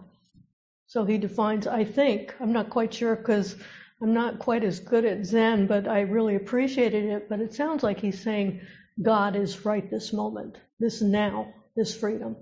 So 0.87 1.05
he 1.05 1.19
defines, 1.19 1.67
I 1.67 1.85
think, 1.85 2.35
I'm 2.41 2.53
not 2.53 2.71
quite 2.71 2.95
sure 2.95 3.17
because 3.17 3.57
I'm 4.03 4.15
not 4.15 4.39
quite 4.39 4.65
as 4.65 4.81
good 4.81 5.05
at 5.05 5.27
Zen, 5.27 5.67
but 5.67 5.89
I 5.89 6.01
really 6.03 6.37
appreciated 6.37 7.05
it. 7.07 7.29
But 7.29 7.41
it 7.41 7.55
sounds 7.55 7.83
like 7.83 8.01
he's 8.01 8.23
saying 8.23 8.61
God 9.01 9.37
is 9.37 9.65
right 9.65 9.89
this 9.91 10.13
moment, 10.13 10.59
this 10.81 11.03
now, 11.03 11.53
this 11.77 11.97
freedom. 11.97 12.37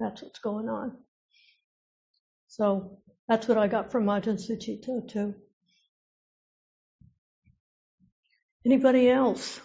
That's 0.00 0.22
what's 0.22 0.40
going 0.40 0.68
on. 0.68 0.96
So 2.48 2.98
that's 3.28 3.48
what 3.48 3.58
I 3.58 3.68
got 3.68 3.92
from 3.92 4.06
Ajahn 4.06 4.38
Sucitto 4.38 5.06
too. 5.08 5.34
Anybody 8.66 9.08
else? 9.10 9.60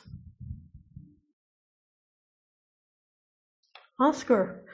Oscar. 4.03 4.65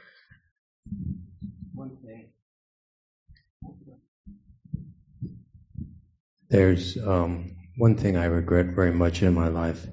One 1.73 1.97
thing. 2.03 2.31
There's 6.49 6.97
um, 6.97 7.55
one 7.77 7.95
thing 7.95 8.17
I 8.17 8.25
regret 8.25 8.67
very 8.73 8.91
much 8.91 9.21
in 9.21 9.35
my 9.35 9.49
life. 9.49 9.85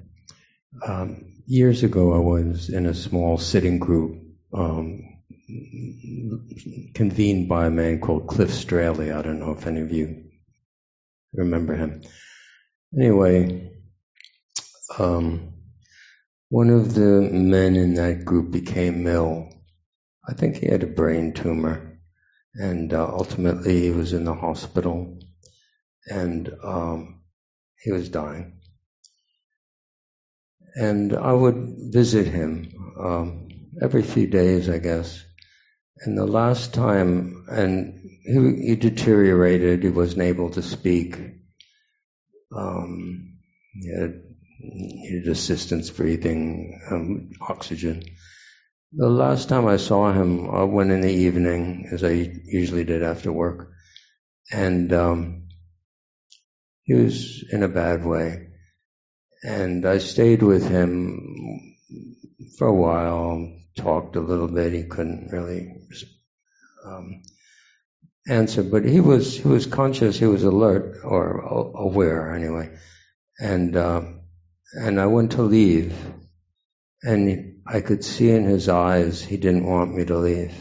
Um, 0.83 1.35
years 1.45 1.83
ago, 1.83 2.13
I 2.13 2.17
was 2.17 2.69
in 2.69 2.87
a 2.87 2.95
small 2.95 3.37
sitting 3.37 3.77
group 3.77 4.23
um, 4.53 5.03
convened 6.95 7.47
by 7.47 7.67
a 7.67 7.69
man 7.71 7.99
called 7.99 8.27
Cliff 8.27 8.51
Straley. 8.51 9.11
I 9.11 9.21
don't 9.21 9.39
know 9.39 9.51
if 9.51 9.67
any 9.67 9.81
of 9.81 9.91
you 9.91 10.31
remember 11.33 11.75
him. 11.75 12.01
Anyway, 12.97 13.71
um, 14.97 15.53
one 16.49 16.69
of 16.69 16.93
the 16.93 17.21
men 17.31 17.75
in 17.75 17.95
that 17.95 18.23
group 18.23 18.51
became 18.51 19.05
ill. 19.05 19.49
I 20.27 20.33
think 20.33 20.57
he 20.57 20.67
had 20.67 20.83
a 20.83 20.87
brain 20.87 21.33
tumor, 21.33 21.99
and 22.53 22.93
uh, 22.93 23.05
ultimately 23.05 23.81
he 23.81 23.91
was 23.91 24.13
in 24.13 24.23
the 24.23 24.33
hospital, 24.33 25.19
and 26.09 26.49
um, 26.63 27.21
he 27.81 27.91
was 27.91 28.09
dying. 28.09 28.59
And 30.75 31.15
I 31.15 31.33
would 31.33 31.75
visit 31.91 32.27
him 32.27 32.71
um, 32.99 33.47
every 33.81 34.03
few 34.03 34.27
days, 34.27 34.69
I 34.69 34.77
guess. 34.77 35.23
And 36.01 36.17
the 36.17 36.25
last 36.25 36.73
time, 36.73 37.45
and 37.49 37.99
he, 38.23 38.67
he 38.67 38.75
deteriorated, 38.75 39.83
he 39.83 39.89
wasn't 39.89 40.21
able 40.21 40.51
to 40.51 40.61
speak. 40.61 41.17
Um, 42.55 43.39
he 43.73 43.89
had 43.89 44.26
needed 44.59 45.27
assistance 45.27 45.89
breathing 45.89 46.81
um, 46.91 47.31
oxygen. 47.41 48.03
The 48.93 49.09
last 49.09 49.49
time 49.49 49.67
I 49.67 49.77
saw 49.77 50.13
him, 50.13 50.49
I 50.49 50.63
went 50.63 50.91
in 50.91 51.01
the 51.01 51.11
evening, 51.11 51.89
as 51.91 52.03
I 52.03 52.11
usually 52.45 52.85
did 52.85 53.03
after 53.03 53.31
work, 53.31 53.71
and 54.51 54.91
um, 54.93 55.47
he 56.83 56.93
was 56.93 57.43
in 57.51 57.63
a 57.63 57.67
bad 57.67 58.05
way. 58.05 58.47
And 59.43 59.85
I 59.85 59.99
stayed 59.99 60.41
with 60.41 60.67
him 60.67 61.75
for 62.57 62.67
a 62.67 62.73
while, 62.73 63.53
talked 63.75 64.15
a 64.15 64.21
little 64.21 64.47
bit. 64.47 64.73
He 64.73 64.83
couldn't 64.83 65.31
really 65.31 65.75
um, 66.85 67.21
answer, 68.27 68.63
but 68.63 68.85
he 68.85 68.99
was 68.99 69.37
he 69.37 69.47
was 69.47 69.65
conscious, 69.65 70.17
he 70.17 70.25
was 70.25 70.43
alert 70.43 71.01
or 71.03 71.39
aware 71.75 72.33
anyway, 72.33 72.77
and 73.39 73.75
uh, 73.75 74.01
and 74.73 74.99
I 74.99 75.05
went 75.07 75.31
to 75.33 75.43
leave, 75.43 75.95
and 77.03 77.61
I 77.65 77.81
could 77.81 78.03
see 78.03 78.29
in 78.29 78.45
his 78.45 78.69
eyes 78.69 79.21
he 79.21 79.37
didn't 79.37 79.65
want 79.67 79.95
me 79.95 80.05
to 80.05 80.17
leave. 80.17 80.55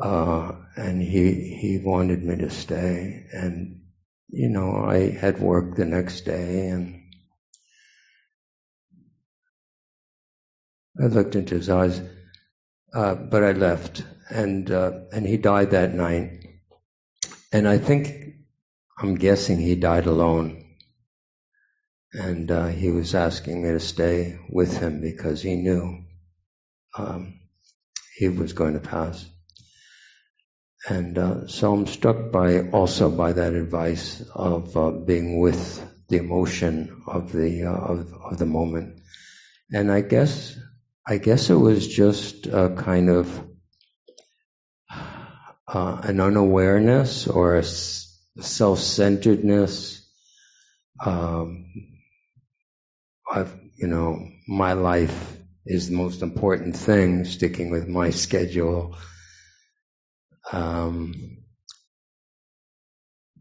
Uh, 0.00 0.52
and 0.76 1.02
he 1.02 1.56
he 1.60 1.80
wanted 1.84 2.22
me 2.22 2.36
to 2.36 2.50
stay, 2.50 3.26
and 3.32 3.82
you 4.28 4.48
know 4.48 4.76
I 4.76 5.10
had 5.10 5.40
work 5.40 5.74
the 5.76 5.86
next 5.86 6.22
day, 6.22 6.68
and 6.68 7.02
I 11.02 11.06
looked 11.06 11.34
into 11.34 11.56
his 11.56 11.68
eyes, 11.68 12.00
uh, 12.94 13.14
but 13.16 13.42
I 13.42 13.52
left, 13.52 14.04
and 14.30 14.70
uh, 14.70 14.92
and 15.12 15.26
he 15.26 15.36
died 15.36 15.72
that 15.72 15.94
night. 15.94 16.44
And 17.52 17.66
I 17.66 17.78
think 17.78 18.27
I'm 19.00 19.14
guessing 19.14 19.58
he 19.58 19.76
died 19.76 20.06
alone, 20.06 20.64
and 22.12 22.50
uh, 22.50 22.66
he 22.66 22.90
was 22.90 23.14
asking 23.14 23.62
me 23.62 23.70
to 23.70 23.78
stay 23.78 24.40
with 24.50 24.76
him 24.76 25.00
because 25.00 25.40
he 25.40 25.54
knew 25.54 26.04
um, 26.96 27.38
he 28.16 28.28
was 28.28 28.54
going 28.54 28.74
to 28.74 28.80
pass. 28.80 29.24
And 30.88 31.16
uh, 31.16 31.46
so 31.46 31.72
I'm 31.74 31.86
struck 31.86 32.32
by 32.32 32.70
also 32.70 33.08
by 33.08 33.34
that 33.34 33.52
advice 33.52 34.20
of 34.34 34.76
uh, 34.76 34.90
being 34.90 35.38
with 35.38 35.80
the 36.08 36.16
emotion 36.16 37.02
of 37.06 37.30
the 37.30 37.64
uh, 37.64 37.72
of, 37.72 38.12
of 38.12 38.38
the 38.38 38.46
moment. 38.46 39.00
And 39.72 39.92
I 39.92 40.00
guess 40.00 40.58
I 41.06 41.18
guess 41.18 41.50
it 41.50 41.54
was 41.54 41.86
just 41.86 42.46
a 42.46 42.74
kind 42.76 43.10
of 43.10 43.44
uh, 45.68 46.00
an 46.02 46.20
unawareness 46.20 47.28
or 47.28 47.56
a 47.56 47.62
self-centeredness. 48.40 50.06
Um, 51.04 51.66
I've, 53.30 53.54
you 53.76 53.88
know, 53.88 54.28
my 54.48 54.72
life 54.74 55.36
is 55.66 55.88
the 55.88 55.96
most 55.96 56.22
important 56.22 56.76
thing, 56.76 57.24
sticking 57.24 57.70
with 57.70 57.88
my 57.88 58.10
schedule. 58.10 58.96
Um, 60.52 61.38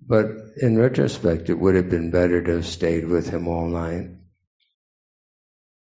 but 0.08 0.28
in 0.62 0.78
retrospect, 0.78 1.50
it 1.50 1.56
would 1.60 1.76
have 1.76 1.90
been 1.90 2.12
better 2.12 2.42
to 2.44 2.56
have 2.56 2.66
stayed 2.66 3.08
with 3.08 3.30
him 3.30 3.48
all 3.48 3.68
night 3.68 4.10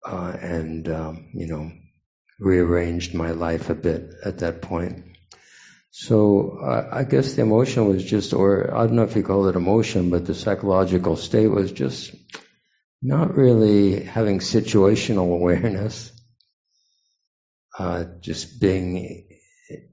uh, 0.06 0.36
and 0.40 0.88
um, 0.88 1.28
you 1.34 1.46
know 1.46 1.70
rearranged 2.38 3.14
my 3.14 3.32
life 3.32 3.70
a 3.70 3.74
bit 3.74 4.10
at 4.24 4.38
that 4.38 4.62
point. 4.62 5.04
So 5.90 6.58
I 6.92 7.02
guess 7.04 7.34
the 7.34 7.42
emotion 7.42 7.88
was 7.88 8.04
just, 8.04 8.32
or 8.32 8.72
I 8.74 8.86
don't 8.86 8.96
know 8.96 9.02
if 9.02 9.16
you 9.16 9.24
call 9.24 9.48
it 9.48 9.56
emotion, 9.56 10.10
but 10.10 10.24
the 10.24 10.34
psychological 10.34 11.16
state 11.16 11.48
was 11.48 11.72
just 11.72 12.14
not 13.02 13.34
really 13.36 14.04
having 14.04 14.38
situational 14.38 15.34
awareness, 15.34 16.12
uh, 17.78 18.04
just 18.20 18.60
being, 18.60 19.26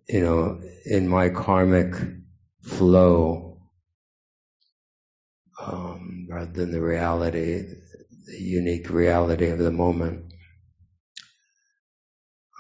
you 0.08 0.22
know, 0.22 0.62
in 0.86 1.08
my 1.08 1.30
karmic 1.30 1.95
flow 2.62 3.48
um, 5.60 6.28
rather 6.30 6.52
than 6.52 6.72
the 6.72 6.82
reality 6.82 7.64
the 8.28 8.39
unique 8.39 8.89
reality 8.89 9.50
of 9.50 9.58
the 9.58 9.72
moment. 9.72 10.34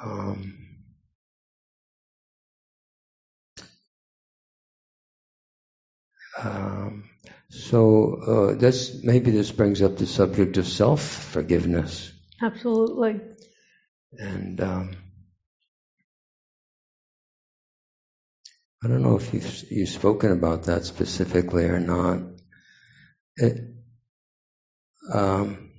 Um, 0.03 0.66
um, 6.43 7.09
so 7.49 8.15
uh, 8.53 8.59
that's 8.59 9.03
maybe 9.03 9.31
this 9.31 9.51
brings 9.51 9.81
up 9.81 9.97
the 9.97 10.05
subject 10.05 10.57
of 10.57 10.67
self 10.67 11.01
forgiveness. 11.01 12.11
Absolutely. 12.41 13.21
And 14.11 14.61
um, 14.61 14.97
I 18.83 18.87
don't 18.87 19.01
know 19.01 19.15
if 19.15 19.33
you've 19.33 19.71
you've 19.71 19.89
spoken 19.89 20.31
about 20.31 20.63
that 20.63 20.85
specifically 20.85 21.65
or 21.65 21.79
not. 21.79 22.19
It, 23.37 23.61
um, 25.13 25.71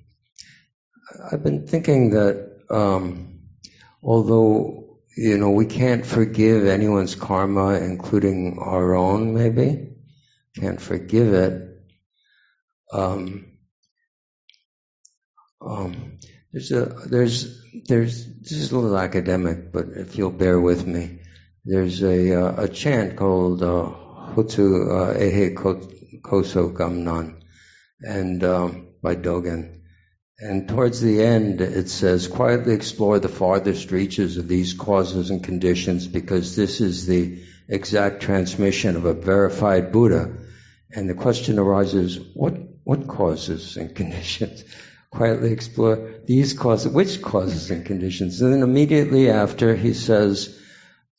I've 1.31 1.43
been 1.43 1.67
thinking 1.67 2.11
that 2.11 2.57
um, 2.69 3.39
although 4.01 4.99
you 5.15 5.37
know 5.37 5.51
we 5.51 5.65
can't 5.65 6.05
forgive 6.05 6.65
anyone's 6.65 7.15
karma, 7.15 7.73
including 7.75 8.57
our 8.59 8.95
own, 8.95 9.33
maybe 9.33 9.88
can't 10.55 10.81
forgive 10.81 11.33
it. 11.33 11.69
Um, 12.91 13.45
Um, 15.61 16.19
there's 16.51 16.71
a 16.71 16.85
there's 16.85 17.61
there's 17.87 18.25
this 18.25 18.53
is 18.53 18.71
a 18.71 18.79
little 18.79 18.97
academic, 18.97 19.71
but 19.71 19.87
if 19.89 20.17
you'll 20.17 20.31
bear 20.31 20.59
with 20.59 20.85
me, 20.87 21.19
there's 21.65 22.01
a 22.01 22.33
uh, 22.33 22.63
a 22.63 22.67
chant 22.69 23.17
called 23.17 23.61
uh, 23.61 23.91
Hotu 24.35 24.89
uh, 24.89 25.13
Eihei 25.19 26.21
Koso 26.23 26.69
Ganmon, 26.69 27.41
and 28.01 28.43
um, 28.43 28.87
by 29.03 29.15
Dogen. 29.15 29.75
And 30.41 30.69
towards 30.69 31.01
the 31.01 31.21
end, 31.21 31.59
it 31.59 31.89
says, 31.89 32.29
quietly 32.29 32.73
explore 32.73 33.19
the 33.19 33.27
farthest 33.27 33.91
reaches 33.91 34.37
of 34.37 34.47
these 34.47 34.73
causes 34.73 35.31
and 35.31 35.43
conditions 35.43 36.07
because 36.07 36.55
this 36.55 36.79
is 36.79 37.05
the 37.05 37.43
exact 37.69 38.21
transmission 38.21 38.95
of 38.95 39.05
a 39.05 39.13
verified 39.13 39.91
Buddha. 39.91 40.35
And 40.91 41.09
the 41.09 41.13
question 41.13 41.59
arises, 41.59 42.19
what, 42.33 42.55
what 42.83 43.07
causes 43.07 43.77
and 43.77 43.95
conditions? 44.01 44.63
quietly 45.11 45.51
explore 45.51 46.21
these 46.25 46.53
causes, 46.53 46.91
which 46.91 47.21
causes 47.21 47.71
and 47.71 47.85
conditions. 47.85 48.41
And 48.41 48.53
then 48.53 48.63
immediately 48.63 49.29
after, 49.29 49.75
he 49.75 49.93
says, 49.93 50.57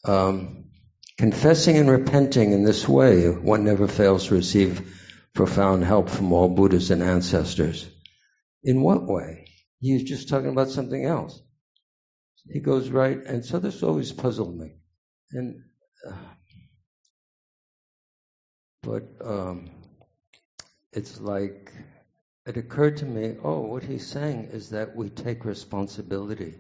um, 0.04 0.66
confessing 1.18 1.76
and 1.76 1.90
repenting 1.90 2.52
in 2.52 2.64
this 2.64 2.88
way, 2.88 3.28
one 3.28 3.64
never 3.64 3.88
fails 3.88 4.28
to 4.28 4.34
receive 4.34 4.96
profound 5.34 5.84
help 5.84 6.08
from 6.08 6.32
all 6.32 6.48
Buddhas 6.48 6.90
and 6.90 7.02
ancestors. 7.02 7.88
In 8.62 8.82
what 8.82 9.06
way? 9.06 9.46
He's 9.80 10.04
just 10.04 10.28
talking 10.28 10.50
about 10.50 10.68
something 10.68 11.04
else. 11.04 11.40
He 12.48 12.60
goes 12.60 12.90
right, 12.90 13.18
and 13.18 13.44
so 13.44 13.58
this 13.58 13.82
always 13.82 14.12
puzzled 14.12 14.56
me. 14.56 14.76
And, 15.32 15.62
uh, 16.06 16.12
but 18.82 19.04
um, 19.24 19.70
it's 20.92 21.20
like 21.20 21.72
it 22.46 22.56
occurred 22.56 22.98
to 22.98 23.06
me. 23.06 23.36
Oh, 23.42 23.60
what 23.60 23.82
he's 23.82 24.06
saying 24.06 24.50
is 24.52 24.70
that 24.70 24.96
we 24.96 25.10
take 25.10 25.44
responsibility 25.44 26.54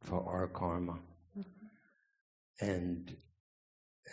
for 0.00 0.24
our 0.28 0.46
karma, 0.46 0.98
mm-hmm. 1.38 2.64
and 2.66 3.16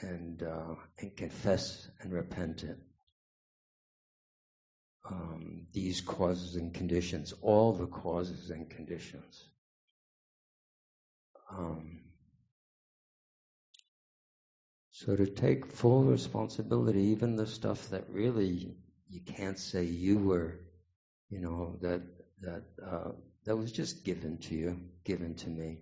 and 0.01 0.43
uh, 0.43 0.76
and 0.99 1.16
confess 1.16 1.88
and 2.01 2.12
repent 2.12 2.64
it 2.64 2.78
um, 5.09 5.68
these 5.74 6.01
causes 6.01 6.55
and 6.55 6.74
conditions, 6.74 7.34
all 7.41 7.74
the 7.74 7.88
causes 7.88 8.49
and 8.49 8.70
conditions. 8.70 9.47
Um, 11.51 12.01
so 15.06 15.16
to 15.16 15.26
take 15.26 15.66
full 15.66 16.04
responsibility, 16.04 17.02
even 17.02 17.36
the 17.36 17.47
stuff 17.47 17.89
that 17.89 18.04
really 18.08 18.76
you 19.10 19.20
can't 19.26 19.58
say 19.58 19.84
you 19.84 20.20
were, 20.20 20.60
you 21.32 21.39
know, 21.39 21.76
that 21.82 22.02
that 22.41 22.64
uh, 22.88 23.12
that 23.45 23.58
was 23.58 23.72
just 23.72 24.04
given 24.04 24.38
to 24.38 24.54
you, 24.54 24.80
given 25.04 25.34
to 25.34 25.49
me. 25.49 25.80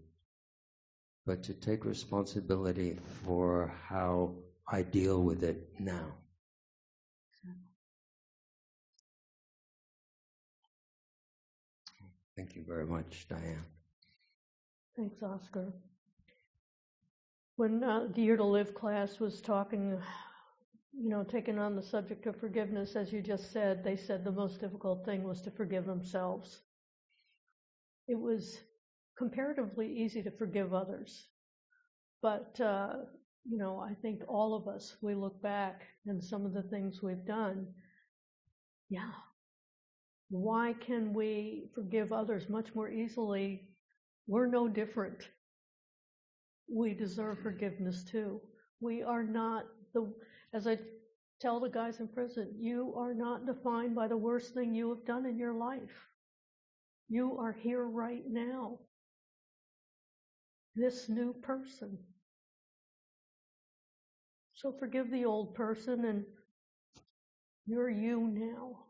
But 1.25 1.43
to 1.43 1.53
take 1.53 1.83
responsibility 1.83 2.97
for 3.25 3.73
how 3.89 4.35
I 4.65 4.83
deal 4.83 5.21
with 5.21 5.43
it 5.43 5.67
now. 5.77 6.13
Thank 12.37 12.55
you 12.55 12.63
very 12.65 12.85
much, 12.85 13.27
Diane. 13.27 13.65
Thanks, 14.95 15.21
Oscar. 15.21 15.73
When 17.59 17.83
uh, 17.83 18.07
the 18.15 18.21
Year 18.21 18.37
to 18.37 18.45
Live 18.45 18.73
class 18.73 19.19
was 19.19 19.41
talking, 19.41 19.99
you 20.93 21.09
know, 21.09 21.25
taking 21.25 21.59
on 21.59 21.75
the 21.75 21.83
subject 21.83 22.25
of 22.25 22.39
forgiveness, 22.39 22.95
as 22.95 23.11
you 23.11 23.21
just 23.21 23.51
said, 23.51 23.83
they 23.83 23.97
said 23.97 24.23
the 24.23 24.31
most 24.31 24.61
difficult 24.61 25.03
thing 25.03 25.23
was 25.23 25.41
to 25.41 25.51
forgive 25.51 25.85
themselves. 25.85 26.61
It 28.07 28.17
was 28.17 28.61
comparatively 29.17 29.91
easy 29.91 30.23
to 30.23 30.31
forgive 30.31 30.73
others. 30.73 31.27
But, 32.21 32.57
uh, 32.61 32.93
you 33.43 33.57
know, 33.57 33.77
I 33.77 33.93
think 34.01 34.21
all 34.29 34.55
of 34.55 34.69
us, 34.73 34.95
we 35.01 35.13
look 35.13 35.41
back 35.41 35.81
and 36.05 36.23
some 36.23 36.45
of 36.45 36.53
the 36.53 36.63
things 36.63 37.03
we've 37.03 37.25
done, 37.25 37.67
yeah, 38.89 39.11
why 40.29 40.75
can 40.79 41.13
we 41.13 41.71
forgive 41.75 42.13
others 42.13 42.47
much 42.47 42.73
more 42.73 42.89
easily? 42.89 43.67
We're 44.27 44.47
no 44.47 44.69
different. 44.69 45.27
We 46.71 46.93
deserve 46.93 47.39
forgiveness 47.39 48.03
too. 48.03 48.41
We 48.79 49.03
are 49.03 49.23
not 49.23 49.65
the, 49.93 50.11
as 50.53 50.67
I 50.67 50.77
tell 51.41 51.59
the 51.59 51.69
guys 51.69 51.99
in 51.99 52.07
prison, 52.07 52.53
you 52.57 52.93
are 52.97 53.13
not 53.13 53.45
defined 53.45 53.95
by 53.95 54.07
the 54.07 54.17
worst 54.17 54.53
thing 54.53 54.75
you 54.75 54.89
have 54.89 55.05
done 55.05 55.25
in 55.25 55.37
your 55.37 55.53
life. 55.53 56.07
You 57.07 57.37
are 57.39 57.53
here 57.53 57.85
right 57.85 58.23
now. 58.27 58.79
This 60.75 61.09
new 61.09 61.33
person. 61.33 61.97
So 64.53 64.73
forgive 64.77 65.09
the 65.09 65.25
old 65.25 65.55
person 65.55 66.05
and 66.05 66.25
you're 67.65 67.89
you 67.89 68.29
now. 68.31 68.88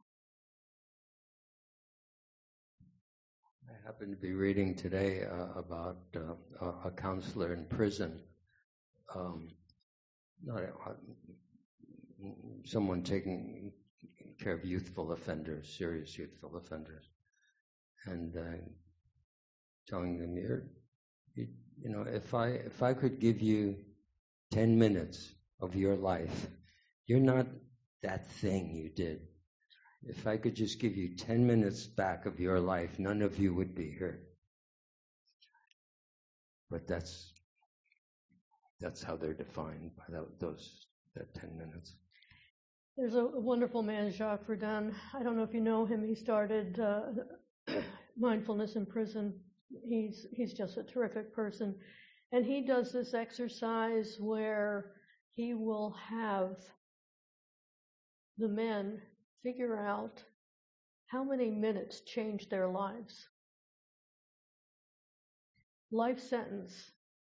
Happened 3.90 4.12
to 4.12 4.22
be 4.22 4.34
reading 4.34 4.76
today 4.76 5.24
uh, 5.24 5.60
about 5.60 5.98
uh, 6.16 6.66
a 6.86 6.92
counselor 6.92 7.54
in 7.54 7.66
prison, 7.66 8.20
um, 9.16 9.50
not 10.44 10.62
uh, 10.62 10.92
someone 12.66 13.02
taking 13.02 13.72
care 14.40 14.54
of 14.54 14.64
youthful 14.64 15.12
offenders, 15.12 15.76
serious 15.76 16.16
youthful 16.20 16.56
offenders, 16.56 17.04
and 18.06 18.38
uh, 18.38 18.42
telling 19.88 20.20
them, 20.20 20.38
you 20.38 21.48
you 21.82 21.90
know, 21.90 22.04
if 22.04 22.36
I 22.36 22.50
if 22.50 22.84
I 22.84 22.94
could 22.94 23.20
give 23.20 23.42
you 23.42 23.76
ten 24.52 24.78
minutes 24.78 25.34
of 25.62 25.76
your 25.76 25.96
life, 25.96 26.46
you're 27.08 27.20
not 27.20 27.48
that 28.04 28.28
thing 28.34 28.70
you 28.76 28.90
did 28.90 29.29
if 30.08 30.28
I 30.28 30.38
could 30.38 30.56
just 30.56 30.80
give 30.80 30.96
you 30.96 31.16
10 31.16 31.46
minutes 31.46 31.86
back 31.86 32.26
of 32.26 32.40
your 32.40 32.60
life, 32.60 33.00
none 33.00 33.22
of 33.22 33.38
you 33.40 33.54
would 33.54 33.76
be 33.76 33.90
here. 33.92 34.22
But 36.70 36.88
that's 36.88 37.34
that's 38.80 39.04
how 39.04 39.18
they're 39.18 39.34
defined 39.34 39.92
by 39.98 40.06
that, 40.10 40.40
those 40.40 40.88
that 41.16 41.34
10 41.34 41.58
minutes. 41.58 41.96
There's 42.96 43.16
a, 43.16 43.26
wonderful 43.26 43.84
man, 43.84 44.12
Jacques 44.12 44.48
Verduin. 44.48 44.94
I 45.14 45.24
don't 45.24 45.36
know 45.36 45.44
if 45.44 45.54
you 45.54 45.62
know 45.62 45.86
him. 45.86 46.06
He 46.06 46.16
started 46.16 46.80
uh, 46.80 47.02
mindfulness 48.18 48.76
in 48.76 48.86
prison. 48.86 49.34
He's 49.88 50.26
he's 50.32 50.54
just 50.54 50.78
a 50.78 50.84
terrific 50.84 51.34
person, 51.34 51.76
and 52.32 52.46
he 52.46 52.62
does 52.62 52.92
this 52.92 53.14
exercise 53.14 54.18
where 54.20 54.94
he 55.36 55.54
will 55.54 55.96
have 56.10 56.56
the 58.38 58.48
men 58.48 59.02
figure 59.44 59.78
out 59.78 60.24
how 61.08 61.24
many 61.24 61.50
minutes 61.50 62.02
changed 62.02 62.50
their 62.50 62.68
lives. 62.68 63.28
Life 65.92 66.20
sentence, 66.20 66.92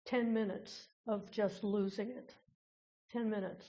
10 0.07 0.33
minutes 0.33 0.87
of 1.09 1.31
just 1.31 1.65
losing 1.65 2.11
it. 2.11 2.33
10 3.13 3.29
minutes. 3.29 3.67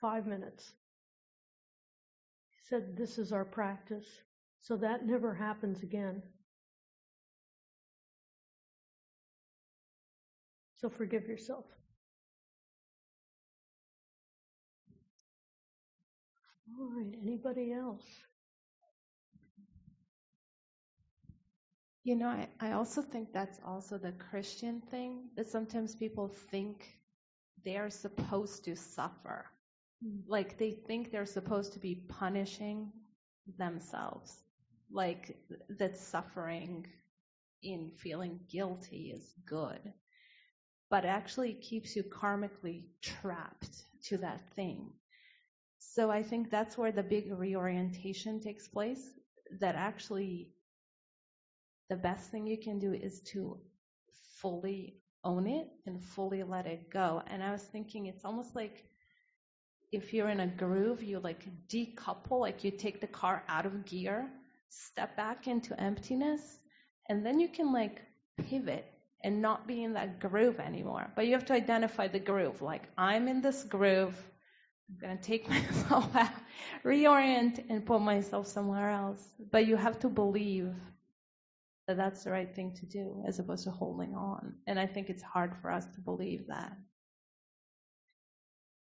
Five 0.00 0.26
minutes. 0.26 0.72
He 2.50 2.60
said, 2.68 2.96
This 2.96 3.18
is 3.18 3.32
our 3.32 3.44
practice. 3.44 4.06
So 4.60 4.76
that 4.76 5.06
never 5.06 5.34
happens 5.34 5.82
again. 5.82 6.22
So 10.76 10.88
forgive 10.88 11.26
yourself. 11.26 11.64
All 16.78 16.88
right, 16.96 17.14
anybody 17.22 17.72
else? 17.72 18.06
You 22.04 22.16
know, 22.16 22.28
I, 22.28 22.48
I 22.60 22.72
also 22.72 23.02
think 23.02 23.32
that's 23.32 23.60
also 23.66 23.98
the 23.98 24.12
Christian 24.12 24.80
thing 24.90 25.28
that 25.36 25.48
sometimes 25.48 25.94
people 25.94 26.28
think 26.50 26.86
they're 27.64 27.90
supposed 27.90 28.64
to 28.64 28.76
suffer. 28.76 29.46
Mm. 30.04 30.22
Like 30.26 30.58
they 30.58 30.72
think 30.72 31.10
they're 31.10 31.26
supposed 31.26 31.74
to 31.74 31.80
be 31.80 31.96
punishing 32.08 32.92
themselves. 33.58 34.42
Like 34.90 35.36
that 35.78 35.96
suffering 35.98 36.86
in 37.62 37.90
feeling 37.98 38.40
guilty 38.50 39.12
is 39.14 39.34
good. 39.46 39.92
But 40.90 41.04
actually 41.04 41.54
keeps 41.54 41.96
you 41.96 42.04
karmically 42.04 42.84
trapped 43.02 43.84
to 44.04 44.18
that 44.18 44.40
thing. 44.54 44.92
So 45.98 46.12
I 46.12 46.22
think 46.22 46.48
that's 46.48 46.78
where 46.78 46.92
the 46.92 47.02
big 47.02 47.32
reorientation 47.32 48.40
takes 48.40 48.68
place. 48.68 49.04
That 49.58 49.74
actually 49.74 50.50
the 51.90 51.96
best 51.96 52.30
thing 52.30 52.46
you 52.46 52.56
can 52.56 52.78
do 52.78 52.92
is 52.92 53.20
to 53.32 53.58
fully 54.40 55.00
own 55.24 55.48
it 55.48 55.66
and 55.86 56.00
fully 56.00 56.44
let 56.44 56.66
it 56.66 56.88
go. 56.88 57.20
And 57.26 57.42
I 57.42 57.50
was 57.50 57.64
thinking 57.64 58.06
it's 58.06 58.24
almost 58.24 58.54
like 58.54 58.84
if 59.90 60.14
you're 60.14 60.28
in 60.28 60.38
a 60.38 60.46
groove, 60.46 61.02
you 61.02 61.18
like 61.18 61.48
decouple, 61.66 62.38
like 62.38 62.62
you 62.62 62.70
take 62.70 63.00
the 63.00 63.08
car 63.08 63.42
out 63.48 63.66
of 63.66 63.84
gear 63.84 64.30
step 64.68 65.16
back 65.16 65.48
into 65.48 65.80
emptiness, 65.80 66.60
and 67.08 67.26
then 67.26 67.40
you 67.40 67.48
can 67.48 67.72
like 67.72 68.02
pivot 68.48 68.84
and 69.24 69.42
not 69.42 69.66
be 69.66 69.82
in 69.82 69.94
that 69.94 70.20
groove 70.20 70.60
anymore. 70.60 71.10
But 71.16 71.26
you 71.26 71.32
have 71.32 71.46
to 71.46 71.54
identify 71.54 72.06
the 72.06 72.20
groove. 72.20 72.62
Like, 72.62 72.84
I'm 72.96 73.26
in 73.26 73.40
this 73.40 73.64
groove. 73.64 74.16
I'm 74.88 74.98
going 74.98 75.18
to 75.18 75.22
take 75.22 75.48
myself 75.50 76.14
out, 76.16 76.30
reorient, 76.84 77.64
and 77.68 77.84
put 77.84 78.00
myself 78.00 78.46
somewhere 78.46 78.90
else. 78.90 79.22
But 79.50 79.66
you 79.66 79.76
have 79.76 79.98
to 80.00 80.08
believe 80.08 80.74
that 81.86 81.96
that's 81.96 82.24
the 82.24 82.30
right 82.30 82.54
thing 82.54 82.74
to 82.74 82.86
do 82.86 83.22
as 83.26 83.38
opposed 83.38 83.64
to 83.64 83.70
holding 83.70 84.14
on. 84.14 84.54
And 84.66 84.78
I 84.78 84.86
think 84.86 85.08
it's 85.10 85.22
hard 85.22 85.54
for 85.60 85.70
us 85.70 85.86
to 85.94 86.00
believe 86.00 86.46
that. 86.48 86.72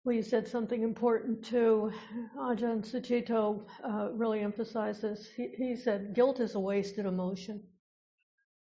Well, 0.04 0.16
you 0.16 0.22
said 0.22 0.48
something 0.48 0.82
important 0.82 1.44
too. 1.44 1.92
Ajahn 2.38 2.82
Sucitto 2.82 3.66
uh, 3.84 4.12
really 4.12 4.40
emphasized 4.40 5.02
this. 5.02 5.28
He, 5.36 5.48
he 5.56 5.76
said 5.76 6.14
guilt 6.14 6.40
is 6.40 6.54
a 6.54 6.60
wasted 6.60 7.04
emotion. 7.04 7.62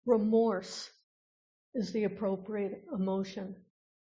Remorse 0.06 0.88
is 1.74 1.92
the 1.92 2.04
appropriate 2.04 2.84
emotion 2.94 3.56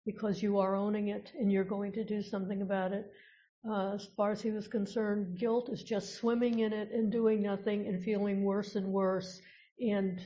because 0.06 0.42
you 0.42 0.58
are 0.60 0.76
owning 0.76 1.08
it 1.08 1.32
and 1.38 1.52
you're 1.52 1.64
going 1.64 1.92
to 1.92 2.04
do 2.04 2.22
something 2.22 2.62
about 2.62 2.92
it. 2.92 3.12
Uh, 3.68 3.94
as 3.94 4.06
far 4.16 4.30
as 4.30 4.40
he 4.40 4.52
was 4.52 4.68
concerned, 4.68 5.36
guilt 5.36 5.68
is 5.70 5.82
just 5.82 6.14
swimming 6.14 6.60
in 6.60 6.72
it 6.72 6.92
and 6.92 7.10
doing 7.10 7.42
nothing 7.42 7.88
and 7.88 8.04
feeling 8.04 8.44
worse 8.44 8.76
and 8.76 8.86
worse 8.86 9.40
and 9.80 10.20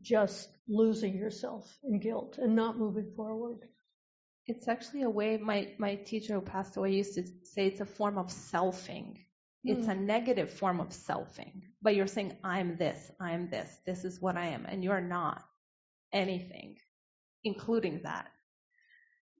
just 0.00 0.48
losing 0.68 1.16
yourself 1.16 1.68
in 1.82 1.98
guilt 1.98 2.38
and 2.38 2.54
not 2.54 2.78
moving 2.78 3.10
forward. 3.16 3.58
It's 4.46 4.68
actually 4.68 5.02
a 5.02 5.10
way, 5.10 5.36
my, 5.36 5.72
my 5.78 5.96
teacher 5.96 6.34
who 6.34 6.40
passed 6.40 6.76
away 6.76 6.92
used 6.92 7.14
to 7.14 7.24
say 7.42 7.66
it's 7.66 7.80
a 7.80 7.86
form 7.86 8.18
of 8.18 8.28
selfing. 8.28 9.18
It's 9.62 9.88
a 9.88 9.94
negative 9.94 10.50
form 10.50 10.80
of 10.80 10.88
selfing. 10.88 11.62
But 11.82 11.94
you're 11.94 12.06
saying, 12.06 12.36
I'm 12.42 12.76
this, 12.76 13.10
I'm 13.20 13.50
this, 13.50 13.68
this 13.84 14.04
is 14.04 14.20
what 14.20 14.36
I 14.36 14.46
am, 14.46 14.64
and 14.64 14.82
you're 14.82 15.02
not 15.02 15.44
anything, 16.12 16.78
including 17.44 18.00
that. 18.04 18.30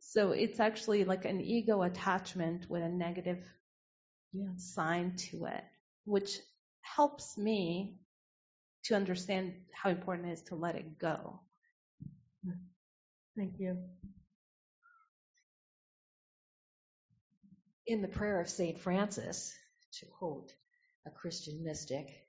So 0.01 0.33
it's 0.33 0.59
actually 0.61 1.05
like 1.05 1.25
an 1.25 1.41
ego 1.41 1.83
attachment 1.83 2.69
with 2.69 2.83
a 2.83 2.89
negative 2.89 3.45
Yeah. 4.33 4.57
sign 4.57 5.17
to 5.17 5.47
it, 5.47 5.65
which 6.05 6.41
helps 6.81 7.37
me 7.39 8.01
to 8.85 8.95
understand 8.95 9.55
how 9.73 9.91
important 9.91 10.29
it 10.29 10.33
is 10.33 10.43
to 10.45 10.55
let 10.57 10.75
it 10.75 10.99
go. 10.99 11.41
Thank 13.37 13.59
you. 13.61 13.79
In 17.87 18.03
the 18.03 18.09
prayer 18.09 18.41
of 18.41 18.49
St. 18.49 18.79
Francis, 18.79 19.57
to 19.93 20.07
quote 20.07 20.53
a 21.07 21.11
Christian 21.11 21.63
mystic, 21.65 22.27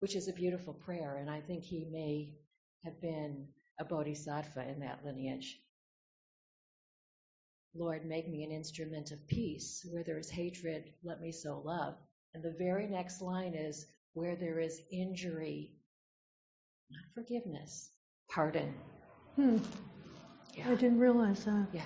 which 0.00 0.14
is 0.16 0.28
a 0.28 0.32
beautiful 0.32 0.74
prayer, 0.74 1.16
and 1.16 1.30
I 1.30 1.40
think 1.40 1.64
he 1.64 1.84
may 1.90 2.34
have 2.84 3.00
been 3.00 3.48
a 3.78 3.84
bodhisattva 3.84 4.68
in 4.68 4.80
that 4.80 5.04
lineage. 5.04 5.58
Lord, 7.78 8.06
make 8.06 8.28
me 8.28 8.44
an 8.44 8.52
instrument 8.52 9.12
of 9.12 9.26
peace. 9.28 9.86
Where 9.90 10.02
there 10.02 10.18
is 10.18 10.30
hatred, 10.30 10.84
let 11.04 11.20
me 11.20 11.32
sow 11.32 11.62
love. 11.64 11.94
And 12.34 12.42
the 12.42 12.54
very 12.58 12.86
next 12.86 13.22
line 13.22 13.54
is, 13.54 13.86
where 14.14 14.36
there 14.36 14.58
is 14.58 14.80
injury, 14.90 15.72
not 16.90 17.04
forgiveness, 17.14 17.90
pardon. 18.30 18.74
Hmm. 19.34 19.58
Yeah. 20.54 20.70
I 20.70 20.74
didn't 20.74 20.98
realize 20.98 21.44
that. 21.44 21.66
Yeah. 21.72 21.82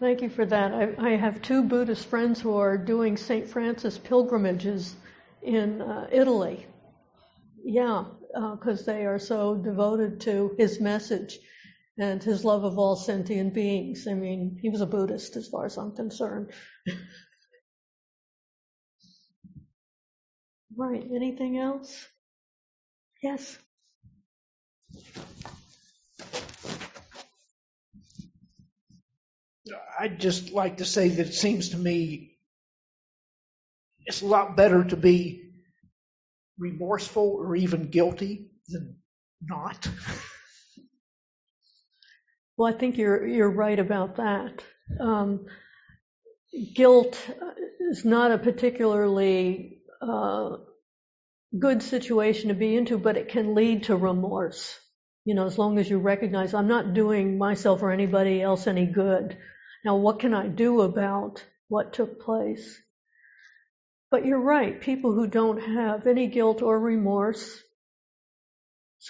Thank 0.00 0.20
you 0.20 0.28
for 0.28 0.44
that. 0.44 0.72
I, 0.74 0.94
I 0.98 1.10
have 1.16 1.40
two 1.40 1.62
Buddhist 1.62 2.06
friends 2.06 2.40
who 2.40 2.56
are 2.56 2.76
doing 2.76 3.16
St. 3.16 3.48
Francis 3.48 3.96
pilgrimages 3.96 4.96
in 5.42 5.80
uh, 5.80 6.08
Italy. 6.10 6.66
Yeah, 7.64 8.04
because 8.34 8.84
they 8.84 9.06
are 9.06 9.18
so 9.18 9.54
devoted 9.54 10.20
to 10.22 10.54
his 10.58 10.80
message 10.80 11.38
and 11.98 12.22
his 12.22 12.44
love 12.44 12.64
of 12.64 12.78
all 12.78 12.96
sentient 12.96 13.54
beings. 13.54 14.06
I 14.08 14.14
mean, 14.14 14.58
he 14.60 14.70
was 14.70 14.80
a 14.80 14.86
Buddhist 14.86 15.36
as 15.36 15.48
far 15.48 15.66
as 15.66 15.76
I'm 15.76 15.94
concerned. 15.94 16.52
right, 20.76 21.04
anything 21.14 21.58
else? 21.58 22.06
Yes. 23.22 23.58
I'd 29.98 30.18
just 30.18 30.52
like 30.52 30.78
to 30.78 30.84
say 30.84 31.08
that 31.08 31.28
it 31.28 31.34
seems 31.34 31.70
to 31.70 31.78
me 31.78 32.36
it's 34.04 34.22
a 34.22 34.26
lot 34.26 34.56
better 34.56 34.84
to 34.84 34.96
be 34.96 35.52
remorseful 36.58 37.36
or 37.38 37.56
even 37.56 37.90
guilty 37.90 38.50
than 38.68 38.96
not. 39.40 39.88
Well, 42.56 42.72
I 42.72 42.76
think 42.76 42.98
you're 42.98 43.26
you're 43.26 43.50
right 43.50 43.78
about 43.78 44.16
that. 44.16 44.62
Um, 45.00 45.46
guilt 46.74 47.18
is 47.80 48.04
not 48.04 48.30
a 48.30 48.38
particularly 48.38 49.78
uh, 50.00 50.56
good 51.58 51.82
situation 51.82 52.48
to 52.48 52.54
be 52.54 52.76
into, 52.76 52.98
but 52.98 53.16
it 53.16 53.28
can 53.28 53.54
lead 53.54 53.84
to 53.84 53.96
remorse. 53.96 54.78
You 55.24 55.34
know, 55.34 55.46
as 55.46 55.56
long 55.56 55.78
as 55.78 55.88
you 55.88 55.98
recognize 55.98 56.52
I'm 56.52 56.68
not 56.68 56.94
doing 56.94 57.38
myself 57.38 57.82
or 57.82 57.90
anybody 57.90 58.42
else 58.42 58.66
any 58.66 58.86
good. 58.86 59.36
Now, 59.84 59.96
what 59.96 60.20
can 60.20 60.34
I 60.34 60.48
do 60.48 60.82
about 60.82 61.44
what 61.68 61.92
took 61.92 62.20
place? 62.20 62.80
But 64.10 64.26
you're 64.26 64.40
right. 64.40 64.80
People 64.80 65.12
who 65.12 65.26
don't 65.26 65.58
have 65.58 66.06
any 66.06 66.26
guilt 66.26 66.60
or 66.60 66.78
remorse, 66.78 67.62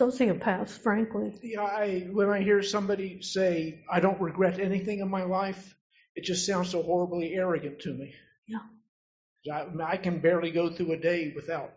sociopaths, 0.01 0.79
frankly. 0.79 1.35
Yeah, 1.43 1.63
I 1.63 2.09
when 2.11 2.29
I 2.31 2.43
hear 2.43 2.63
somebody 2.63 3.23
say 3.23 3.85
I 3.91 4.01
don't 4.01 4.21
regret 4.21 4.59
anything 4.59 5.01
in 5.01 5.11
my 5.11 5.25
life, 5.25 5.77
it 6.15 6.25
just 6.25 6.47
sounds 6.47 6.71
so 6.71 6.83
horribly 6.83 7.35
arrogant 7.35 7.81
to 7.81 7.93
me. 7.93 8.15
Yeah. 8.47 9.53
I, 9.53 9.93
I 9.93 9.97
can 9.97 10.21
barely 10.21 10.51
go 10.51 10.71
through 10.71 10.93
a 10.93 10.97
day 10.97 11.33
without 11.35 11.73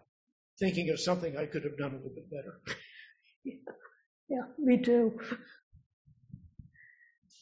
thinking 0.60 0.90
of 0.90 1.00
something 1.00 1.36
I 1.36 1.46
could 1.46 1.64
have 1.64 1.78
done 1.78 1.92
a 1.92 1.96
little 1.96 2.12
bit 2.16 2.30
better. 2.30 2.62
Yeah, 4.28 4.42
me 4.58 4.82
too. 4.82 5.20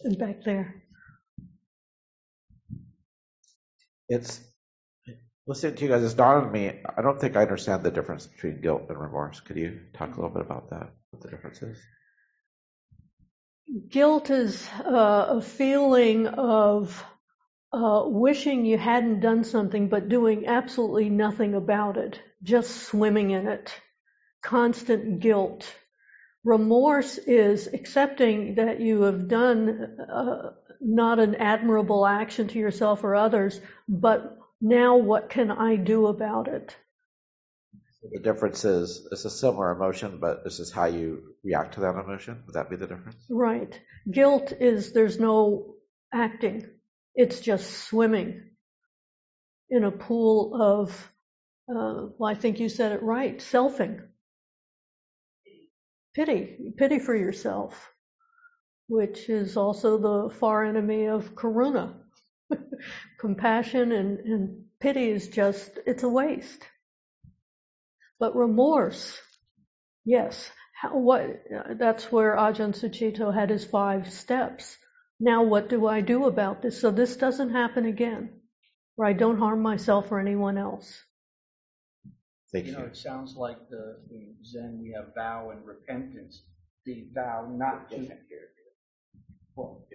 And 0.04 0.18
back 0.18 0.44
there. 0.44 0.84
it's 4.10 4.42
listening 5.46 5.76
to 5.76 5.84
you 5.84 5.90
guys. 5.90 6.04
It's 6.04 6.14
dawned 6.14 6.48
on 6.48 6.52
me. 6.52 6.72
I 6.98 7.02
don't 7.02 7.20
think 7.20 7.36
I 7.36 7.42
understand 7.42 7.84
the 7.84 7.92
difference 7.92 8.28
between 8.28 8.62
guilt 8.62 8.84
and 8.90 8.98
remorse. 9.00 9.40
Could 9.42 9.58
you 9.58 9.82
talk 9.94 10.16
a 10.16 10.22
little 10.22 10.30
bit 10.30 10.46
about 10.46 10.70
that? 10.70 10.92
What 11.12 11.22
the 11.22 11.30
difference 11.30 11.62
is? 11.62 11.78
Guilt 13.90 14.30
is 14.30 14.68
uh, 14.86 15.26
a 15.30 15.42
feeling 15.42 16.28
of 16.28 17.04
uh, 17.72 18.04
wishing 18.06 18.66
you 18.66 18.78
hadn't 18.78 19.22
done 19.22 19.44
something, 19.44 19.90
but 19.90 20.10
doing 20.10 20.46
absolutely 20.46 21.10
nothing 21.10 21.56
about 21.56 21.98
it, 21.98 22.20
just 22.44 22.84
swimming 22.84 23.32
in 23.32 23.48
it. 23.48 23.74
Constant 24.42 25.20
guilt. 25.22 25.74
Remorse 26.44 27.18
is 27.18 27.68
accepting 27.68 28.56
that 28.56 28.82
you 28.82 29.04
have 29.04 29.28
done 29.30 29.98
uh, 30.00 30.52
not 30.82 31.20
an 31.20 31.36
admirable 31.36 32.06
action 32.06 32.50
to 32.50 32.60
yourself 32.60 33.04
or 33.04 33.16
others, 33.16 33.60
but 33.88 34.38
now 34.64 34.96
what 34.96 35.30
can 35.30 35.52
I 35.52 35.76
do 35.76 36.08
about 36.08 36.48
it? 36.48 36.76
The 38.12 38.20
difference 38.20 38.64
is 38.64 39.06
it's 39.12 39.26
a 39.26 39.30
similar 39.30 39.72
emotion, 39.72 40.20
but 40.20 40.44
this 40.44 40.60
is 40.60 40.72
how 40.72 40.86
you 40.86 41.36
react 41.44 41.76
to 41.76 41.82
that 41.82 41.96
emotion. 41.96 42.44
Would 42.46 42.56
that 42.56 42.70
be 42.70 42.78
the 42.78 42.88
difference? 42.88 43.18
Right. 43.30 43.80
Guilt 44.10 44.54
is 44.58 44.94
there's 44.94 45.20
no 45.20 45.76
acting. 46.14 46.66
It's 47.14 47.42
just 47.42 47.70
swimming 47.88 48.52
in 49.70 49.84
a 49.84 49.92
pool 49.92 50.62
of, 50.62 51.12
uh, 51.70 52.08
well, 52.18 52.30
I 52.30 52.36
think 52.36 52.60
you 52.60 52.70
said 52.70 52.94
it 52.94 53.04
right, 53.04 53.38
selfing. 53.40 54.02
Pity, 56.16 56.74
pity 56.78 57.00
for 57.00 57.16
yourself, 57.16 57.92
which 58.88 59.30
is 59.30 59.58
also 59.58 59.98
the 59.98 60.36
far 60.36 60.64
enemy 60.64 61.08
of 61.08 61.36
karuna. 61.36 61.96
Compassion 63.20 63.92
and, 63.92 64.20
and 64.20 64.66
pity 64.80 65.10
is 65.10 65.28
just, 65.30 65.80
it's 65.86 66.04
a 66.04 66.10
waste. 66.10 66.64
But 68.20 68.36
remorse, 68.36 69.18
yes, 70.06 70.50
how, 70.80 70.98
what, 70.98 71.44
that's 71.78 72.12
where 72.12 72.36
Ajahn 72.36 72.74
Sucitto 72.74 73.34
had 73.34 73.50
his 73.50 73.66
five 73.66 74.12
steps. 74.12 74.78
Now 75.20 75.44
what 75.44 75.70
do 75.70 75.88
I 75.88 76.02
do 76.02 76.26
about 76.26 76.62
this 76.62 76.80
so 76.82 76.92
this 76.92 77.16
doesn't 77.18 77.52
happen 77.52 77.86
again, 77.86 78.42
where 78.96 79.08
I 79.08 79.14
don't 79.14 79.40
harm 79.40 79.62
myself 79.62 80.12
or 80.12 80.20
anyone 80.20 80.58
else? 80.58 81.02
Thank 82.52 82.68
You 82.68 82.74
you. 82.74 82.78
know, 82.78 82.86
it 82.86 82.98
sounds 82.98 83.36
like 83.36 83.70
the, 83.70 83.98
the 84.10 84.34
Zen, 84.46 84.80
we 84.82 84.92
have 84.92 85.16
vow 85.16 85.50
and 85.52 85.66
repentance. 85.66 86.44
The 86.86 87.08
vow 87.14 87.48
not 87.50 87.90
to, 87.92 88.10
well, 89.56 89.86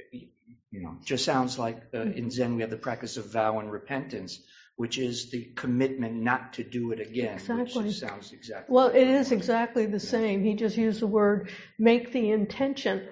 you 0.71 0.83
know, 0.83 0.97
just 1.05 1.25
sounds 1.25 1.59
like 1.59 1.83
uh, 1.95 2.03
in 2.03 2.31
Zen 2.31 2.57
we 2.57 2.63
have 2.63 2.71
the 2.71 2.77
practice 2.77 3.17
of 3.17 3.33
vow 3.33 3.59
and 3.59 3.73
repentance, 3.73 4.41
which 4.77 4.99
is 4.99 5.31
the 5.31 5.45
commitment 5.57 6.15
not 6.15 6.55
to 6.55 6.65
do 6.65 6.93
it 6.93 7.01
again, 7.01 7.35
Exactly. 7.35 7.85
which 7.85 7.97
sounds 7.97 8.33
exactly. 8.33 8.75
Well, 8.75 8.89
it 8.89 9.09
is 9.09 9.33
exactly 9.33 9.87
the 9.87 10.01
same. 10.01 10.45
He 10.45 10.55
just 10.55 10.77
used 10.77 11.01
the 11.01 11.07
word 11.07 11.51
make 11.79 12.13
the 12.13 12.31
intention. 12.31 13.09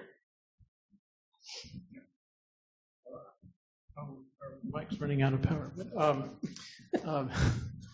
Oh, 3.97 4.19
our 4.41 4.81
mic's 4.81 4.99
running 5.01 5.23
out 5.23 5.33
of 5.33 5.41
power. 5.41 5.71
But, 5.75 6.01
um, 6.01 6.29
um, 7.05 7.31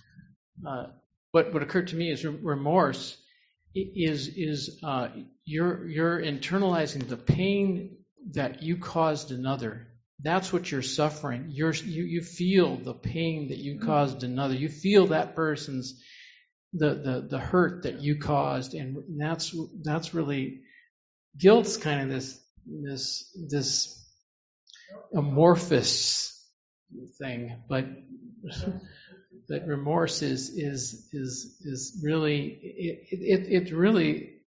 uh, 0.68 0.88
what 1.32 1.54
what 1.54 1.64
occurred 1.64 1.88
to 1.88 1.96
me 1.96 2.12
is 2.12 2.26
remorse 2.26 3.18
is 3.74 4.28
is 4.28 4.80
uh, 4.84 5.08
you're 5.46 5.88
you're 5.88 6.22
internalizing 6.22 7.08
the 7.08 7.18
pain 7.18 7.93
that 8.32 8.64
you 8.64 8.78
caused 8.78 9.32
another. 9.32 9.88
That's 10.22 10.54
what 10.54 10.72
you're 10.72 10.82
suffering. 10.82 11.48
You're 11.50 11.74
you 11.74 12.04
you 12.04 12.22
feel 12.22 12.78
the 12.78 12.94
pain 12.94 13.50
that 13.50 13.58
you 13.58 13.76
mm-hmm. 13.76 13.86
caused 13.86 14.24
another. 14.24 14.56
You 14.56 14.70
feel 14.70 15.08
that 15.08 15.36
person's 15.36 16.02
the 16.74 16.96
the 16.96 17.28
the 17.30 17.40
hurt 17.40 17.84
that 17.84 18.02
you 18.02 18.18
caused, 18.20 18.74
and 18.74 19.20
that's 19.20 19.56
that's 19.84 20.14
really 20.14 20.62
guilt's 21.38 21.78
kind 21.78 22.02
of 22.02 22.10
this 22.10 22.40
this 22.66 23.36
this 23.50 24.00
amorphous 25.14 26.30
thing, 27.20 27.58
but 27.68 27.86
that 29.50 29.68
remorse 29.68 30.22
is 30.22 30.50
is 30.50 31.10
is 31.12 31.58
is 31.62 32.02
really 32.04 32.60
it 32.62 33.46
it, 33.48 33.68
it 33.68 33.76
really 33.76 34.42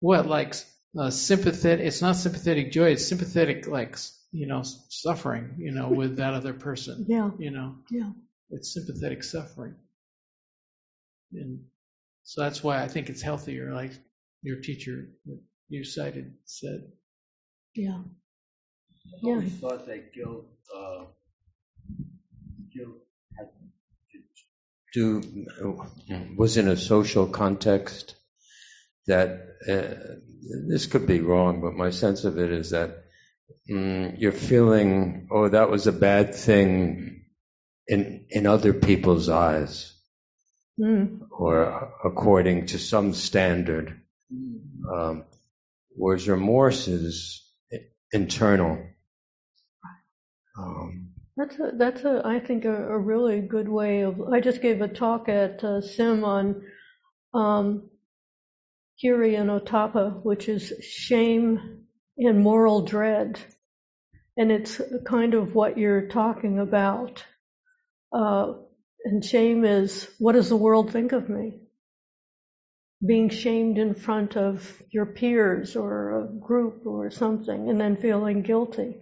what 0.00 0.26
like 0.26 0.54
uh, 0.98 1.10
sympathetic. 1.10 1.86
It's 1.86 2.02
not 2.02 2.16
sympathetic 2.16 2.72
joy. 2.72 2.90
It's 2.90 3.06
sympathetic 3.06 3.66
like 3.66 3.96
you 4.32 4.46
know 4.46 4.62
suffering. 4.88 5.56
You 5.58 5.72
know 5.72 5.88
with 5.88 6.16
that 6.16 6.34
other 6.34 6.52
person. 6.54 7.06
Yeah, 7.08 7.30
You 7.38 7.50
know 7.50 7.76
yeah. 7.90 8.10
it's 8.50 8.72
sympathetic 8.74 9.24
suffering, 9.24 9.74
and 11.32 11.64
so 12.24 12.42
that's 12.42 12.62
why 12.62 12.82
I 12.82 12.88
think 12.88 13.08
it's 13.10 13.22
healthier. 13.22 13.72
Like 13.72 13.92
your 14.42 14.60
teacher 14.60 15.08
that 15.26 15.40
you 15.68 15.84
cited 15.84 16.34
said. 16.44 16.92
Yeah. 17.74 18.02
I 19.12 19.18
Yeah. 19.22 19.34
always 19.34 19.52
thought 19.54 19.86
that 19.86 20.12
guilt, 20.12 20.46
uh, 20.74 21.04
guilt 22.74 22.96
had 23.38 23.48
to 24.94 25.22
do 25.62 25.86
was 26.36 26.56
in 26.56 26.68
a 26.68 26.76
social 26.76 27.26
context 27.26 28.14
that 29.06 29.46
uh, 29.68 29.94
this 30.68 30.86
could 30.86 31.06
be 31.06 31.20
wrong, 31.20 31.60
but 31.60 31.74
my 31.74 31.90
sense 31.90 32.24
of 32.24 32.38
it 32.38 32.52
is 32.52 32.70
that 32.70 33.04
mm, 33.70 34.14
you're 34.18 34.32
feeling, 34.32 35.28
oh, 35.32 35.48
that 35.48 35.70
was 35.70 35.86
a 35.86 35.92
bad 35.92 36.34
thing 36.34 37.24
in 37.88 38.26
in 38.30 38.46
other 38.46 38.72
people's 38.72 39.28
eyes, 39.28 39.92
Mm. 40.80 41.20
or 41.30 41.92
according 42.04 42.66
to 42.66 42.78
some 42.78 43.14
standard, 43.14 44.00
um, 44.92 45.24
whereas 45.96 46.28
remorse 46.28 46.88
is 46.88 47.44
internal. 48.12 48.78
Um, 50.58 51.10
That's 51.36 51.58
a, 51.60 51.72
that's 51.76 52.04
a, 52.04 52.22
I 52.24 52.40
think 52.40 52.64
a, 52.64 52.74
a 52.88 52.98
really 52.98 53.40
good 53.40 53.68
way 53.68 54.02
of, 54.02 54.20
I 54.22 54.40
just 54.40 54.62
gave 54.62 54.80
a 54.82 54.88
talk 54.88 55.28
at 55.28 55.62
uh, 55.64 55.80
SIM 55.82 56.24
on 56.24 56.62
um, 57.34 57.89
Hiri 59.02 59.38
and 59.38 59.50
Ottappa, 59.50 60.22
which 60.22 60.48
is 60.48 60.72
shame 60.82 61.86
and 62.18 62.42
moral 62.42 62.82
dread. 62.82 63.40
And 64.36 64.52
it's 64.52 64.80
kind 65.06 65.34
of 65.34 65.54
what 65.54 65.78
you're 65.78 66.08
talking 66.08 66.58
about. 66.58 67.24
Uh, 68.12 68.54
and 69.04 69.24
shame 69.24 69.64
is, 69.64 70.08
what 70.18 70.32
does 70.32 70.48
the 70.48 70.56
world 70.56 70.92
think 70.92 71.12
of 71.12 71.28
me? 71.28 71.60
Being 73.06 73.30
shamed 73.30 73.78
in 73.78 73.94
front 73.94 74.36
of 74.36 74.82
your 74.90 75.06
peers 75.06 75.76
or 75.76 76.20
a 76.20 76.26
group 76.26 76.84
or 76.84 77.10
something, 77.10 77.70
and 77.70 77.80
then 77.80 77.96
feeling 77.96 78.42
guilty. 78.42 78.96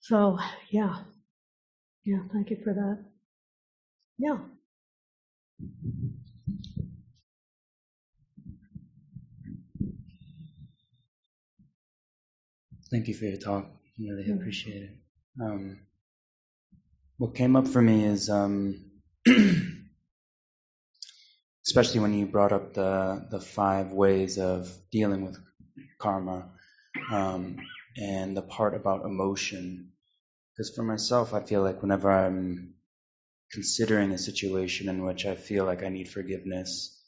So, 0.00 0.38
yeah. 0.70 0.96
Yeah, 2.04 2.22
thank 2.32 2.50
you 2.50 2.56
for 2.64 2.74
that. 2.74 3.04
Yeah. 4.18 4.38
Thank 12.92 13.08
you 13.08 13.14
for 13.14 13.24
your 13.24 13.38
talk. 13.38 13.64
I 13.64 14.02
really 14.02 14.30
appreciate 14.30 14.82
it. 14.82 14.90
Um, 15.40 15.78
what 17.16 17.34
came 17.34 17.56
up 17.56 17.66
for 17.66 17.80
me 17.80 18.04
is, 18.04 18.28
um, 18.28 18.84
especially 21.66 22.00
when 22.00 22.12
you 22.12 22.26
brought 22.26 22.52
up 22.52 22.74
the 22.74 23.26
the 23.30 23.40
five 23.40 23.92
ways 23.92 24.36
of 24.38 24.70
dealing 24.90 25.24
with 25.24 25.38
karma, 25.98 26.50
um, 27.10 27.56
and 27.96 28.36
the 28.36 28.42
part 28.42 28.74
about 28.74 29.06
emotion. 29.06 29.92
Because 30.54 30.74
for 30.76 30.82
myself, 30.82 31.32
I 31.32 31.40
feel 31.40 31.62
like 31.62 31.80
whenever 31.80 32.10
I'm 32.10 32.74
considering 33.52 34.12
a 34.12 34.18
situation 34.18 34.90
in 34.90 35.02
which 35.02 35.24
I 35.24 35.34
feel 35.34 35.64
like 35.64 35.82
I 35.82 35.88
need 35.88 36.10
forgiveness, 36.10 37.01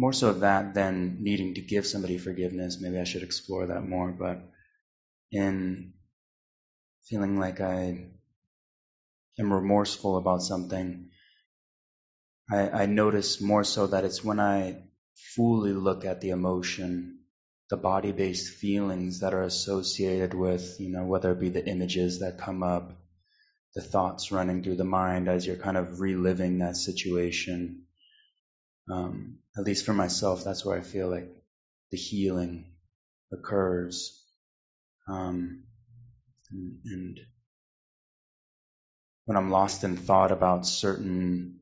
more 0.00 0.14
so 0.14 0.32
that 0.32 0.72
than 0.72 1.22
needing 1.22 1.52
to 1.56 1.60
give 1.60 1.86
somebody 1.86 2.16
forgiveness. 2.16 2.80
Maybe 2.80 2.98
I 2.98 3.04
should 3.04 3.22
explore 3.22 3.66
that 3.66 3.86
more, 3.86 4.10
but 4.10 4.38
in 5.30 5.92
feeling 7.04 7.38
like 7.38 7.60
I 7.60 8.06
am 9.38 9.52
remorseful 9.52 10.16
about 10.16 10.42
something, 10.42 11.10
I, 12.50 12.70
I 12.70 12.86
notice 12.86 13.42
more 13.42 13.62
so 13.62 13.88
that 13.88 14.04
it's 14.04 14.24
when 14.24 14.40
I 14.40 14.84
fully 15.36 15.74
look 15.74 16.06
at 16.06 16.22
the 16.22 16.30
emotion, 16.30 17.18
the 17.68 17.76
body 17.76 18.12
based 18.12 18.54
feelings 18.54 19.20
that 19.20 19.34
are 19.34 19.42
associated 19.42 20.32
with, 20.32 20.80
you 20.80 20.88
know, 20.88 21.04
whether 21.04 21.32
it 21.32 21.40
be 21.40 21.50
the 21.50 21.66
images 21.66 22.20
that 22.20 22.38
come 22.38 22.62
up, 22.62 22.90
the 23.74 23.82
thoughts 23.82 24.32
running 24.32 24.62
through 24.62 24.76
the 24.76 24.92
mind 25.00 25.28
as 25.28 25.46
you're 25.46 25.56
kind 25.56 25.76
of 25.76 26.00
reliving 26.00 26.60
that 26.60 26.78
situation. 26.78 27.82
Um, 28.90 29.40
at 29.56 29.64
least 29.64 29.84
for 29.84 29.92
myself, 29.92 30.44
that's 30.44 30.64
where 30.64 30.78
I 30.78 30.82
feel 30.82 31.08
like 31.08 31.28
the 31.90 31.96
healing 31.96 32.72
occurs. 33.32 34.16
Um, 35.08 35.64
and, 36.50 36.78
and 36.84 37.20
when 39.24 39.36
I'm 39.36 39.50
lost 39.50 39.84
in 39.84 39.96
thought 39.96 40.32
about 40.32 40.66
certain 40.66 41.60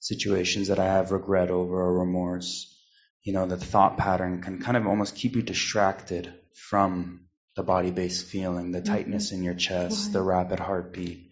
situations 0.00 0.68
that 0.68 0.78
I 0.78 0.84
have 0.84 1.12
regret 1.12 1.50
over 1.50 1.80
or 1.80 2.00
remorse, 2.00 2.74
you 3.22 3.32
know, 3.32 3.46
the 3.46 3.56
thought 3.56 3.96
pattern 3.96 4.42
can 4.42 4.60
kind 4.60 4.76
of 4.76 4.86
almost 4.86 5.14
keep 5.14 5.36
you 5.36 5.42
distracted 5.42 6.32
from 6.54 7.26
the 7.54 7.62
body 7.62 7.90
based 7.90 8.26
feeling, 8.26 8.72
the 8.72 8.80
tightness 8.80 9.30
in 9.32 9.42
your 9.42 9.54
chest, 9.54 10.12
the 10.12 10.22
rapid 10.22 10.58
heartbeat, 10.58 11.31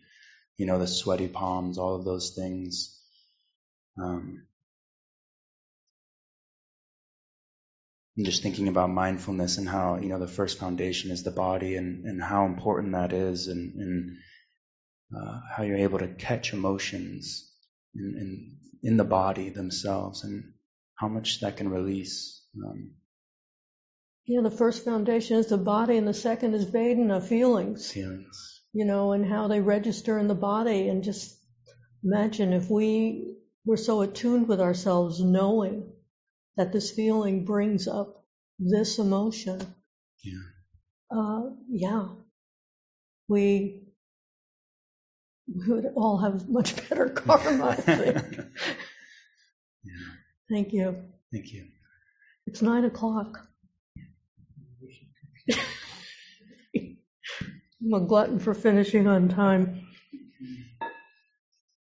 you 0.60 0.66
know, 0.66 0.78
the 0.78 0.86
sweaty 0.86 1.26
palms, 1.26 1.78
all 1.78 1.94
of 1.96 2.04
those 2.04 2.34
things. 2.36 3.00
Um, 3.98 4.42
I'm 8.18 8.26
just 8.26 8.42
thinking 8.42 8.68
about 8.68 8.90
mindfulness 8.90 9.56
and 9.56 9.66
how, 9.66 9.96
you 9.96 10.10
know, 10.10 10.18
the 10.18 10.28
first 10.28 10.58
foundation 10.58 11.12
is 11.12 11.22
the 11.22 11.30
body 11.30 11.76
and, 11.76 12.04
and 12.04 12.22
how 12.22 12.44
important 12.44 12.92
that 12.92 13.14
is 13.14 13.48
and, 13.48 13.74
and 13.74 14.10
uh, 15.16 15.40
how 15.56 15.62
you're 15.62 15.78
able 15.78 16.00
to 16.00 16.08
catch 16.08 16.52
emotions 16.52 17.50
in, 17.94 18.14
in, 18.20 18.90
in 18.90 18.96
the 18.98 19.04
body 19.04 19.48
themselves 19.48 20.24
and 20.24 20.52
how 20.94 21.08
much 21.08 21.40
that 21.40 21.56
can 21.56 21.70
release. 21.70 22.44
Um, 22.62 22.90
Yeah, 24.26 24.42
the 24.42 24.50
first 24.50 24.84
foundation 24.84 25.38
is 25.38 25.46
the 25.46 25.56
body, 25.56 25.96
and 25.96 26.06
the 26.06 26.12
second 26.12 26.52
is 26.52 26.66
Vedana, 26.66 27.22
feelings. 27.22 27.90
feelings. 27.90 28.59
You 28.72 28.84
know, 28.84 29.12
and 29.12 29.26
how 29.26 29.48
they 29.48 29.60
register 29.60 30.18
in 30.18 30.28
the 30.28 30.34
body. 30.34 30.88
And 30.88 31.02
just 31.02 31.36
imagine 32.04 32.52
if 32.52 32.70
we 32.70 33.36
were 33.64 33.76
so 33.76 34.02
attuned 34.02 34.48
with 34.48 34.60
ourselves, 34.60 35.20
knowing 35.20 35.92
that 36.56 36.72
this 36.72 36.90
feeling 36.90 37.44
brings 37.44 37.88
up 37.88 38.24
this 38.58 38.98
emotion. 38.98 39.60
Yeah. 40.22 40.38
Uh, 41.10 41.50
yeah. 41.68 42.08
We, 43.28 43.82
we 45.48 45.72
would 45.72 45.86
all 45.96 46.18
have 46.18 46.48
much 46.48 46.76
better 46.88 47.08
karma, 47.14 47.68
I 47.68 47.74
think. 47.76 48.38
Yeah. 49.84 49.92
Thank 50.50 50.72
you. 50.72 51.04
Thank 51.32 51.52
you. 51.52 51.66
It's 52.46 52.62
nine 52.62 52.84
o'clock. 52.84 53.46
I'm 57.82 57.94
a 57.94 58.00
glutton 58.00 58.38
for 58.38 58.54
finishing 58.54 59.06
on 59.06 59.28
time. 59.28 59.86